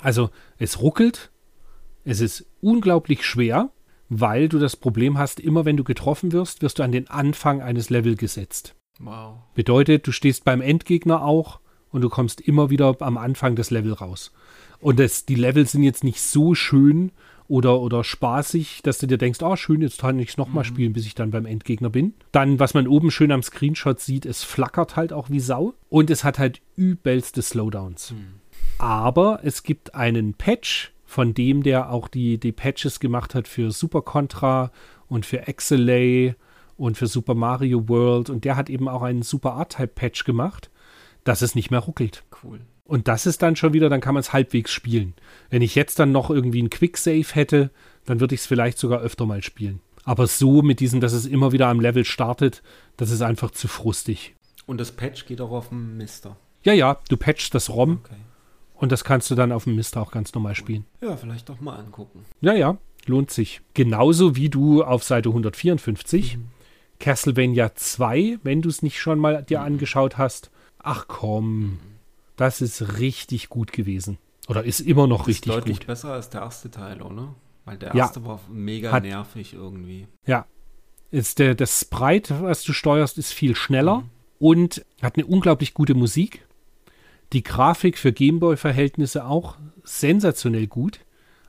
[0.00, 1.30] Also es ruckelt,
[2.04, 3.70] es ist unglaublich schwer,
[4.08, 7.62] weil du das Problem hast, immer wenn du getroffen wirst, wirst du an den Anfang
[7.62, 8.74] eines Levels gesetzt.
[9.00, 9.38] Wow.
[9.54, 13.92] Bedeutet, du stehst beim Endgegner auch und du kommst immer wieder am Anfang des Level
[13.92, 14.32] raus.
[14.80, 17.12] Und das, die Level sind jetzt nicht so schön
[17.46, 20.92] oder, oder spaßig, dass du dir denkst, ah, schön, jetzt kann ich es nochmal spielen,
[20.92, 22.14] bis ich dann beim Endgegner bin.
[22.32, 25.74] Dann, was man oben schön am Screenshot sieht, es flackert halt auch wie Sau.
[25.88, 28.14] Und es hat halt übelste Slowdowns.
[28.78, 33.70] Aber es gibt einen Patch, von dem der auch die, die Patches gemacht hat für
[33.70, 34.72] Super Contra
[35.06, 36.34] und für Exelay
[36.76, 38.30] und für Super Mario World.
[38.30, 40.70] Und der hat eben auch einen Super R-Type-Patch gemacht,
[41.22, 42.24] dass es nicht mehr ruckelt.
[42.42, 42.62] Cool.
[42.82, 45.14] Und das ist dann schon wieder, dann kann man es halbwegs spielen.
[45.50, 47.70] Wenn ich jetzt dann noch irgendwie einen Quicksave hätte,
[48.06, 49.78] dann würde ich es vielleicht sogar öfter mal spielen.
[50.02, 52.60] Aber so mit diesem, dass es immer wieder am Level startet,
[52.96, 54.34] das ist einfach zu frustig.
[54.66, 56.36] Und das Patch geht auch auf dem Mister.
[56.64, 58.16] Ja, ja, du patchst das ROM Okay.
[58.84, 60.84] Und das kannst du dann auf dem Mister auch ganz normal spielen.
[61.00, 62.24] Ja, vielleicht doch mal angucken.
[62.40, 62.76] Ja, ja,
[63.06, 63.60] lohnt sich.
[63.74, 66.38] Genauso wie du auf Seite 154
[67.00, 70.50] Castlevania 2, wenn du es nicht schon mal dir angeschaut hast.
[70.78, 71.78] Ach komm,
[72.36, 74.18] das ist richtig gut gewesen.
[74.48, 75.86] Oder ist immer noch Das ist richtig deutlich gut.
[75.86, 77.34] besser als der erste Teil, oder?
[77.64, 78.04] Weil der Ja.
[78.04, 80.06] erste war mega Hat- nervig irgendwie.
[80.26, 80.46] Ja.
[81.10, 84.04] Ist der, das Sprite, was du steuerst, ist viel schneller
[84.38, 86.44] und hat eine unglaublich gute Musik.
[87.32, 91.00] Die Grafik für Gameboy-Verhältnisse auch sensationell gut.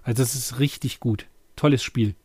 [0.04, 1.28] Also das ist richtig gut.
[1.56, 2.16] Tolles Spiel.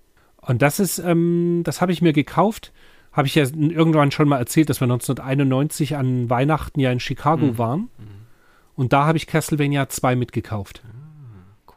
[0.41, 2.73] Und das ist, ähm, das habe ich mir gekauft.
[3.13, 7.47] Habe ich ja irgendwann schon mal erzählt, dass wir 1991 an Weihnachten ja in Chicago
[7.47, 7.59] Mhm.
[7.59, 7.89] waren.
[8.77, 10.83] Und da habe ich Castlevania 2 mitgekauft.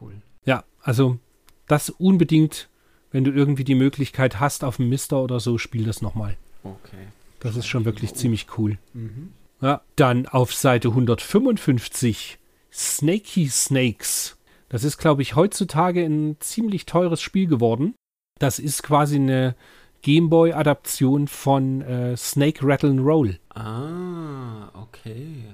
[0.00, 0.14] Cool.
[0.46, 1.18] Ja, also
[1.66, 2.68] das unbedingt,
[3.10, 6.36] wenn du irgendwie die Möglichkeit hast auf dem Mister oder so, spiel das nochmal.
[6.62, 7.08] Okay.
[7.40, 8.78] Das ist schon wirklich ziemlich cool.
[8.94, 9.32] Mhm.
[9.64, 12.38] Ja, dann auf Seite 155
[12.70, 14.36] Snaky Snakes.
[14.68, 17.94] Das ist, glaube ich, heutzutage ein ziemlich teures Spiel geworden.
[18.38, 19.54] Das ist quasi eine
[20.02, 25.44] Gameboy-Adaption von äh, Snake Rattle and Roll, Ah, okay.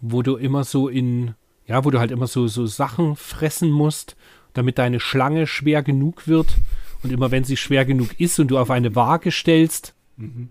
[0.00, 1.34] wo du immer so in,
[1.66, 4.16] ja, wo du halt immer so, so Sachen fressen musst,
[4.54, 6.56] damit deine Schlange schwer genug wird.
[7.02, 10.48] Und immer wenn sie schwer genug ist und du auf eine Waage stellst, Mhm.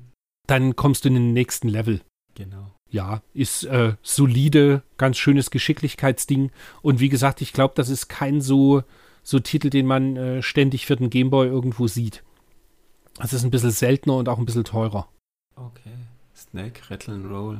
[0.47, 1.99] dann kommst du in den nächsten Level.
[2.35, 2.71] Genau.
[2.89, 6.51] Ja, ist äh, solide, ganz schönes Geschicklichkeitsding.
[6.81, 8.83] Und wie gesagt, ich glaube, das ist kein so,
[9.23, 12.23] so Titel, den man äh, ständig für den Gameboy irgendwo sieht.
[13.17, 15.07] Das ist ein bisschen seltener und auch ein bisschen teurer.
[15.55, 15.93] Okay.
[16.35, 17.59] Snack, Rattle and Roll.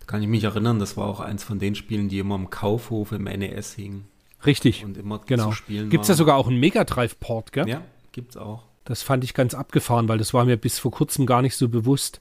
[0.00, 2.50] Da kann ich mich erinnern, das war auch eins von den Spielen, die immer im
[2.50, 4.06] Kaufhof im NES hingen
[4.44, 4.84] Richtig.
[4.84, 5.46] und immer Genau.
[5.46, 7.68] zu spielen Gibt es ja sogar auch einen Mega Drive-Port, gell?
[7.68, 8.64] Ja, gibt's auch.
[8.84, 11.68] Das fand ich ganz abgefahren, weil das war mir bis vor kurzem gar nicht so
[11.68, 12.20] bewusst.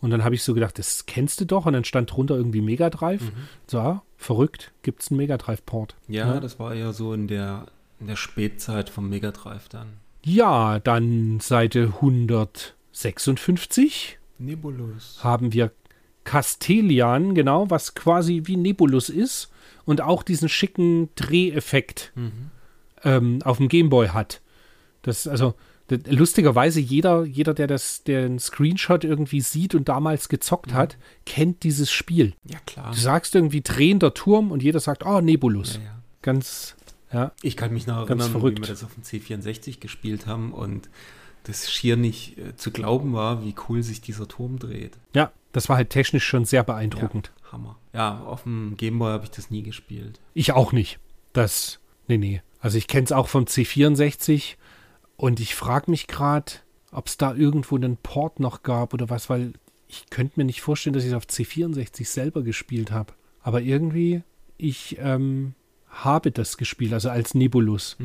[0.00, 1.66] Und dann habe ich so gedacht, das kennst du doch.
[1.66, 3.22] Und dann stand drunter irgendwie Mega Drive.
[3.22, 3.32] Mhm.
[3.66, 5.96] So, verrückt, gibt es einen Mega Drive-Port.
[6.06, 6.40] Ja, Ja.
[6.40, 7.66] das war ja so in der,
[8.00, 9.94] in der Spätzeit vom Mega Drive dann.
[10.24, 14.18] Ja, dann Seite 156.
[14.40, 15.18] Nebulus.
[15.24, 15.72] haben wir
[16.24, 19.50] Castelian, genau, was quasi wie Nebulus ist
[19.84, 22.50] und auch diesen schicken Dreheffekt Mhm.
[23.02, 24.40] ähm, auf dem Gameboy hat.
[25.02, 25.54] Das also
[25.90, 31.90] lustigerweise jeder, jeder, der das, den Screenshot irgendwie sieht und damals gezockt hat, kennt dieses
[31.90, 32.34] Spiel.
[32.44, 32.92] Ja, klar.
[32.92, 35.76] Du sagst irgendwie drehender Turm und jeder sagt, oh, Nebulus.
[35.76, 36.02] Ja, ja.
[36.22, 36.76] Ganz,
[37.12, 38.58] ja, Ich kann mich noch erinnern, verrückt.
[38.58, 40.90] wie wir das auf dem C64 gespielt haben und
[41.44, 44.98] das schier nicht äh, zu glauben war, wie cool sich dieser Turm dreht.
[45.14, 47.32] ja, das war halt technisch schon sehr beeindruckend.
[47.42, 47.76] Ja, Hammer.
[47.94, 50.20] Ja, auf dem Gameboy habe ich das nie gespielt.
[50.34, 50.98] Ich auch nicht.
[51.32, 52.42] Das, nee, nee.
[52.60, 54.56] Also ich kenne es auch vom C64
[55.18, 56.52] und ich frage mich gerade,
[56.90, 59.52] ob es da irgendwo einen Port noch gab oder was, weil
[59.88, 63.12] ich könnte mir nicht vorstellen, dass ich es auf C64 selber gespielt habe.
[63.42, 64.22] Aber irgendwie,
[64.56, 65.54] ich ähm,
[65.90, 67.96] habe das gespielt, also als Nebulus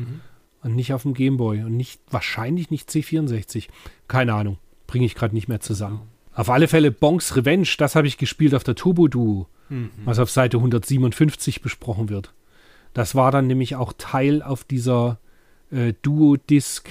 [0.62, 3.68] und nicht auf dem Gameboy und nicht, wahrscheinlich nicht C64.
[4.08, 6.02] Keine Ahnung, bringe ich gerade nicht mehr zusammen.
[6.34, 9.90] Auf alle Fälle Bonks Revenge, das habe ich gespielt auf der Turbo Duo Mhm.
[10.04, 12.34] was auf Seite 157 besprochen wird.
[12.92, 15.18] Das war dann nämlich auch Teil auf dieser
[15.70, 16.88] äh, Duo-Disc,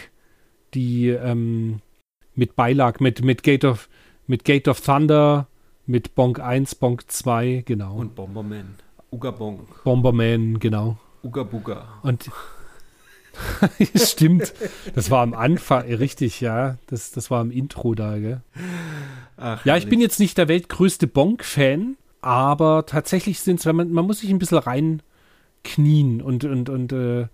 [0.74, 1.82] die ähm,
[2.36, 3.90] mit Beilag, mit, mit, Gate of,
[4.28, 5.48] mit Gate of Thunder,
[5.86, 7.96] mit Bonk 1, Bonk 2, genau.
[7.96, 8.76] Und Bomberman.
[9.12, 9.84] Uga Bonk.
[9.84, 10.98] Bomberman, genau.
[11.24, 12.00] Uga Buga.
[12.02, 12.30] Und
[13.96, 14.54] stimmt,
[14.96, 16.78] das war am Anfang, äh, richtig, ja.
[16.88, 18.42] Das, das war im Intro da, gell?
[19.38, 24.06] Ach, Ja, ich bin jetzt nicht der weltgrößte Bonk-Fan, aber tatsächlich sind es, man, man
[24.06, 27.28] muss sich ein bisschen reinknien und, und, und äh,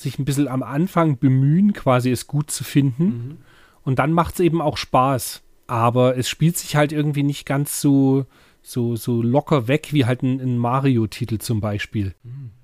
[0.00, 3.04] sich ein bisschen am Anfang bemühen, quasi es gut zu finden.
[3.04, 3.36] Mhm.
[3.82, 5.42] Und dann macht es eben auch Spaß.
[5.66, 8.26] Aber es spielt sich halt irgendwie nicht ganz so,
[8.62, 12.14] so, so locker weg wie halt ein, ein Mario-Titel zum Beispiel.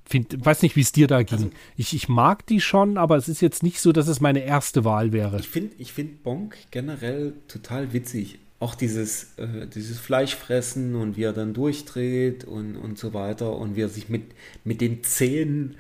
[0.05, 1.39] Find, weiß nicht, wie es dir da ging.
[1.39, 4.41] Also- ich, ich mag die schon, aber es ist jetzt nicht so, dass es meine
[4.41, 5.39] erste Wahl wäre.
[5.39, 8.39] Ich finde ich find Bonk generell total witzig.
[8.59, 13.77] Auch dieses, äh, dieses Fleischfressen und wie er dann durchdreht und, und so weiter und
[13.77, 14.23] wie er sich mit,
[14.65, 15.77] mit den Zähnen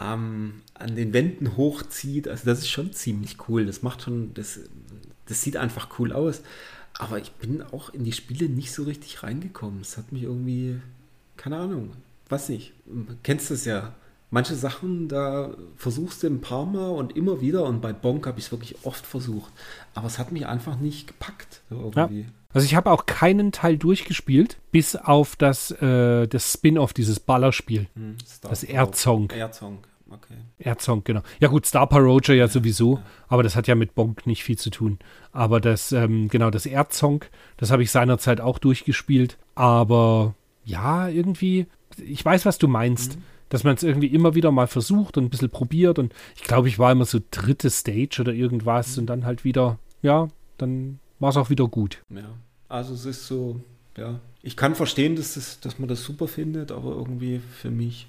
[0.00, 2.28] ähm, an den Wänden hochzieht.
[2.28, 3.66] Also das ist schon ziemlich cool.
[3.66, 4.60] Das macht schon, das,
[5.26, 6.42] das sieht einfach cool aus.
[6.98, 9.80] Aber ich bin auch in die Spiele nicht so richtig reingekommen.
[9.80, 10.80] Es hat mich irgendwie,
[11.36, 11.90] keine Ahnung,
[12.28, 12.72] weiß nicht.
[13.22, 13.94] Kennst du es ja.
[14.30, 17.64] Manche Sachen, da versuchst du ein paar Mal und immer wieder.
[17.64, 19.52] Und bei Bonk habe ich es wirklich oft versucht.
[19.94, 21.62] Aber es hat mich einfach nicht gepackt.
[21.70, 22.26] So irgendwie.
[22.52, 27.88] Also ich habe auch keinen Teil durchgespielt, bis auf das, äh, das Spin-off, dieses Ballerspiel.
[27.94, 28.62] Hm, Das.
[28.62, 29.30] Erzong.
[29.30, 29.78] Erzong,
[30.10, 30.36] okay.
[30.58, 31.22] Erzong, genau.
[31.40, 34.70] Ja gut, Star Roger ja sowieso, aber das hat ja mit Bonk nicht viel zu
[34.70, 34.98] tun.
[35.32, 37.24] Aber das, ähm, genau, das Erzong,
[37.56, 39.38] das habe ich seinerzeit auch durchgespielt.
[39.54, 41.66] Aber ja, irgendwie,
[41.98, 43.18] ich weiß, was du meinst.
[43.50, 46.00] Dass man es irgendwie immer wieder mal versucht und ein bisschen probiert.
[46.00, 49.78] Und ich glaube, ich war immer so dritte Stage oder irgendwas und dann halt wieder,
[50.02, 50.28] ja,
[50.58, 52.02] dann war es auch wieder gut.
[52.08, 52.34] Ja.
[52.68, 53.60] Also es ist so,
[53.96, 54.18] ja.
[54.42, 58.08] Ich kann verstehen, dass, das, dass man das super findet, aber irgendwie für mich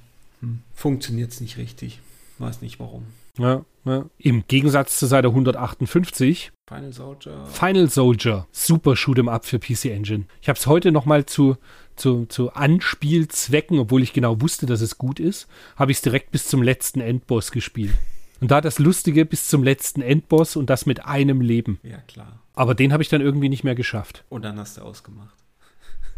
[0.74, 2.00] funktioniert es nicht richtig.
[2.38, 3.06] Weiß nicht warum.
[3.38, 4.06] Ja, ja.
[4.18, 7.46] Im Gegensatz zu Seite 158 Final Soldier.
[7.46, 10.26] Final Soldier, super Shoot'em Up für PC Engine.
[10.42, 11.58] Ich habe es heute noch mal zu,
[11.96, 16.32] zu, zu Anspielzwecken, obwohl ich genau wusste, dass es gut ist, habe ich es direkt
[16.32, 17.94] bis zum letzten Endboss gespielt.
[18.42, 21.80] Und da das Lustige bis zum letzten Endboss und das mit einem Leben.
[21.84, 22.40] Ja, klar.
[22.54, 24.24] Aber den habe ich dann irgendwie nicht mehr geschafft.
[24.30, 25.36] Und dann hast du ausgemacht.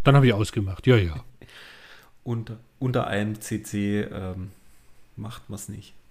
[0.04, 1.24] Dann habe ich ausgemacht, ja, ja.
[2.24, 4.52] Unter, unter einem CC ähm,
[5.16, 5.94] macht man es nicht.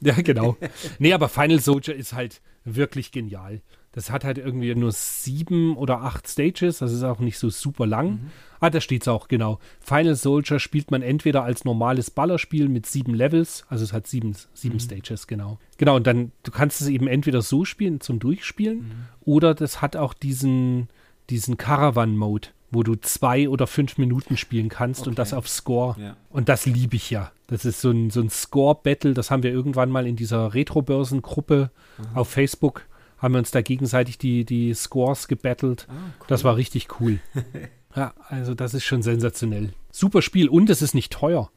[0.00, 0.56] Ja, genau.
[0.98, 3.62] nee, aber Final Soldier ist halt wirklich genial.
[3.94, 7.86] Das hat halt irgendwie nur sieben oder acht Stages, das ist auch nicht so super
[7.86, 8.10] lang.
[8.10, 8.30] Mhm.
[8.58, 9.60] Ah, da steht es auch, genau.
[9.80, 14.34] Final Soldier spielt man entweder als normales Ballerspiel mit sieben Levels, also es hat sieben,
[14.52, 14.80] sieben mhm.
[14.80, 15.58] Stages, genau.
[15.78, 18.92] Genau, und dann, du kannst es eben entweder so spielen, zum Durchspielen, mhm.
[19.20, 20.88] oder das hat auch diesen,
[21.30, 25.10] diesen Caravan-Mode wo du zwei oder fünf Minuten spielen kannst okay.
[25.10, 25.96] und das auf Score.
[25.98, 26.16] Ja.
[26.30, 27.32] Und das liebe ich ja.
[27.46, 31.70] Das ist so ein, so ein Score-Battle, das haben wir irgendwann mal in dieser Retro-Börsen-Gruppe
[32.14, 32.86] auf Facebook,
[33.18, 35.86] haben wir uns da gegenseitig die, die Scores gebattelt.
[35.88, 36.26] Ah, cool.
[36.28, 37.20] Das war richtig cool.
[37.96, 39.72] ja, also das ist schon sensationell.
[39.90, 41.50] Super Spiel und es ist nicht teuer.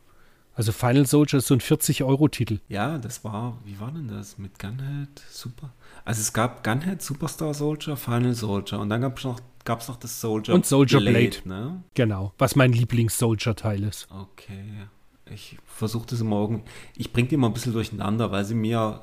[0.58, 2.60] Also Final Soldier ist so ein 40-Euro-Titel.
[2.68, 5.22] Ja, das war, wie war denn das mit Gunhead?
[5.30, 5.72] Super.
[6.04, 9.88] Also es gab Gunhead, Superstar Soldier, Final Soldier und dann gab es noch gab es
[9.88, 11.84] noch das Soldier Und Soldier Blade, Blade, ne?
[11.94, 14.08] Genau, was mein Lieblings-Soldier-Teil ist.
[14.10, 14.88] Okay.
[15.32, 16.64] Ich versuche das irgendwie.
[16.96, 19.02] Ich bringe die immer ein bisschen durcheinander, weil sie mir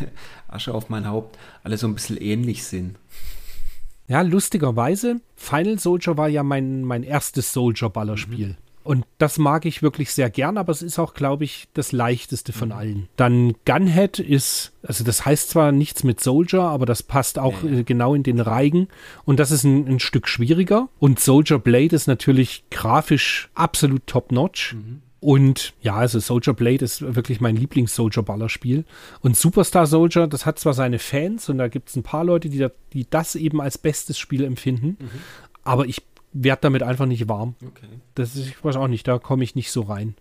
[0.00, 0.06] äh,
[0.48, 2.96] Asche auf mein Haupt alle so ein bisschen ähnlich sind.
[4.06, 8.48] Ja, lustigerweise, Final Soldier war ja mein, mein erstes Soldier-Ballerspiel.
[8.50, 8.65] Mhm.
[8.86, 12.52] Und das mag ich wirklich sehr gern, aber es ist auch, glaube ich, das leichteste
[12.52, 12.74] von mhm.
[12.74, 13.08] allen.
[13.16, 17.80] Dann Gunhead ist, also das heißt zwar nichts mit Soldier, aber das passt auch ja.
[17.80, 18.88] äh, genau in den Reigen.
[19.24, 20.88] Und das ist ein, ein, Stück schwieriger.
[21.00, 24.74] Und Soldier Blade ist natürlich grafisch absolut top-notch.
[24.74, 25.02] Mhm.
[25.18, 28.84] Und ja, also Soldier Blade ist wirklich mein Lieblings-Soldier-Ballerspiel.
[29.20, 32.48] Und Superstar Soldier, das hat zwar seine Fans und da gibt es ein paar Leute,
[32.48, 34.96] die, da, die das eben als bestes Spiel empfinden.
[35.00, 35.08] Mhm.
[35.64, 36.02] Aber ich
[36.42, 37.54] werde damit einfach nicht warm.
[37.64, 37.86] Okay.
[38.14, 40.14] Das ist, ich weiß auch nicht, da komme ich nicht so rein.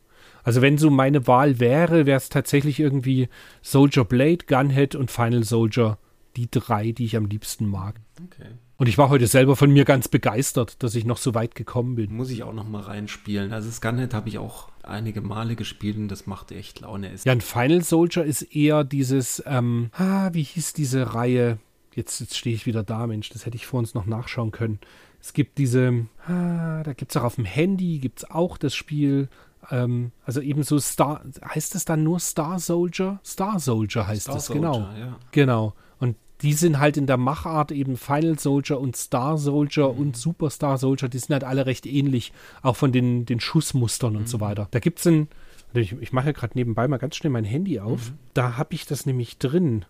[0.43, 3.29] Also wenn so meine Wahl wäre, wäre es tatsächlich irgendwie
[3.61, 5.97] Soldier Blade, Gunhead und Final Soldier.
[6.35, 8.01] Die drei, die ich am liebsten mag.
[8.21, 8.49] Okay.
[8.77, 11.95] Und ich war heute selber von mir ganz begeistert, dass ich noch so weit gekommen
[11.95, 12.13] bin.
[12.13, 13.53] Muss ich auch noch mal reinspielen.
[13.53, 17.11] Also das Gunhead habe ich auch einige Male gespielt und das macht echt Laune.
[17.23, 21.57] Ja, ein Final Soldier ist eher dieses, ähm, ah, wie hieß diese Reihe?
[21.93, 24.79] Jetzt, jetzt stehe ich wieder da, Mensch, das hätte ich vor uns noch nachschauen können.
[25.25, 28.75] Es gibt diese, ah, da gibt es auch auf dem Handy, gibt es auch das
[28.75, 29.27] Spiel,
[29.71, 33.19] ähm, also eben so Star, heißt es dann nur Star Soldier?
[33.25, 34.79] Star Soldier heißt Star es, Soldier, genau.
[34.99, 35.17] Ja.
[35.31, 35.73] Genau.
[35.99, 39.99] Und die sind halt in der Machart eben Final Soldier und Star Soldier mhm.
[39.99, 42.31] und Superstar Soldier, die sind halt alle recht ähnlich,
[42.61, 44.19] auch von den, den Schussmustern mhm.
[44.19, 44.41] und so mhm.
[44.41, 44.67] weiter.
[44.69, 45.27] Da gibt es ein,
[45.73, 48.19] ich, ich mache gerade nebenbei mal ganz schnell mein Handy auf, mhm.
[48.35, 49.85] da habe ich das nämlich drin.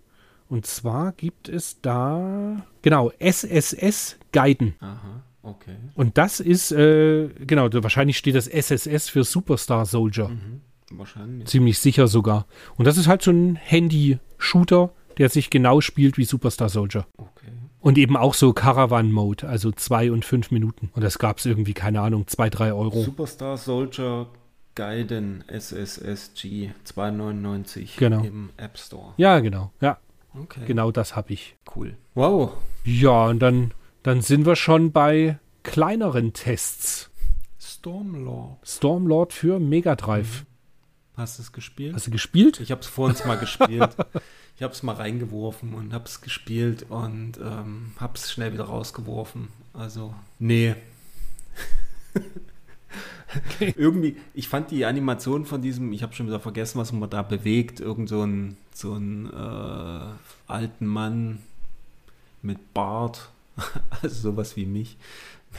[0.47, 4.75] Und zwar gibt es da, genau, SSS Guiden.
[4.79, 5.75] Aha, okay.
[5.95, 10.29] Und das ist, äh, genau, wahrscheinlich steht das SSS für Superstar Soldier.
[10.29, 10.61] Mhm,
[10.91, 11.47] wahrscheinlich.
[11.47, 12.45] Ziemlich sicher sogar.
[12.75, 17.07] Und das ist halt so ein Handy-Shooter, der sich genau spielt wie Superstar Soldier.
[17.17, 17.51] Okay.
[17.79, 20.89] Und eben auch so Caravan-Mode, also zwei und fünf Minuten.
[20.93, 23.03] Und das gab es irgendwie, keine Ahnung, zwei, drei Euro.
[23.03, 24.27] Superstar Soldier
[24.75, 28.23] Gaiden SSSG 299 genau.
[28.23, 29.13] im App Store.
[29.17, 29.71] Ja, genau.
[29.79, 29.99] Ja,
[30.43, 30.65] Okay.
[30.65, 31.55] Genau das habe ich.
[31.75, 31.97] Cool.
[32.13, 32.53] Wow.
[32.83, 37.09] Ja, und dann, dann sind wir schon bei kleineren Tests.
[37.59, 38.57] Stormlord.
[38.63, 40.41] Stormlord für Mega Drive.
[40.41, 40.55] Mhm.
[41.17, 41.95] Hast du es gespielt?
[41.95, 42.59] Hast du gespielt?
[42.59, 43.95] Ich habe es vor uns mal gespielt.
[44.55, 48.65] ich habe es mal reingeworfen und habe es gespielt und ähm, habe es schnell wieder
[48.65, 49.47] rausgeworfen.
[49.73, 50.75] Also, nee.
[53.35, 53.73] Okay.
[53.77, 57.21] Irgendwie, ich fand die Animation von diesem, ich habe schon wieder vergessen, was man da
[57.21, 61.39] bewegt, irgend so ein, so äh, alten Mann
[62.41, 63.29] mit Bart,
[64.01, 64.97] also sowas wie mich.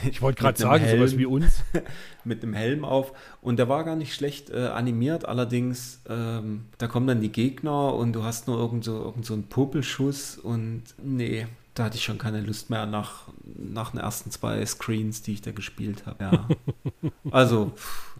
[0.03, 1.63] Mit, ich wollte gerade sagen, Helm, sowas wie uns.
[2.23, 3.13] mit einem Helm auf.
[3.41, 7.93] Und der war gar nicht schlecht äh, animiert, allerdings, ähm, da kommen dann die Gegner
[7.93, 11.47] und du hast nur irgend so, irgend so einen Popelschuss und nee,
[11.77, 15.41] da hatte ich schon keine Lust mehr nach, nach den ersten zwei Screens, die ich
[15.41, 16.23] da gespielt habe.
[16.23, 16.47] Ja.
[17.31, 17.71] also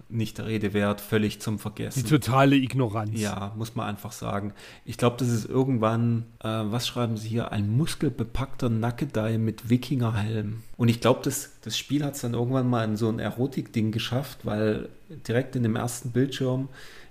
[0.09, 2.03] nicht der Rede wert, völlig zum Vergessen.
[2.03, 3.19] Die totale Ignoranz.
[3.19, 4.53] Ja, muss man einfach sagen.
[4.85, 10.63] Ich glaube, das ist irgendwann, äh, was schreiben sie hier, ein muskelbepackter Nackedei mit Wikingerhelm.
[10.77, 13.91] Und ich glaube, das, das Spiel hat es dann irgendwann mal in so ein Erotik-Ding
[13.91, 14.89] geschafft, weil
[15.27, 16.69] direkt in dem ersten Bildschirm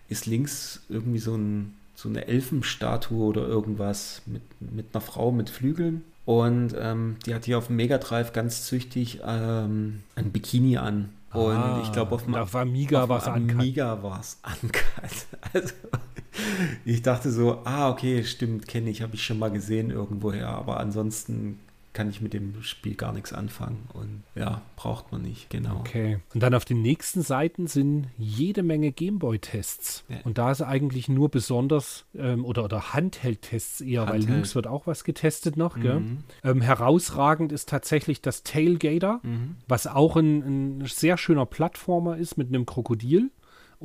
[0.08, 5.48] ist links irgendwie so ein so eine Elfenstatue oder irgendwas mit, mit einer Frau mit
[5.48, 10.76] Flügeln und ähm, die hat hier auf dem Mega Drive ganz züchtig ähm, ein Bikini
[10.76, 11.10] an.
[11.32, 14.82] Und ah, ich glaube, auf, auf Amiga war es Amiga war es uncut.
[15.52, 15.74] Also,
[16.84, 20.48] ich dachte so, ah, okay, stimmt, kenne ich, habe ich schon mal gesehen irgendwoher.
[20.48, 21.60] Aber ansonsten
[21.96, 23.88] kann ich mit dem Spiel gar nichts anfangen.
[23.94, 25.76] Und ja, braucht man nicht, genau.
[25.80, 26.18] Okay.
[26.34, 30.04] Und dann auf den nächsten Seiten sind jede Menge Gameboy-Tests.
[30.10, 30.18] Ja.
[30.24, 34.30] Und da ist eigentlich nur besonders, ähm, oder, oder Handheld-Tests eher, weil Handheld.
[34.30, 35.76] links wird auch was getestet noch.
[35.76, 36.18] Mhm.
[36.44, 39.56] Ähm, herausragend ist tatsächlich das Tailgater, Mhm.
[39.66, 43.30] was auch ein, ein sehr schöner Plattformer ist mit einem Krokodil.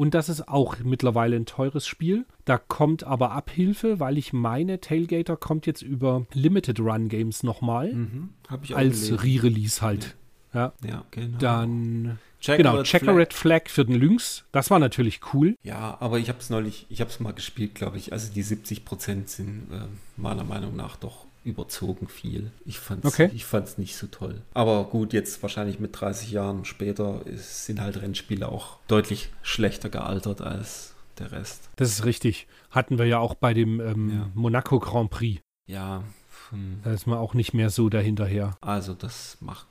[0.01, 2.25] Und das ist auch mittlerweile ein teures Spiel.
[2.43, 7.93] Da kommt aber Abhilfe, weil ich meine, Tailgater kommt jetzt über Limited Run Games nochmal.
[7.93, 8.29] Mhm.
[8.49, 9.11] Habe ich auch Als.
[9.11, 10.15] Re-Release halt.
[10.55, 10.73] Ja.
[10.83, 11.37] Ja, genau.
[11.37, 12.85] Dann, Checkered genau, Flag.
[12.85, 14.43] Checkered Flag für den Lynx.
[14.51, 15.55] Das war natürlich cool.
[15.61, 18.11] Ja, aber ich habe es neulich, ich habe es mal gespielt, glaube ich.
[18.11, 19.81] Also die 70 Prozent sind äh,
[20.17, 22.51] meiner Meinung nach doch überzogen viel.
[22.65, 23.30] Ich fand's, Okay.
[23.34, 24.41] ich fand's nicht so toll.
[24.53, 29.89] Aber gut, jetzt wahrscheinlich mit 30 Jahren später ist, sind halt Rennspiele auch deutlich schlechter
[29.89, 31.69] gealtert als der Rest.
[31.77, 32.47] Das ist richtig.
[32.69, 34.30] Hatten wir ja auch bei dem ähm, Ja.
[34.35, 35.41] Monaco Grand Prix.
[35.68, 36.03] Ja,
[36.51, 38.55] hm, Da ist man auch nicht mehr so dahinterher.
[38.61, 39.65] also das macht,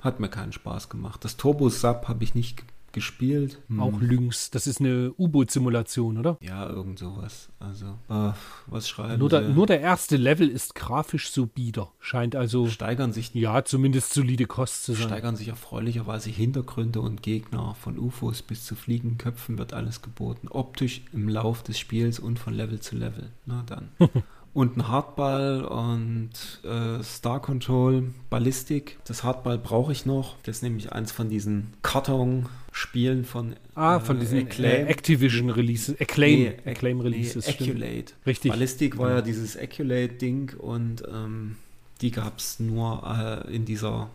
[0.00, 1.24] hat mir keinen Spaß gemacht.
[1.24, 2.62] Das Turbo Sub habe ich nicht
[2.92, 3.58] gespielt.
[3.68, 3.80] Hm.
[3.80, 4.50] Auch Lynx.
[4.50, 6.38] Das ist eine U-Boot-Simulation, oder?
[6.40, 7.48] Ja, irgend sowas.
[7.58, 8.32] Also, äh,
[8.66, 11.90] was schreiben Nur, der, nur der erste Level ist grafisch so bieder.
[12.00, 15.06] Scheint also, steigern sich ja, zumindest solide Kost zu sein.
[15.06, 20.48] steigern sich erfreulicherweise Hintergründe und Gegner von UFOs bis zu fliegenden Köpfen wird alles geboten.
[20.48, 23.30] Optisch im Lauf des Spiels und von Level zu Level.
[23.46, 23.88] Na dann.
[24.54, 26.30] und ein Hardball und
[26.64, 28.98] äh, Star Control, Ballistik.
[29.06, 30.36] Das Hardball brauche ich noch.
[30.42, 34.86] Das ist nämlich eins von diesen Karton-Spielen von Ah, von diesen Acclaim.
[34.86, 37.44] äh, Activision Releases, Acclaim, Nee, Acclaim Nee, Releases.
[37.50, 37.70] stimmt.
[37.70, 38.12] Acculate.
[38.26, 38.52] Richtig.
[38.52, 39.18] Ballistik war Genau.
[39.18, 41.56] ja dieses Acculate-Ding und ähm,
[42.00, 43.02] die gab es nur
[43.48, 44.10] äh, in dieser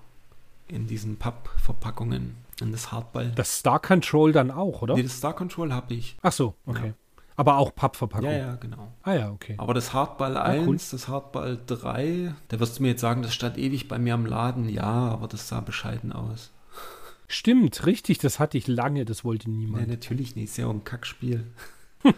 [0.69, 2.35] in diesen Pappverpackungen.
[2.61, 3.31] Und das Hardball.
[3.35, 4.95] Das Star Control dann auch, oder?
[4.95, 6.17] Nee, das Star Control habe ich.
[6.23, 6.93] Ach so, okay.
[7.37, 8.29] Aber auch Pappverpackung.
[8.29, 8.91] Ja, ja, genau.
[9.03, 9.55] Ah ja, okay.
[9.59, 10.77] Aber das Hardball Ah, 1, cool.
[10.91, 14.25] das Hardball 3, da wirst du mir jetzt sagen, das stand ewig bei mir am
[14.25, 14.67] Laden.
[14.67, 16.51] Ja, aber das sah bescheiden aus.
[17.27, 19.87] Stimmt, richtig, das hatte ich lange, das wollte niemand.
[19.87, 20.45] natürlich nicht.
[20.45, 21.45] Ist ja auch ein Kackspiel.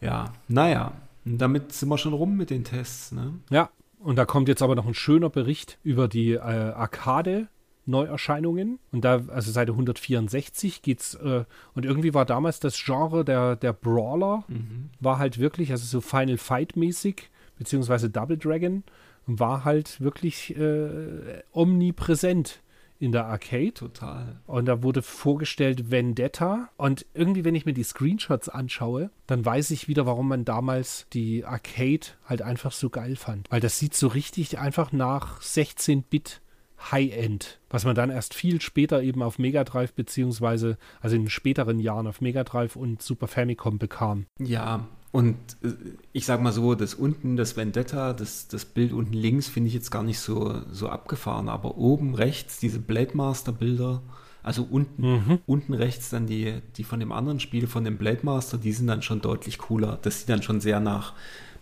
[0.00, 0.92] ja, naja.
[1.24, 3.34] Damit sind wir schon rum mit den Tests, ne?
[3.50, 7.48] Ja, und da kommt jetzt aber noch ein schöner Bericht über die äh, Arcade.
[7.86, 11.44] Neuerscheinungen und da, also Seite 164 geht's, äh,
[11.74, 14.90] und irgendwie war damals das Genre der, der Brawler, Mhm.
[15.00, 18.84] war halt wirklich, also so Final Fight mäßig, beziehungsweise Double Dragon,
[19.26, 22.60] war halt wirklich äh, omnipräsent
[22.98, 23.72] in der Arcade.
[23.72, 24.36] Total.
[24.46, 26.68] Und da wurde vorgestellt Vendetta.
[26.76, 31.06] Und irgendwie, wenn ich mir die Screenshots anschaue, dann weiß ich wieder, warum man damals
[31.14, 33.50] die Arcade halt einfach so geil fand.
[33.50, 36.42] Weil das sieht so richtig einfach nach 16-Bit
[36.90, 41.78] High-End, was man dann erst viel später eben auf Mega Drive beziehungsweise, also in späteren
[41.78, 44.26] Jahren auf Mega Drive und Super Famicom bekam.
[44.38, 45.72] Ja, und äh,
[46.12, 49.74] ich sag mal so, das unten, das Vendetta, das, das Bild unten links finde ich
[49.74, 54.02] jetzt gar nicht so, so abgefahren, aber oben rechts diese Blade Master Bilder,
[54.42, 55.38] also unten, Mhm.
[55.46, 58.86] unten rechts dann die, die von dem anderen Spiel, von dem Blade Master, die sind
[58.86, 59.98] dann schon deutlich cooler.
[60.00, 61.12] Das sieht dann schon sehr nach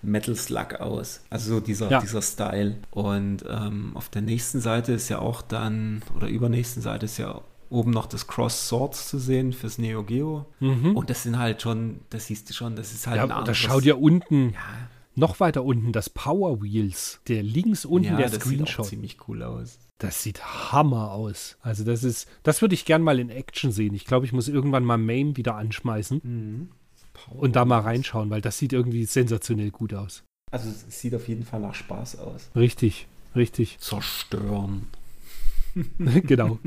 [0.02, 1.20] Metal Slug aus.
[1.30, 2.00] Also so dieser, Ja.
[2.00, 2.76] dieser Style.
[2.90, 7.40] Und ähm, auf der nächsten Seite ist ja auch dann, oder übernächsten Seite ist ja
[7.70, 10.46] oben noch das Cross Swords zu sehen fürs Neo Geo.
[10.60, 10.96] Mhm.
[10.96, 13.58] Und das sind halt schon, das siehst du schon, das ist halt ja, ein anderes.
[13.58, 14.60] schaut ja unten, ja,
[15.14, 18.86] noch weiter unten, das Power Wheels, der links unten ja, der das sieht auch Screenshot.
[18.86, 19.78] ziemlich cool aus.
[19.98, 20.42] Das sieht
[20.72, 21.56] Hammer aus.
[21.60, 23.94] Also das ist, das würde ich gern mal in Action sehen.
[23.94, 26.70] Ich glaube, ich muss irgendwann mal MAME wieder anschmeißen
[27.28, 30.24] und da mal reinschauen, weil das sieht irgendwie sensationell gut aus.
[30.50, 32.50] Also es sieht auf jeden Fall nach Spaß aus.
[32.54, 33.78] Richtig, richtig.
[33.78, 34.86] Zerstören.
[35.98, 36.58] genau.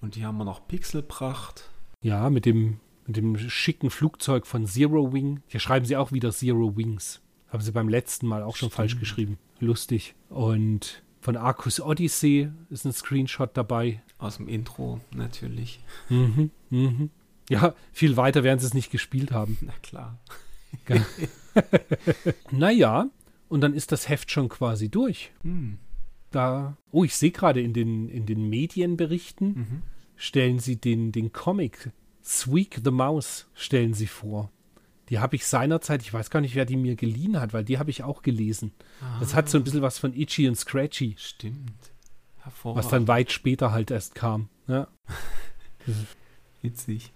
[0.00, 1.68] Und hier haben wir noch Pixelpracht.
[2.02, 5.42] Ja, mit dem, mit dem schicken Flugzeug von Zero Wing.
[5.46, 7.20] Hier schreiben sie auch wieder Zero Wings.
[7.48, 9.00] Haben sie beim letzten Mal auch schon falsch Stimmt.
[9.00, 9.38] geschrieben.
[9.58, 10.14] Lustig.
[10.30, 14.02] Und von Arcus Odyssey ist ein Screenshot dabei.
[14.18, 15.80] Aus dem Intro natürlich.
[16.08, 17.10] Mhm, mhm.
[17.50, 19.58] Ja, viel weiter werden sie es nicht gespielt haben.
[19.60, 20.18] Na klar.
[22.50, 23.08] Naja,
[23.48, 25.32] und dann ist das Heft schon quasi durch.
[25.42, 25.78] Hm.
[26.30, 29.82] Da, oh, ich sehe gerade in den, in den Medienberichten, Mhm.
[30.16, 31.90] stellen sie den, den Comic
[32.22, 34.52] Squeak the Mouse stellen sie vor.
[35.08, 37.78] Die habe ich seinerzeit, ich weiß gar nicht, wer die mir geliehen hat, weil die
[37.78, 38.72] habe ich auch gelesen.
[39.18, 41.72] Das hat so ein bisschen was von Itchy und Scratchy, Stimmt.
[42.36, 42.92] was Hervorragend.
[42.92, 44.48] dann weit später halt erst kam.
[44.68, 44.86] Ja.
[46.62, 47.10] Witzig.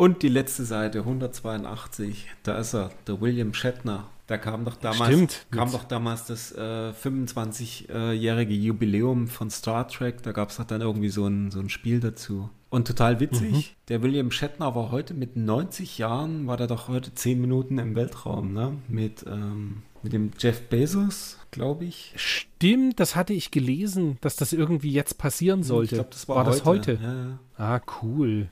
[0.00, 4.08] Und die letzte Seite, 182, da ist er, der William Shatner.
[4.28, 5.46] Da kam doch damals, Stimmt.
[5.50, 10.22] kam doch damals das äh, 25-jährige Jubiläum von Star Trek.
[10.22, 12.48] Da gab es doch dann irgendwie so ein, so ein Spiel dazu.
[12.70, 13.64] Und total witzig, Mhm.
[13.88, 17.94] der William Shatner war heute mit 90 Jahren, war der doch heute 10 Minuten im
[17.94, 18.78] Weltraum, ne?
[18.88, 22.14] Mit, ähm, Mit dem Jeff Bezos, glaube ich.
[22.16, 25.96] Stimmt, das hatte ich gelesen, dass das irgendwie jetzt passieren sollte.
[25.96, 26.56] Ich glaube, das war, war heute.
[26.56, 26.98] das heute?
[27.02, 27.38] Ja, ja.
[27.58, 28.48] Ah, cool.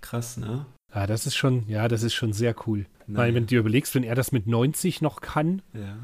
[0.00, 0.66] Krass, ne?
[0.94, 2.86] Ja, das ist schon, ja, das ist schon sehr cool.
[3.06, 3.16] Nein.
[3.16, 5.96] Weil, wenn du dir überlegst, wenn er das mit 90 noch kann, Ja.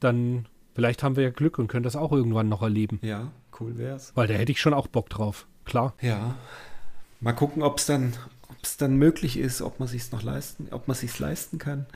[0.00, 2.98] dann vielleicht haben wir ja Glück und können das auch irgendwann noch erleben.
[3.02, 4.12] Ja, cool wär's.
[4.14, 5.46] Weil da hätte ich schon auch Bock drauf.
[5.64, 5.94] Klar.
[6.00, 6.34] Ja.
[7.20, 8.14] Mal gucken, ob es dann,
[8.50, 11.86] ob's dann möglich ist, ob man sich's noch leisten, ob man sich's leisten kann.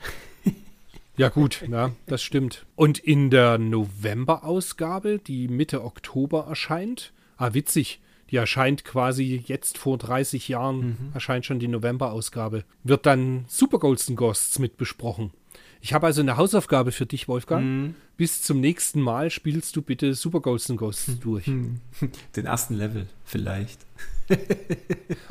[1.17, 2.65] Ja, gut, ja, das stimmt.
[2.75, 7.99] Und in der November-Ausgabe, die Mitte Oktober erscheint, ah, witzig,
[8.31, 14.15] die erscheint quasi jetzt vor 30 Jahren, erscheint schon die November-Ausgabe, wird dann Super Golden
[14.15, 15.31] Ghosts mit besprochen.
[15.79, 17.93] Ich habe also eine Hausaufgabe für dich, Wolfgang.
[18.17, 21.45] Bis zum nächsten Mal spielst du bitte Super Golden Ghosts durch.
[22.35, 23.85] Den ersten Level vielleicht.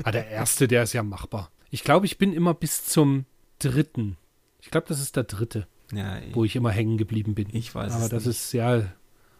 [0.04, 1.50] Ah, der erste, der ist ja machbar.
[1.70, 3.24] Ich glaube, ich bin immer bis zum
[3.58, 4.16] dritten.
[4.62, 7.48] Ich glaube, das ist der dritte, Ja, wo ich immer hängen geblieben bin.
[7.52, 8.36] ich weiß Aber das nicht.
[8.36, 8.84] ist ja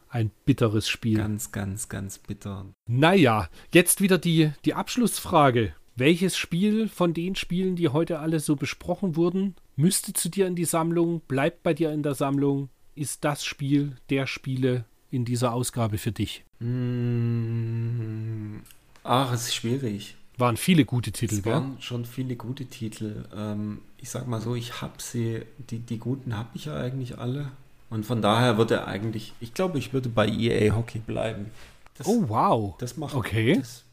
[0.09, 1.19] ein bitteres Spiel.
[1.19, 2.67] ganz, ganz, ganz bitter.
[2.87, 5.75] Naja, jetzt wieder die, die Abschlussfrage.
[5.95, 10.55] Welches Spiel von den Spielen, die heute alle so besprochen wurden, müsste zu dir in
[10.55, 15.53] die Sammlung, bleibt bei dir in der Sammlung, ist das Spiel der Spiele in dieser
[15.53, 16.45] Ausgabe für dich?
[16.59, 18.59] Mm,
[19.05, 20.17] Ach, es ist schwierig.
[20.39, 23.25] Waren viele gute Titel, Es waren schon viele gute Titel.
[23.35, 27.19] Ähm, ich sag mal so, ich habe sie, die, die guten habe ich ja eigentlich
[27.19, 27.53] alle.
[27.91, 31.51] Und von daher würde eigentlich, ich glaube, ich würde bei EA Hockey bleiben.
[31.97, 32.75] Das, Oh, wow.
[32.79, 33.15] das macht.
[33.15, 33.57] okay.
[33.59, 33.85] Das,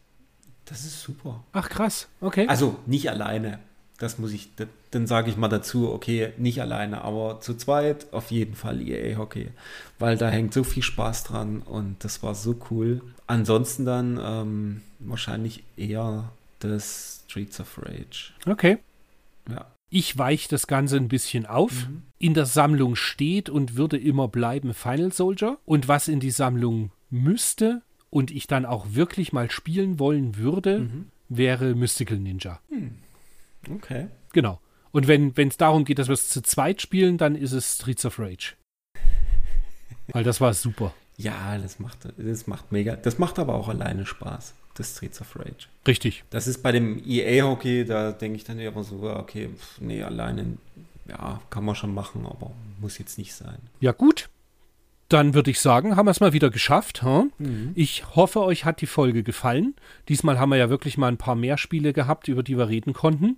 [0.66, 1.44] das ist super.
[1.54, 2.08] Ach, krass.
[2.22, 2.48] Okay.
[2.48, 3.60] Also nicht alleine.
[4.00, 8.12] Das muss ich, da- dann sage ich mal dazu, okay, nicht alleine, aber zu zweit
[8.12, 9.52] auf jeden Fall EA Hockey,
[10.00, 13.02] weil da hängt so viel Spaß dran und das war so cool.
[13.28, 18.32] Ansonsten dann ähm, wahrscheinlich eher das Streets of Rage.
[18.48, 18.80] Okay.
[19.50, 19.66] Ja.
[19.96, 21.88] Ich weiche das Ganze ein bisschen auf.
[21.88, 22.02] Mhm.
[22.18, 25.60] In der Sammlung steht und würde immer bleiben Final Soldier.
[25.66, 30.80] Und was in die Sammlung müsste und ich dann auch wirklich mal spielen wollen würde,
[30.80, 31.10] Mhm.
[31.30, 32.60] wäre Mystical Ninja.
[33.70, 34.08] Okay.
[34.32, 34.60] Genau.
[34.92, 38.04] Und wenn es darum geht, dass wir es zu zweit spielen, dann ist es Streets
[38.06, 38.56] of Rage.
[40.08, 40.92] Weil das war super.
[41.18, 42.96] Ja, das macht, das macht mega.
[42.96, 45.68] Das macht aber auch alleine Spaß, das Streets of Rage.
[45.88, 46.24] Richtig.
[46.30, 50.58] Das ist bei dem EA-Hockey, da denke ich dann immer so, okay, pf, nee, alleine,
[51.08, 53.58] ja, kann man schon machen, aber muss jetzt nicht sein.
[53.80, 54.30] Ja, gut.
[55.10, 57.04] Dann würde ich sagen, haben wir es mal wieder geschafft.
[57.04, 57.32] Hm?
[57.76, 59.76] Ich hoffe, euch hat die Folge gefallen.
[60.10, 62.94] Diesmal haben wir ja wirklich mal ein paar mehr Spiele gehabt, über die wir reden
[62.94, 63.38] konnten.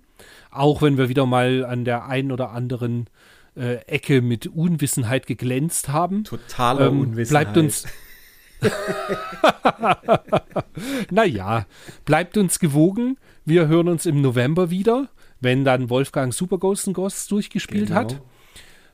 [0.50, 3.08] Auch wenn wir wieder mal an der einen oder anderen
[3.56, 6.24] äh, Ecke mit Unwissenheit geglänzt haben.
[6.24, 7.52] Totaler Ähm, Unwissenheit.
[7.52, 7.84] bleibt uns.
[11.10, 11.66] naja,
[12.04, 13.16] bleibt uns gewogen.
[13.44, 15.08] Wir hören uns im November wieder,
[15.40, 18.00] wenn dann Wolfgang Super Ghosts Ghosts durchgespielt Genau.
[18.00, 18.20] hat.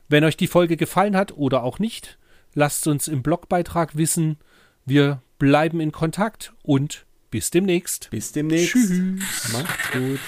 [0.09, 2.17] Wenn euch die Folge gefallen hat oder auch nicht,
[2.53, 4.37] lasst uns im Blogbeitrag wissen.
[4.85, 8.09] Wir bleiben in Kontakt und bis demnächst.
[8.11, 8.73] Bis demnächst.
[8.73, 9.53] Tschüss.
[9.53, 10.19] Macht's gut.